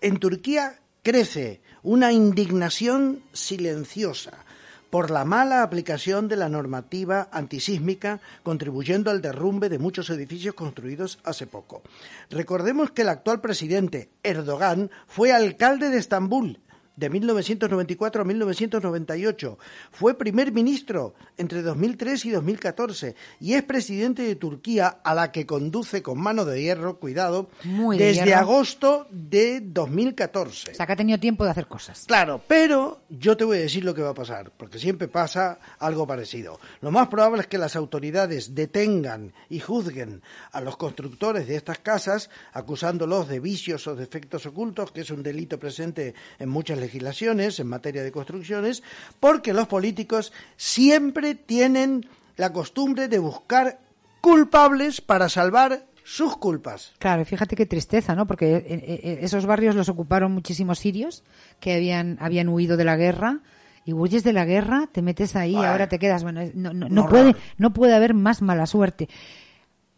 [0.00, 4.44] En Turquía crece una indignación silenciosa
[4.90, 11.18] por la mala aplicación de la normativa antisísmica, contribuyendo al derrumbe de muchos edificios construidos
[11.24, 11.82] hace poco.
[12.28, 16.60] Recordemos que el actual presidente, Erdogan, fue alcalde de Estambul
[17.00, 19.58] de 1994 a 1998.
[19.90, 25.46] Fue primer ministro entre 2003 y 2014 y es presidente de Turquía a la que
[25.46, 28.40] conduce con mano de hierro, cuidado, Muy de desde hierro.
[28.40, 30.72] agosto de 2014.
[30.72, 32.04] O sea, que ha tenido tiempo de hacer cosas.
[32.06, 35.58] Claro, pero yo te voy a decir lo que va a pasar, porque siempre pasa
[35.78, 36.60] algo parecido.
[36.82, 40.20] Lo más probable es que las autoridades detengan y juzguen
[40.52, 45.22] a los constructores de estas casas, acusándolos de vicios o defectos ocultos, que es un
[45.22, 48.82] delito presente en muchas legislaciones en materia de construcciones,
[49.20, 52.06] porque los políticos siempre tienen
[52.36, 53.78] la costumbre de buscar
[54.20, 56.92] culpables para salvar sus culpas.
[56.98, 58.26] Claro, fíjate qué tristeza, ¿no?
[58.26, 61.22] Porque eh, eh, esos barrios los ocuparon muchísimos sirios
[61.60, 63.40] que habían, habían huido de la guerra.
[63.86, 66.22] Y huyes de la guerra, te metes ahí ahora te quedas.
[66.22, 69.08] Bueno, no, no, no puede, no puede haber más mala suerte.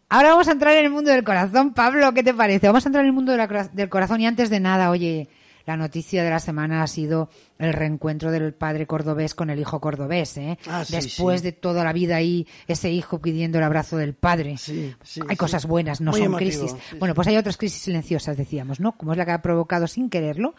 [0.07, 2.67] Ahora vamos a entrar en el mundo del corazón, Pablo, ¿qué te parece?
[2.67, 4.89] Vamos a entrar en el mundo de la cora- del corazón y antes de nada,
[4.89, 5.27] oye,
[5.65, 9.79] la noticia de la semana ha sido el reencuentro del padre cordobés con el hijo
[9.79, 10.57] cordobés, ¿eh?
[10.67, 11.45] Ah, sí, Después sí.
[11.45, 14.57] de toda la vida ahí, ese hijo pidiendo el abrazo del padre.
[14.57, 14.93] sí,
[15.27, 16.75] hay cosas buenas, no Muy son emotivo, crisis.
[16.99, 18.97] bueno, pues hay otras crisis silenciosas, decíamos, ¿no?
[18.97, 20.55] Como es la que ha provocado sin quererlo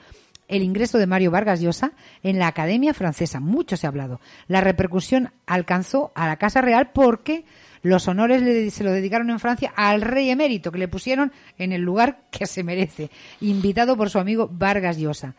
[0.47, 3.40] el ingreso de Mario Vargas Llosa en la Academia Francesa.
[3.40, 4.20] Mucho se ha hablado.
[4.47, 7.47] La repercusión alcanzó a la Casa Real porque
[7.85, 11.70] los honores le- se lo dedicaron en Francia al rey emérito, que le pusieron en
[11.73, 15.35] el lugar que se merece, invitado por su amigo Vargas Llosa.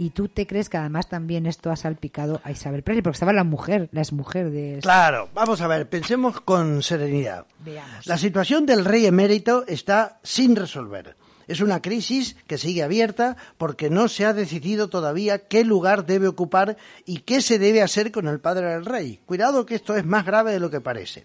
[0.00, 3.32] Y tú te crees que además también esto ha salpicado a Isabel Presley, porque estaba
[3.32, 4.78] la mujer, la exmujer de...
[4.80, 7.46] Claro, vamos a ver, pensemos con serenidad.
[7.64, 8.06] Veamos.
[8.06, 11.16] La situación del rey emérito está sin resolver.
[11.48, 16.28] Es una crisis que sigue abierta porque no se ha decidido todavía qué lugar debe
[16.28, 16.76] ocupar
[17.06, 19.18] y qué se debe hacer con el padre del rey.
[19.26, 21.24] Cuidado que esto es más grave de lo que parece.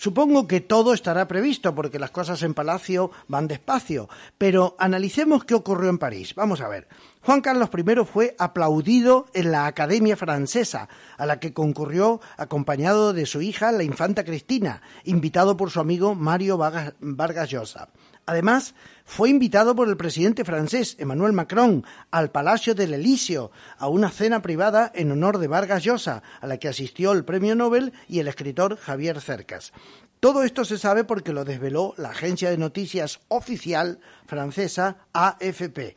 [0.00, 4.08] Supongo que todo estará previsto porque las cosas en Palacio van despacio,
[4.38, 6.34] pero analicemos qué ocurrió en París.
[6.34, 6.88] Vamos a ver.
[7.20, 13.26] Juan Carlos I fue aplaudido en la Academia Francesa, a la que concurrió acompañado de
[13.26, 17.90] su hija, la infanta Cristina, invitado por su amigo Mario Vargas, Llosa.
[18.26, 18.74] Además,
[19.04, 24.40] fue invitado por el presidente francés Emmanuel Macron al Palacio del Elíseo a una cena
[24.40, 28.28] privada en honor de Vargas Llosa, a la que asistió el premio Nobel y el
[28.28, 29.72] escritor Javier Cercas.
[30.20, 35.96] Todo esto se sabe porque lo desveló la agencia de noticias oficial francesa AFP.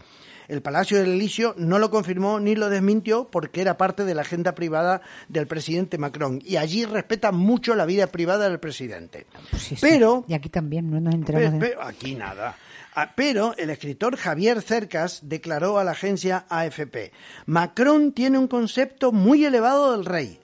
[0.54, 4.22] El Palacio del Elíseo no lo confirmó ni lo desmintió porque era parte de la
[4.22, 9.26] agenda privada del presidente Macron y allí respeta mucho la vida privada del presidente.
[9.58, 9.76] Sí.
[9.82, 11.76] Pero Y aquí también no nos enteramos Pe- de...
[11.76, 12.56] pe- aquí nada.
[12.94, 17.12] Ah, Pero el escritor Javier Cercas declaró a la agencia AFP,
[17.48, 20.40] Macron tiene un concepto muy elevado del rey.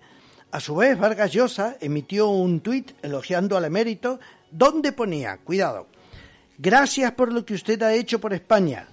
[0.52, 4.19] A su vez, Vargas Llosa emitió un tuit elogiando al emérito,
[4.49, 5.86] donde ponía, cuidado,
[6.57, 8.88] gracias por lo que usted ha hecho por España.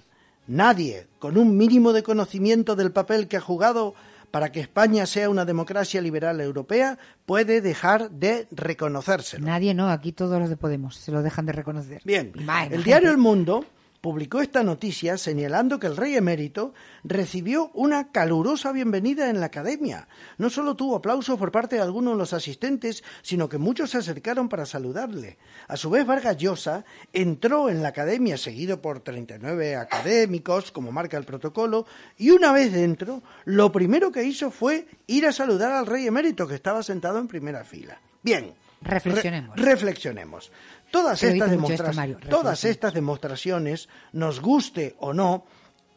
[0.47, 3.93] Nadie, con un mínimo de conocimiento del papel que ha jugado
[4.31, 9.45] para que España sea una democracia liberal europea, puede dejar de reconocérselo.
[9.45, 12.01] Nadie no, aquí todos los de Podemos se lo dejan de reconocer.
[12.03, 12.31] Bien,
[12.71, 13.65] el diario El Mundo
[14.01, 20.07] publicó esta noticia señalando que el rey emérito recibió una calurosa bienvenida en la academia.
[20.37, 23.97] No solo tuvo aplausos por parte de algunos de los asistentes, sino que muchos se
[23.97, 25.37] acercaron para saludarle.
[25.67, 31.17] A su vez, Vargas Llosa entró en la academia seguido por 39 académicos, como marca
[31.17, 31.85] el protocolo,
[32.17, 36.47] y una vez dentro, lo primero que hizo fue ir a saludar al rey emérito,
[36.47, 37.99] que estaba sentado en primera fila.
[38.23, 38.53] Bien.
[38.79, 39.55] Reflexionemos.
[39.57, 40.51] Re- reflexionemos.
[40.91, 45.45] Todas estas, mucho esto, Mario, todas estas demostraciones, nos guste o no,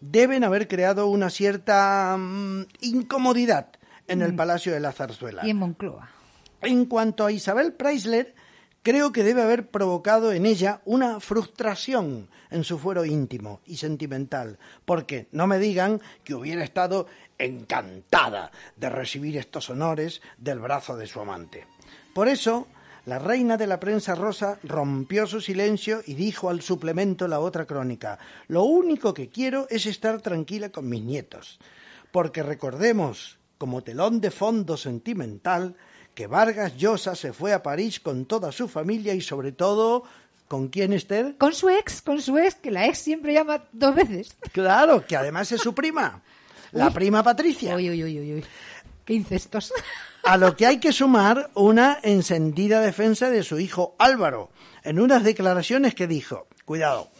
[0.00, 3.68] deben haber creado una cierta mm, incomodidad
[4.08, 5.42] en el Palacio de la Zarzuela.
[5.42, 5.46] Mm.
[5.46, 6.10] Y en Moncloa.
[6.62, 8.34] En cuanto a Isabel Preisler,
[8.82, 14.58] creo que debe haber provocado en ella una frustración en su fuero íntimo y sentimental,
[14.84, 17.06] porque no me digan que hubiera estado
[17.38, 21.66] encantada de recibir estos honores del brazo de su amante.
[22.12, 22.66] Por eso,
[23.06, 27.66] la reina de la prensa rosa rompió su silencio y dijo al suplemento la otra
[27.66, 28.18] crónica,
[28.48, 31.59] lo único que quiero es estar tranquila con mis nietos,
[32.12, 35.77] porque recordemos, como telón de fondo sentimental,
[36.14, 40.05] que Vargas Llosa se fue a París con toda su familia y sobre todo,
[40.48, 41.36] ¿con quién Esther?
[41.39, 44.36] Con su ex, con su ex, que la ex siempre llama dos veces.
[44.52, 46.22] Claro, que además es su prima,
[46.72, 46.93] la Uy.
[46.93, 47.77] prima Patricia.
[47.77, 48.44] Uy, uy, uy, uy, uy.
[49.10, 49.72] Qué incestos.
[50.22, 54.52] A lo que hay que sumar una encendida defensa de su hijo Álvaro,
[54.84, 57.10] en unas declaraciones que dijo, cuidado,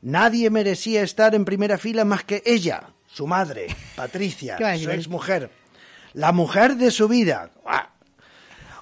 [0.00, 4.78] nadie merecía estar en primera fila más que ella, su madre, Patricia, ¿Qué va a
[4.78, 4.98] su él?
[5.00, 5.50] exmujer,
[6.14, 7.50] la mujer de su vida.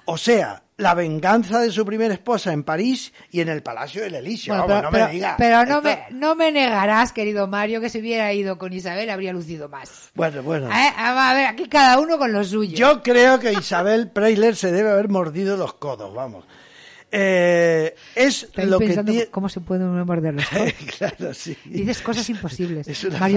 [0.05, 4.15] O sea, la venganza de su primera esposa en París y en el Palacio del
[4.15, 4.53] Elíseo.
[4.53, 5.35] Bueno, pero, no pero- me diga.
[5.37, 9.09] pero no, Esto- me, no me negarás, querido Mario, que si hubiera ido con Isabel
[9.09, 10.09] habría lucido más.
[10.15, 10.67] Bueno, bueno.
[10.69, 12.75] Eh, a ver, aquí cada uno con lo suyo.
[12.75, 16.45] Yo creo que Isabel Preisler se debe haber mordido los codos, vamos.
[17.13, 19.27] Eh, es Estoy lo que pensando tiene...
[19.27, 20.45] cómo se puede uno morder los
[20.97, 21.57] claro, sí.
[21.65, 22.87] Dices cosas imposibles.
[22.87, 23.27] Es una, fra-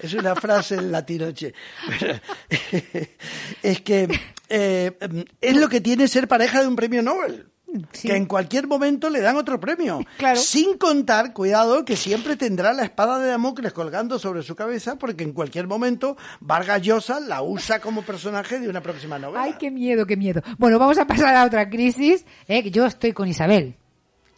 [0.00, 1.52] es una frase en latinoche.
[3.62, 4.08] Es que
[4.48, 4.92] eh,
[5.40, 7.46] es lo que tiene ser pareja de un premio Nobel.
[7.92, 8.08] Sí.
[8.08, 10.00] Que en cualquier momento le dan otro premio.
[10.16, 10.38] Claro.
[10.40, 15.22] Sin contar, cuidado, que siempre tendrá la espada de Damocles colgando sobre su cabeza, porque
[15.24, 19.42] en cualquier momento Vargas Llosa la usa como personaje de una próxima novela.
[19.42, 20.42] Ay, qué miedo, qué miedo.
[20.58, 22.24] Bueno, vamos a pasar a otra crisis.
[22.48, 23.76] eh, yo estoy con Isabel.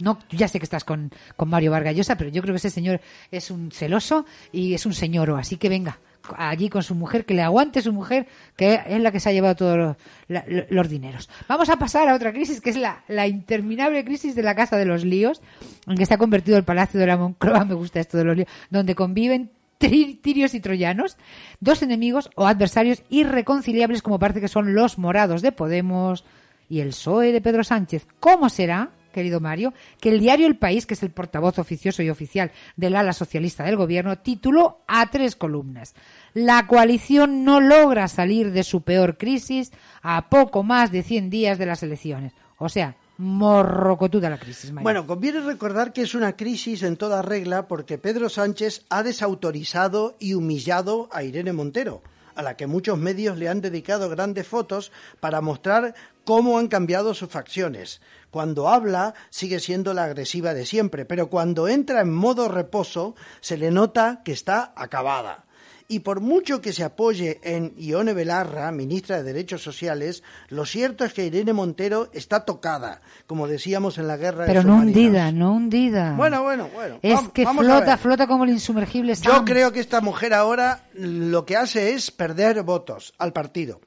[0.00, 2.70] No, ya sé que estás con, con Mario Vargas Llosa, pero yo creo que ese
[2.70, 3.00] señor
[3.30, 5.36] es un celoso y es un señoro.
[5.36, 6.00] Así que venga,
[6.36, 8.26] allí con su mujer, que le aguante su mujer,
[8.56, 9.96] que es la que se ha llevado todos
[10.28, 11.28] los, dineros.
[11.48, 14.84] Vamos a pasar a otra crisis, que es la, interminable crisis de la Casa de
[14.84, 15.40] los Líos,
[15.86, 18.36] en que se ha convertido el Palacio de la Moncloa, me gusta esto de los
[18.36, 21.16] líos, donde conviven tirios y troyanos,
[21.60, 26.24] dos enemigos o adversarios irreconciliables como parece que son los morados de Podemos
[26.68, 28.06] y el PSOE de Pedro Sánchez.
[28.20, 28.90] ¿Cómo será?
[29.10, 32.96] Querido Mario, que el diario El País, que es el portavoz oficioso y oficial del
[32.96, 35.94] ala socialista del gobierno, tituló a tres columnas.
[36.34, 39.72] La coalición no logra salir de su peor crisis
[40.02, 42.32] a poco más de 100 días de las elecciones.
[42.58, 44.72] O sea, morrocotuda la crisis.
[44.72, 44.82] Mario.
[44.82, 50.16] Bueno, conviene recordar que es una crisis en toda regla porque Pedro Sánchez ha desautorizado
[50.18, 52.02] y humillado a Irene Montero,
[52.40, 54.90] a la que muchos medios le han dedicado grandes fotos
[55.20, 55.94] para mostrar
[56.24, 58.00] cómo han cambiado sus facciones.
[58.30, 63.56] Cuando habla sigue siendo la agresiva de siempre, pero cuando entra en modo reposo se
[63.56, 65.44] le nota que está acabada.
[65.90, 71.04] Y por mucho que se apoye en Ione Belarra, ministra de Derechos Sociales, lo cierto
[71.04, 75.04] es que Irene Montero está tocada, como decíamos en la guerra Pero de no submarinos.
[75.04, 76.14] hundida, no hundida.
[76.16, 77.00] Bueno, bueno, bueno.
[77.02, 81.44] Es que vamos flota, flota como el insumergible Yo creo que esta mujer ahora lo
[81.44, 83.80] que hace es perder votos al partido.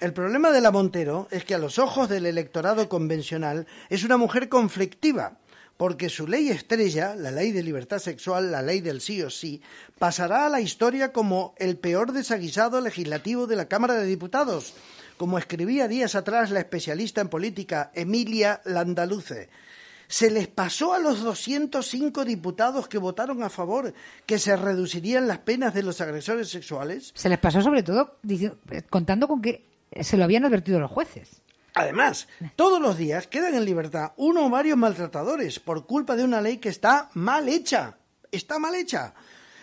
[0.00, 4.16] El problema de la Montero es que a los ojos del electorado convencional es una
[4.16, 5.34] mujer conflictiva,
[5.82, 9.60] porque su ley estrella, la ley de libertad sexual, la ley del sí o sí,
[9.98, 14.74] pasará a la historia como el peor desaguisado legislativo de la Cámara de Diputados,
[15.16, 19.48] como escribía días atrás la especialista en política Emilia Landaluce.
[20.06, 23.92] Se les pasó a los 205 diputados que votaron a favor
[24.24, 27.10] que se reducirían las penas de los agresores sexuales.
[27.16, 28.20] Se les pasó sobre todo
[28.88, 29.64] contando con que
[30.00, 31.42] se lo habían advertido los jueces.
[31.74, 36.40] Además, todos los días quedan en libertad uno o varios maltratadores por culpa de una
[36.40, 37.96] ley que está mal hecha.
[38.30, 39.14] Está mal hecha.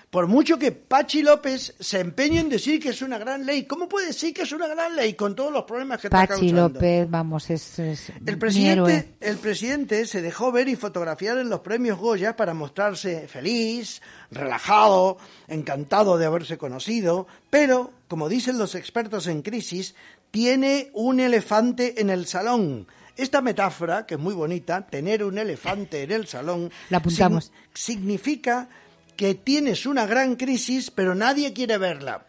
[0.10, 3.88] Por mucho que Pachi López se empeñe en decir que es una gran ley, ¿cómo
[3.88, 6.70] puede decir que es una gran ley con todos los problemas que está Pachi causando?
[6.70, 11.60] López, vamos, es, es El presidente, el presidente se dejó ver y fotografiar en los
[11.60, 19.28] premios Goya para mostrarse feliz, relajado, encantado de haberse conocido, pero, como dicen los expertos
[19.28, 19.94] en crisis,
[20.32, 22.88] tiene un elefante en el salón.
[23.18, 27.52] Esta metáfora, que es muy bonita, tener un elefante en el salón, La apuntamos.
[27.52, 28.70] sign- significa
[29.18, 32.26] que tienes una gran crisis, pero nadie quiere verla.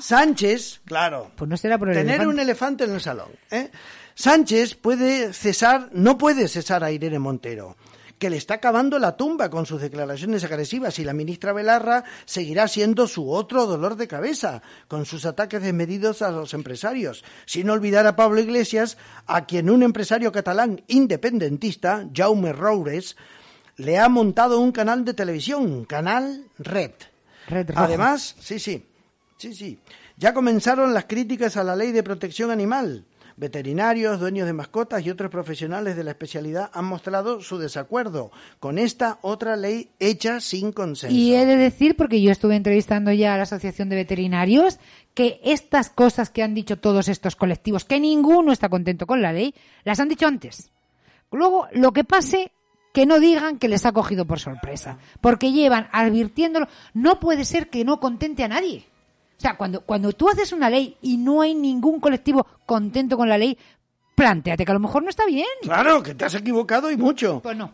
[0.00, 1.28] Sánchez, claro.
[1.30, 1.32] Ah.
[1.36, 2.28] Pues no será por el tener elefante.
[2.34, 3.28] un elefante en el salón.
[3.50, 3.70] ¿eh?
[4.14, 7.76] Sánchez puede cesar, no puede cesar a Irene Montero,
[8.18, 12.68] que le está acabando la tumba con sus declaraciones agresivas y la ministra Belarra seguirá
[12.68, 18.06] siendo su otro dolor de cabeza, con sus ataques desmedidos a los empresarios, sin olvidar
[18.06, 23.16] a Pablo Iglesias, a quien un empresario catalán independentista, Jaume Roures,
[23.76, 26.92] le ha montado un canal de televisión, Canal Red.
[27.76, 28.84] Además, sí, sí,
[29.36, 29.78] sí, sí.
[30.16, 33.04] Ya comenzaron las críticas a la ley de protección animal.
[33.38, 38.78] Veterinarios, dueños de mascotas y otros profesionales de la especialidad han mostrado su desacuerdo con
[38.78, 41.14] esta otra ley hecha sin consenso.
[41.14, 44.80] Y he de decir, porque yo estuve entrevistando ya a la Asociación de Veterinarios,
[45.14, 49.32] que estas cosas que han dicho todos estos colectivos, que ninguno está contento con la
[49.32, 49.54] ley,
[49.84, 50.72] las han dicho antes.
[51.30, 52.50] Luego, lo que pase,
[52.92, 56.66] que no digan que les ha cogido por sorpresa, porque llevan advirtiéndolo.
[56.92, 58.87] No puede ser que no contente a nadie.
[59.38, 63.28] O sea, cuando, cuando tú haces una ley y no hay ningún colectivo contento con
[63.28, 63.56] la ley,
[64.16, 65.46] planteate que a lo mejor no está bien.
[65.62, 67.38] Claro, que te has equivocado y mucho.
[67.40, 67.72] Pues no.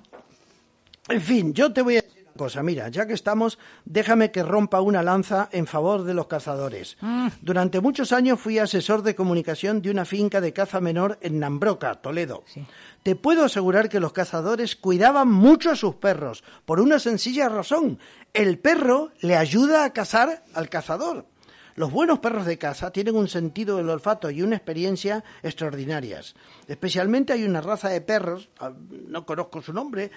[1.08, 2.62] En fin, yo te voy a decir una cosa.
[2.62, 6.98] Mira, ya que estamos, déjame que rompa una lanza en favor de los cazadores.
[7.40, 11.94] Durante muchos años fui asesor de comunicación de una finca de caza menor en Nambroca,
[11.94, 12.44] Toledo.
[13.02, 17.98] Te puedo asegurar que los cazadores cuidaban mucho a sus perros, por una sencilla razón.
[18.34, 21.26] El perro le ayuda a cazar al cazador.
[21.76, 26.34] Los buenos perros de caza tienen un sentido del olfato y una experiencia extraordinarias.
[26.68, 28.72] Especialmente hay una raza de perros, ah,
[29.08, 30.12] no conozco su nombre,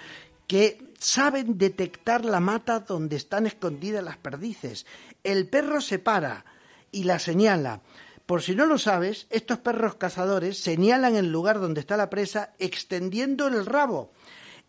[0.46, 4.86] que saben detectar la mata donde están escondidas las perdices.
[5.24, 6.44] El perro se para
[6.92, 7.82] y la señala.
[8.24, 12.54] Por si no lo sabes, estos perros cazadores señalan el lugar donde está la presa
[12.58, 14.12] extendiendo el rabo.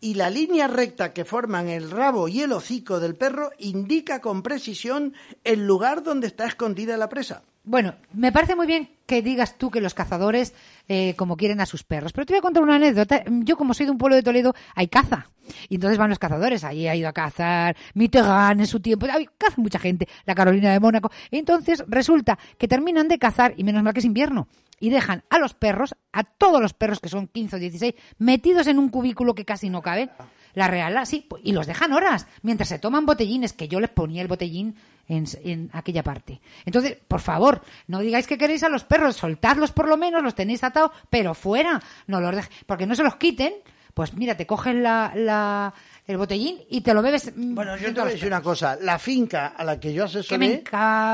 [0.00, 4.42] Y la línea recta que forman el rabo y el hocico del perro indica con
[4.42, 5.14] precisión
[5.44, 7.42] el lugar donde está escondida la presa.
[7.64, 10.54] Bueno, me parece muy bien que digas tú que los cazadores
[10.92, 13.22] eh, como quieren a sus perros, pero te voy a contar una anécdota.
[13.44, 15.30] Yo como soy de un pueblo de Toledo, hay caza.
[15.68, 19.28] Y entonces van los cazadores, allí ha ido a cazar Mitterrand en su tiempo, hay-
[19.38, 21.12] caza mucha gente, la Carolina de Mónaco.
[21.30, 24.48] Entonces resulta que terminan de cazar, y menos mal que es invierno,
[24.80, 28.66] y dejan a los perros, a todos los perros que son 15 o 16, metidos
[28.66, 30.10] en un cubículo que casi no caben.
[30.54, 34.20] La real, sí, y los dejan horas, mientras se toman botellines, que yo les ponía
[34.20, 34.74] el botellín
[35.06, 36.40] en, en aquella parte.
[36.64, 40.34] Entonces, por favor, no digáis que queréis a los perros, soltadlos por lo menos, los
[40.34, 43.52] tenéis atados, pero fuera, no los deje- porque no se los quiten,
[43.94, 45.74] pues mira, te coges la, la-
[46.06, 47.32] el botellín y te lo bebes.
[47.36, 48.76] mm, Bueno, yo te voy a decir una cosa.
[48.80, 50.64] La finca a la que yo Que me asesoré,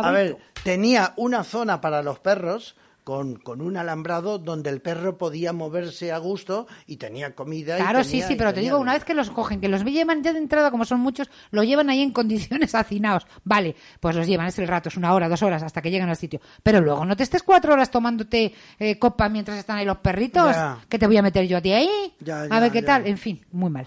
[0.07, 2.77] a ver, tenía una zona para los perros
[3.07, 7.78] con, con un alambrado donde el perro podía moverse a gusto y tenía comida.
[7.78, 9.69] y Claro, sí, tenía- sí, y pero te digo, una vez que los cogen, que
[9.69, 13.24] los llevan ya de entrada, como son muchos, lo llevan ahí en condiciones hacinados.
[13.45, 16.09] Vale, pues los llevan, es el rato, es una hora, dos horas, hasta que llegan
[16.09, 16.41] al sitio.
[16.65, 20.53] Pero luego no te estés cuatro horas tomándote eh, copa mientras están ahí los perritos,
[20.57, 20.78] Ya.
[20.89, 23.19] que te voy a meter yo a ti ahí, Ya, a ver qué tal, en
[23.19, 23.87] fin, muy mal.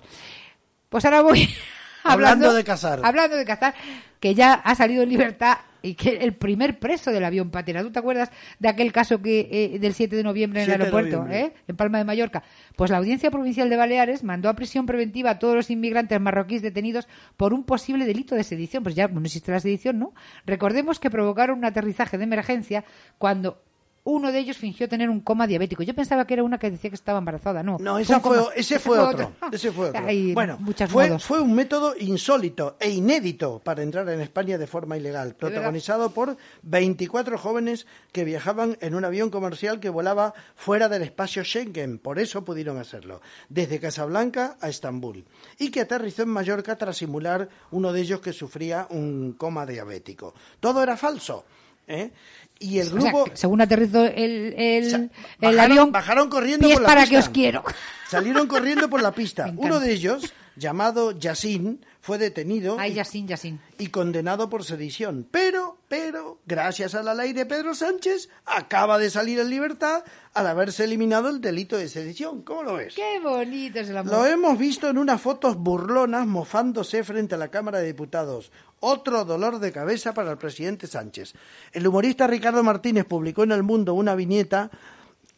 [0.88, 1.46] Pues ahora voy
[2.06, 3.02] Hablando de cazar.
[3.04, 3.76] Hablando de cazar,
[4.20, 7.82] que ya ha salido en libertad y que el primer preso del avión patera.
[7.82, 10.78] ¿Tú te acuerdas de aquel caso que eh, del 7 de noviembre en el 7
[10.78, 12.44] de aeropuerto, eh, en Palma de Mallorca?
[12.76, 16.62] Pues la Audiencia Provincial de Baleares mandó a prisión preventiva a todos los inmigrantes marroquíes
[16.62, 18.84] detenidos por un posible delito de sedición.
[18.84, 20.14] Pues ya no existe la sedición, ¿no?
[20.46, 22.84] Recordemos que provocaron un aterrizaje de emergencia
[23.18, 23.62] cuando
[24.10, 25.84] uno de ellos fingió tener un coma diabético.
[25.84, 27.64] Yo pensaba que era una que decía que estaba embarazada.
[27.64, 29.34] No, No, ese fue, ese fue otro.
[29.52, 30.06] Ese fue otro.
[30.06, 31.24] Hay Bueno, muchas fue, modos.
[31.26, 36.38] fue un método insólito e inédito para entrar en España de forma ilegal, protagonizado por
[36.64, 42.00] 24 jóvenes que viajaban en un avión comercial que volaba fuera del espacio Schengen.
[42.00, 43.22] Por eso pudieron hacerlo.
[43.50, 45.26] Desde Casablanca a Estambul.
[45.58, 50.34] Y que aterrizó en Mallorca tras simular uno de ellos que sufría un coma diabético.
[50.60, 51.46] Todo era falso.
[51.88, 52.12] ¿eh?
[52.60, 53.32] Y el O sea, grupo...
[53.34, 57.16] según aterrizó el, el, O sea, el avión, bajaron corriendo pies por la para pista.
[57.16, 57.64] que os quiero.
[58.10, 59.52] Salieron corriendo por la pista.
[59.58, 63.00] Uno de ellos, llamado Yassin, fue detenido Ay,
[63.78, 65.28] y condenado por sedición.
[65.30, 70.04] Pero, pero, gracias a la ley de Pedro Sánchez, acaba de salir en libertad
[70.34, 72.44] al haberse eliminado el delito de sedición.
[72.44, 72.96] ¿Cómo lo ves?
[72.96, 74.14] Qué bonito es el amor.
[74.14, 78.52] Lo hemos visto en unas fotos burlonas mofándose frente a la Cámara de Diputados.
[78.80, 81.34] Otro dolor de cabeza para el presidente Sánchez.
[81.74, 84.72] El humorista Ricardo Martínez publicó en El Mundo una viñeta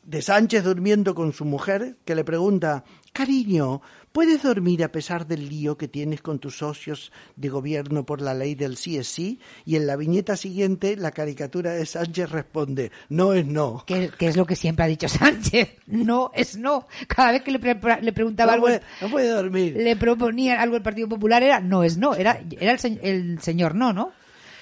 [0.04, 2.84] de Sánchez durmiendo con su mujer que le pregunta,
[3.14, 3.82] cariño,
[4.12, 8.34] ¿puedes dormir a pesar del lío que tienes con tus socios de gobierno por la
[8.34, 9.40] ley del sí es sí?
[9.66, 13.84] Y en la viñeta siguiente la caricatura de Sánchez responde, no es no.
[13.86, 15.70] Que, que es lo que siempre ha dicho Sánchez.
[15.88, 16.88] No es no.
[17.08, 19.76] Cada vez que le, pre- le preguntaba No algo, puede, no puede dormir.
[19.78, 22.16] le proponían algo el Partido Popular, era no es no.
[22.16, 24.12] Era, era el, se- el señor no, ¿no?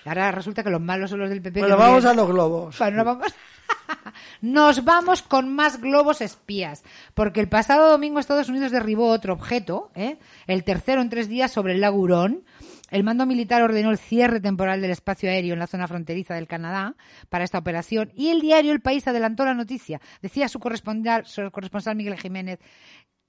[0.06, 1.62] Ahora resulta que los malos son los del PP.
[1.62, 2.78] Bueno, no vamos a los globos.
[2.78, 3.34] Bueno, nos vamos.
[4.42, 9.92] Nos vamos con más globos espías, porque el pasado domingo Estados Unidos derribó otro objeto,
[9.96, 10.18] ¿eh?
[10.48, 12.44] el tercero en tres días sobre el lago Hurón.
[12.90, 16.48] El mando militar ordenó el cierre temporal del espacio aéreo en la zona fronteriza del
[16.48, 16.96] Canadá
[17.30, 20.02] para esta operación y el diario El País adelantó la noticia.
[20.24, 22.60] Decía su corresponsal, su corresponsal Miguel Jiménez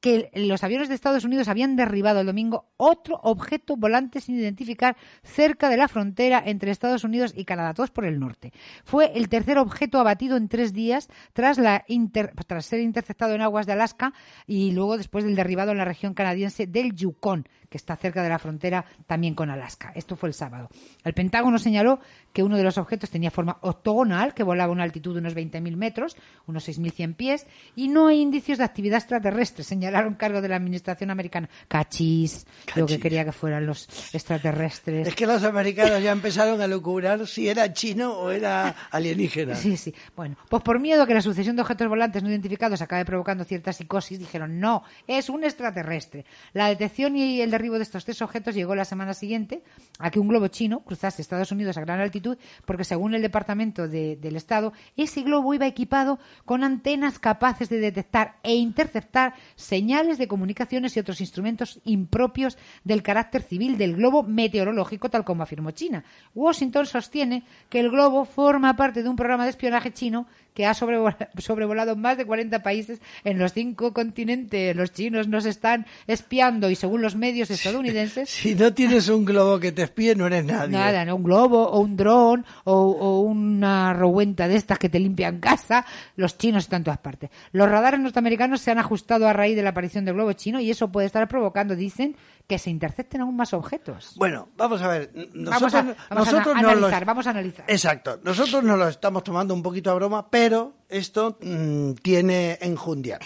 [0.01, 4.97] que los aviones de Estados Unidos habían derribado el domingo otro objeto volante sin identificar
[5.23, 8.53] cerca de la frontera entre Estados Unidos y Canadá, todos por el norte.
[8.85, 11.85] Fue el tercer objeto abatido en tres días tras, la
[12.61, 14.13] ser interceptado en aguas de Alaska
[14.47, 18.29] y luego después del derribado en la región canadiense del Yukon, que está cerca de
[18.29, 19.93] la frontera también con Alaska.
[19.95, 20.69] Esto fue el sábado.
[21.05, 22.01] El Pentágono señaló
[22.33, 25.35] que uno de los objetos tenía forma octogonal, que volaba a una altitud de unos
[25.35, 26.17] 20.000 metros,
[26.47, 31.11] unos 6.100 pies, y no hay indicios de actividad extraterrestre, señalaron cargo de la administración
[31.11, 31.49] americana.
[31.69, 35.07] Cachis, lo que quería que fueran los extraterrestres.
[35.07, 39.55] Es que los americanos ya empezaron a locurar si era chino o era alienígena.
[39.55, 39.95] Sí, sí.
[40.17, 43.45] Bueno, pues por miedo a que la sucesión de objetos volantes no identificados acabe provocando
[43.45, 46.25] cierta psicosis, dijeron no, es un extraterrestre.
[46.53, 49.63] La detección y el derribo de estos tres objetos llegó la semana siguiente
[49.99, 53.87] a que un globo chino cruzase Estados Unidos a gran altitud, porque según el Departamento
[53.87, 60.17] de- del Estado, ese globo iba equipado con antenas capaces de detectar e interceptar señales
[60.17, 65.73] de comunicaciones y otros instrumentos impropios del carácter civil del globo meteorológico, tal como afirmó
[65.73, 66.03] China.
[66.35, 70.73] Washington sostiene que el globo forma parte de un programa de espionaje chino que ha
[70.75, 74.75] sobrevola- sobrevolado más de 40 países en los cinco continentes.
[74.77, 79.59] Los chinos nos están espiando y según los medios estadounidenses, Si no tienes un globo
[79.61, 80.73] que te espíe, no eres nadie.
[80.73, 81.17] Nada, ¿no?
[81.17, 85.85] Un globo o un dron o, o una rowenta de estas que te limpian casa.
[86.17, 87.31] Los chinos están en todas partes.
[87.53, 90.71] Los radares norteamericanos se han ajustado a raíz de la aparición del globo chino y
[90.71, 92.17] eso puede estar provocando, dicen,
[92.51, 94.13] que se intercepten aún más objetos.
[94.17, 95.11] Bueno, vamos a ver.
[95.15, 97.65] vamos Nosotros, a, vamos a nosotros analizar, los- vamos a analizar.
[97.69, 98.19] Exacto.
[98.25, 103.21] Nosotros nos lo estamos tomando un poquito a broma, pero esto mm, tiene enjundia.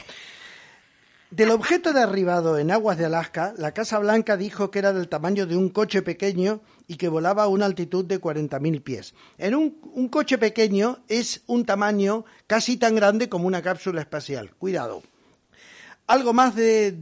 [1.31, 5.47] Del objeto derribado en aguas de Alaska, la Casa Blanca dijo que era del tamaño
[5.47, 9.15] de un coche pequeño y que volaba a una altitud de 40.000 pies.
[9.39, 14.51] En un, un coche pequeño es un tamaño casi tan grande como una cápsula espacial.
[14.59, 15.03] Cuidado.
[16.07, 16.97] Algo más de.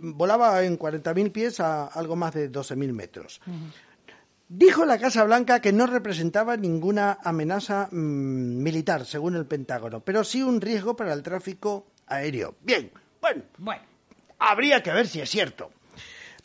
[0.00, 3.40] volaba en 40.000 pies a algo más de 12.000 metros.
[4.48, 10.24] Dijo la Casa Blanca que no representaba ninguna amenaza mm, militar, según el Pentágono, pero
[10.24, 12.56] sí un riesgo para el tráfico aéreo.
[12.60, 12.90] Bien,
[13.20, 13.82] bueno, Bueno,
[14.40, 15.70] habría que ver si es cierto.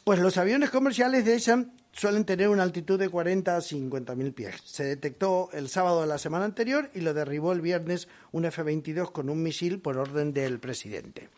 [0.04, 4.34] Pues los aviones comerciales de ESAM suelen tener una altitud de 40 a 50 mil
[4.34, 4.62] pies.
[4.64, 9.12] Se detectó el sábado de la semana anterior y lo derribó el viernes un F-22
[9.12, 11.30] con un misil por orden del presidente.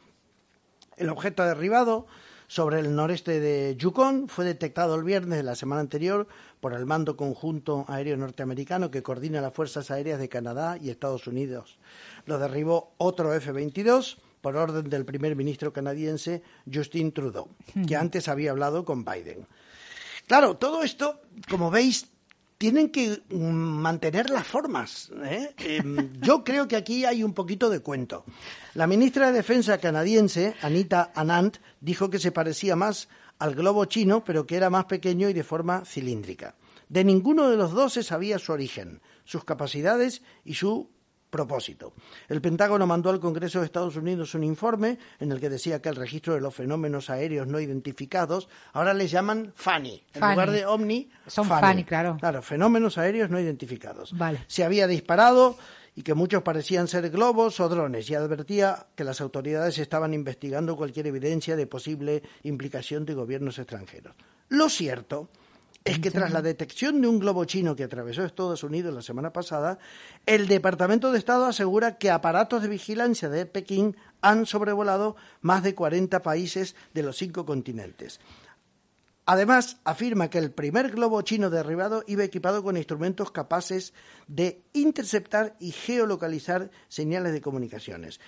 [0.97, 2.07] El objeto derribado
[2.47, 6.27] sobre el noreste de Yukon fue detectado el viernes de la semana anterior
[6.59, 11.27] por el Mando Conjunto Aéreo Norteamericano que coordina las Fuerzas Aéreas de Canadá y Estados
[11.27, 11.77] Unidos.
[12.25, 16.41] Lo derribó otro F-22 por orden del primer ministro canadiense
[16.71, 17.49] Justin Trudeau,
[17.87, 19.45] que antes había hablado con Biden.
[20.25, 22.07] Claro, todo esto, como veis,
[22.57, 25.11] tienen que mm, mantener las formas.
[25.23, 25.53] ¿eh?
[25.59, 28.25] Em, yo creo que aquí hay un poquito de cuento.
[28.73, 33.09] La ministra de Defensa canadiense, Anita Anand, dijo que se parecía más
[33.39, 36.55] al globo chino, pero que era más pequeño y de forma cilíndrica.
[36.89, 40.89] De ninguno de los dos se sabía su origen, sus capacidades y su
[41.37, 41.93] propósito.
[42.27, 45.89] El Pentágono mandó al Congreso de Estados Unidos un informe en el que decía que
[45.89, 50.03] el registro de los fenómenos aéreos no identificados ahora les llaman FANI.
[50.15, 50.33] En FANI.
[50.33, 52.17] lugar de OVNI, Son FANI, claro.
[52.19, 54.17] Claro, fenómenos aéreos no identificados.
[54.17, 54.45] Vale.
[54.47, 55.57] Se había disparado
[55.95, 60.75] y que muchos parecían ser globos o drones y advertía que las autoridades estaban investigando
[60.75, 64.15] cualquier evidencia de posible implicación de gobiernos extranjeros.
[64.49, 65.29] Lo cierto
[65.87, 69.31] es que tras la detección de un globo chino que atravesó Estados Unidos la semana
[69.31, 69.79] pasada,
[70.25, 75.75] el Departamento de Estado asegura que aparatos de vigilancia de Pekín han sobrevolado más de
[75.75, 78.19] 40 países de los cinco continentes.
[79.25, 83.93] Además, afirma que el primer globo chino derribado iba equipado con instrumentos capaces
[84.27, 88.19] de interceptar y geolocalizar señales de comunicaciones.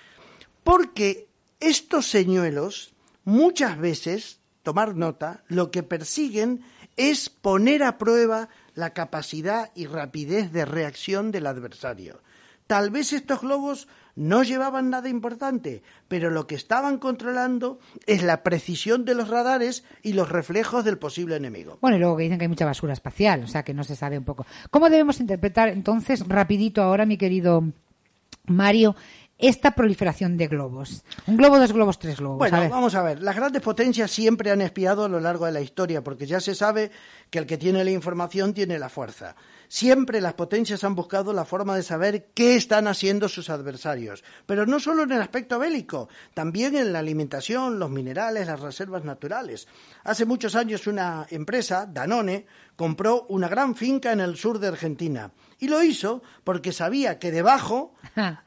[0.62, 1.28] Porque
[1.58, 6.62] estos señuelos, muchas veces, tomar nota, lo que persiguen
[6.96, 12.20] es poner a prueba la capacidad y rapidez de reacción del adversario.
[12.66, 18.42] Tal vez estos globos no llevaban nada importante, pero lo que estaban controlando es la
[18.42, 21.78] precisión de los radares y los reflejos del posible enemigo.
[21.80, 23.96] Bueno, y luego que dicen que hay mucha basura espacial, o sea que no se
[23.96, 24.46] sabe un poco.
[24.70, 27.64] ¿Cómo debemos interpretar entonces, rapidito ahora, mi querido
[28.46, 28.94] Mario,
[29.40, 31.04] esta proliferación de globos?
[31.26, 32.38] Un globo, dos globos, tres globos.
[32.38, 33.22] Bueno, a vamos a ver.
[33.22, 36.54] Las grandes potencias siempre han espiado a lo largo de la historia, porque ya se
[36.54, 36.90] sabe
[37.30, 39.36] que el que tiene la información tiene la fuerza.
[39.68, 44.66] Siempre las potencias han buscado la forma de saber qué están haciendo sus adversarios, pero
[44.66, 49.68] no solo en el aspecto bélico, también en la alimentación, los minerales, las reservas naturales.
[50.02, 55.30] Hace muchos años una empresa, Danone, compró una gran finca en el sur de Argentina
[55.60, 57.94] y lo hizo porque sabía que debajo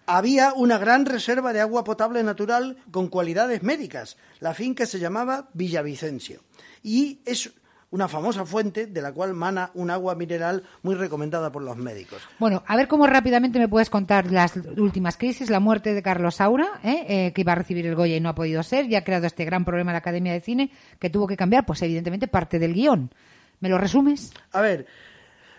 [0.06, 4.18] había una gran reserva de agua potable natural con cualidades médicas.
[4.40, 6.42] La finca se llamaba Villavicencio
[6.82, 7.54] y es
[7.94, 12.20] una famosa fuente de la cual mana un agua mineral muy recomendada por los médicos.
[12.40, 15.52] Bueno, a ver cómo rápidamente me puedes contar las últimas crisis.
[15.52, 17.06] La muerte de Carlos Saura, ¿eh?
[17.08, 19.28] Eh, que iba a recibir el Goya y no ha podido ser, y ha creado
[19.28, 22.58] este gran problema en la Academia de Cine que tuvo que cambiar, pues evidentemente, parte
[22.58, 23.12] del guion.
[23.60, 24.34] ¿Me lo resumes?
[24.52, 24.88] A ver,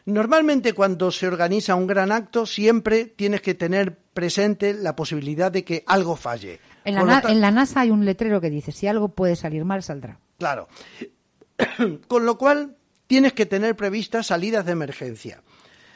[0.07, 5.65] normalmente cuando se organiza un gran acto siempre tienes que tener presente la posibilidad de
[5.65, 6.61] que algo falle.
[6.85, 10.19] En la, en NASA hay un letrero que dice, si algo puede salir mal, saldrá.
[10.39, 10.69] Claro.
[12.09, 12.77] Con lo cual,
[13.07, 15.43] tienes que tener previstas salidas de emergencia.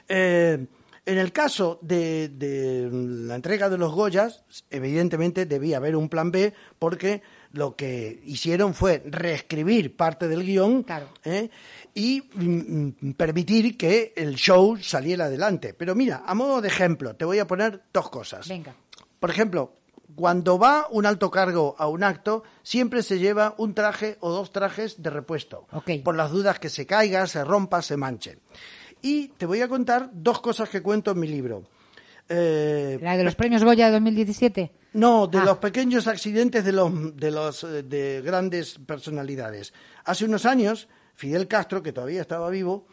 [0.09, 0.67] Eh,
[1.05, 6.31] en el caso de, de la entrega de los Goyas, evidentemente debía haber un plan
[6.31, 7.23] B porque
[7.53, 10.85] lo que hicieron fue reescribir parte del guion
[11.25, 11.49] ¿eh?
[11.95, 15.75] y mm, mm, permitir que el show saliera adelante.
[15.75, 18.49] Pero mira, a modo de ejemplo, te voy a poner dos cosas.
[18.49, 18.75] Venga.
[19.19, 19.73] Por ejemplo,
[20.15, 24.53] cuando va un alto cargo a un acto, siempre se lleva un traje o dos
[24.53, 25.67] trajes de repuesto,
[26.03, 28.39] por las dudas que se caiga, se rompa, se manche.
[29.01, 31.63] Y te voy a contar dos cosas que cuento en mi libro.
[32.29, 34.73] Eh, ¿La de los premios Goya de 2017?
[34.93, 35.45] No, de Ah.
[35.45, 39.73] los pequeños accidentes de los de los eh, de grandes personalidades.
[40.05, 42.87] Hace unos años, Fidel Castro, que todavía estaba vivo,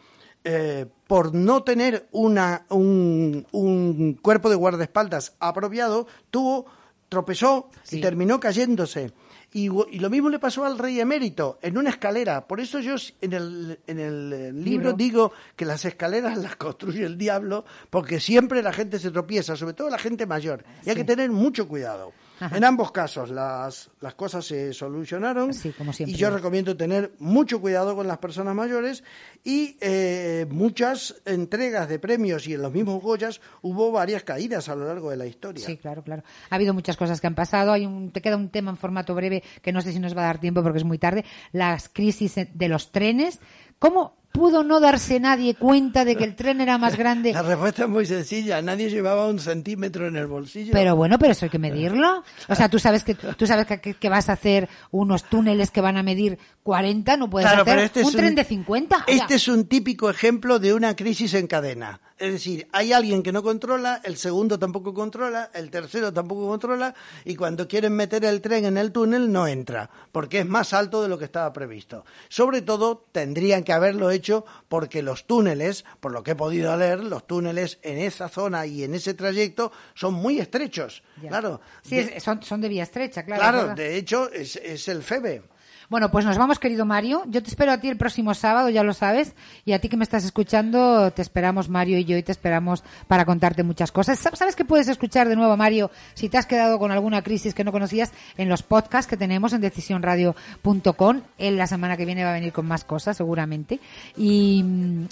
[0.44, 6.66] eh, por no tener una, un, un cuerpo de guardaespaldas apropiado, tuvo
[7.08, 9.12] tropezó y terminó cayéndose.
[9.52, 12.46] Y, lo mismo le pasó al rey emérito en una escalera.
[12.46, 14.92] Por eso yo en el, en el eh, libro Libro.
[14.92, 19.74] digo que las escaleras las construye el diablo, porque siempre la gente se tropieza, sobre
[19.74, 20.64] todo la gente mayor.
[20.84, 22.12] Y hay que tener mucho cuidado.
[22.38, 22.56] Ajá.
[22.56, 26.14] En ambos casos las, las cosas se solucionaron como siempre.
[26.14, 29.04] y yo recomiendo tener mucho cuidado con las personas mayores
[29.44, 34.74] y eh, muchas entregas de premios y en los mismos Goyas hubo varias caídas a
[34.74, 35.64] lo largo de la historia.
[35.64, 36.22] Sí, claro, claro.
[36.50, 37.72] Ha habido muchas cosas que han pasado.
[37.72, 40.22] Hay un, te queda un tema en formato breve que no sé si nos va
[40.22, 41.24] a dar tiempo porque es muy tarde.
[41.52, 43.40] Las crisis de los trenes.
[43.78, 47.32] ¿Cómo pudo no darse nadie cuenta de que el tren era más grande?
[47.32, 48.60] La respuesta es muy sencilla.
[48.60, 50.72] Nadie llevaba un centímetro en el bolsillo.
[50.72, 52.22] Pero bueno, pero eso hay que medirlo.
[52.48, 55.96] O sea, tú sabes que tú sabes que, vas a hacer unos túneles que van
[55.96, 58.96] a medir 40, no puedes Claro, hacer este un tren de 50.
[58.96, 62.00] O sea, Este es un típico ejemplo de una crisis en cadena.
[62.18, 66.94] Es decir, hay alguien que no controla, el segundo tampoco controla, el tercero tampoco controla,
[67.26, 71.02] y cuando quieren meter el tren en el túnel no entra, porque es más alto
[71.02, 72.06] de lo que estaba previsto.
[72.30, 77.00] Sobre todo, tendrían que haberlo hecho porque los túneles, por lo que he podido leer,
[77.04, 81.02] los túneles en esa zona y en ese trayecto son muy estrechos.
[81.22, 81.28] Ya.
[81.28, 81.60] Claro.
[81.82, 83.42] Sí, de- son, son de vía estrecha, claro.
[83.42, 85.42] claro, de hecho, es, es el FEBE.
[85.88, 87.22] Bueno, pues nos vamos, querido Mario.
[87.28, 89.34] Yo te espero a ti el próximo sábado, ya lo sabes.
[89.64, 92.82] Y a ti que me estás escuchando, te esperamos, Mario y yo, y te esperamos
[93.06, 94.18] para contarte muchas cosas.
[94.24, 97.22] Sab- ¿Sabes que puedes escuchar de nuevo a Mario si te has quedado con alguna
[97.22, 101.22] crisis que no conocías en los podcasts que tenemos en decisionradio.com?
[101.38, 103.80] Él la semana que viene va a venir con más cosas, seguramente.
[104.16, 104.64] Y,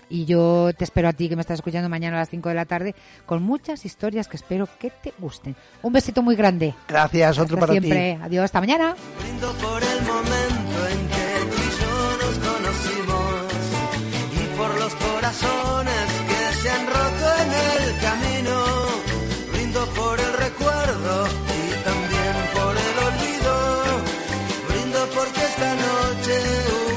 [0.09, 2.55] y yo te espero a ti que me estás escuchando mañana a las 5 de
[2.55, 2.95] la tarde
[3.27, 5.55] con muchas historias que espero que te gusten.
[5.83, 6.75] Un besito muy grande.
[6.89, 8.17] Gracias, otro Hasta para siempre.
[8.17, 8.23] ti.
[8.25, 8.95] Adiós, hasta mañana.
[9.21, 10.74] Brindo por el momento
[15.35, 18.57] corazones que se han roto en el camino.
[19.53, 21.27] Brindo por el recuerdo
[21.59, 23.55] y también por el olvido.
[24.69, 26.35] Brindo porque esta noche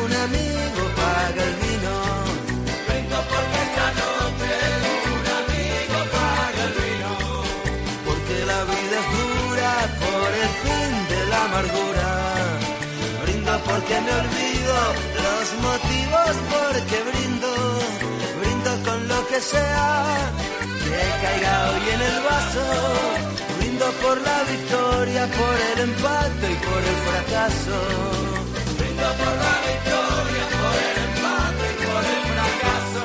[0.04, 1.96] un amigo paga el vino.
[2.88, 4.52] Brindo porque esta noche
[5.18, 7.12] un amigo paga el vino.
[8.08, 9.74] Porque la vida es dura
[10.04, 12.10] por el fin de la amargura.
[13.24, 14.76] Brindo porque me olvido
[15.26, 17.18] los motivos porque brindo.
[17.18, 17.27] Brindo
[19.38, 20.32] que sea
[20.84, 22.66] que caiga hoy en el vaso.
[23.58, 27.78] Brindo por la victoria, por el empate y por el fracaso.
[28.80, 33.04] Brindo por la victoria, por el empate y por el fracaso.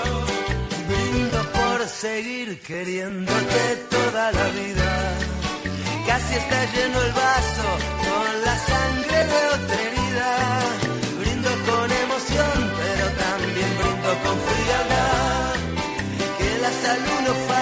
[0.88, 3.62] Brindo por seguir queriéndote
[3.96, 4.90] toda la vida.
[6.06, 7.68] Casi está lleno el vaso
[8.06, 10.30] con la sangre de otra herida.
[11.20, 14.51] Brindo con emoción, pero también brindo con
[17.34, 17.61] frialdad.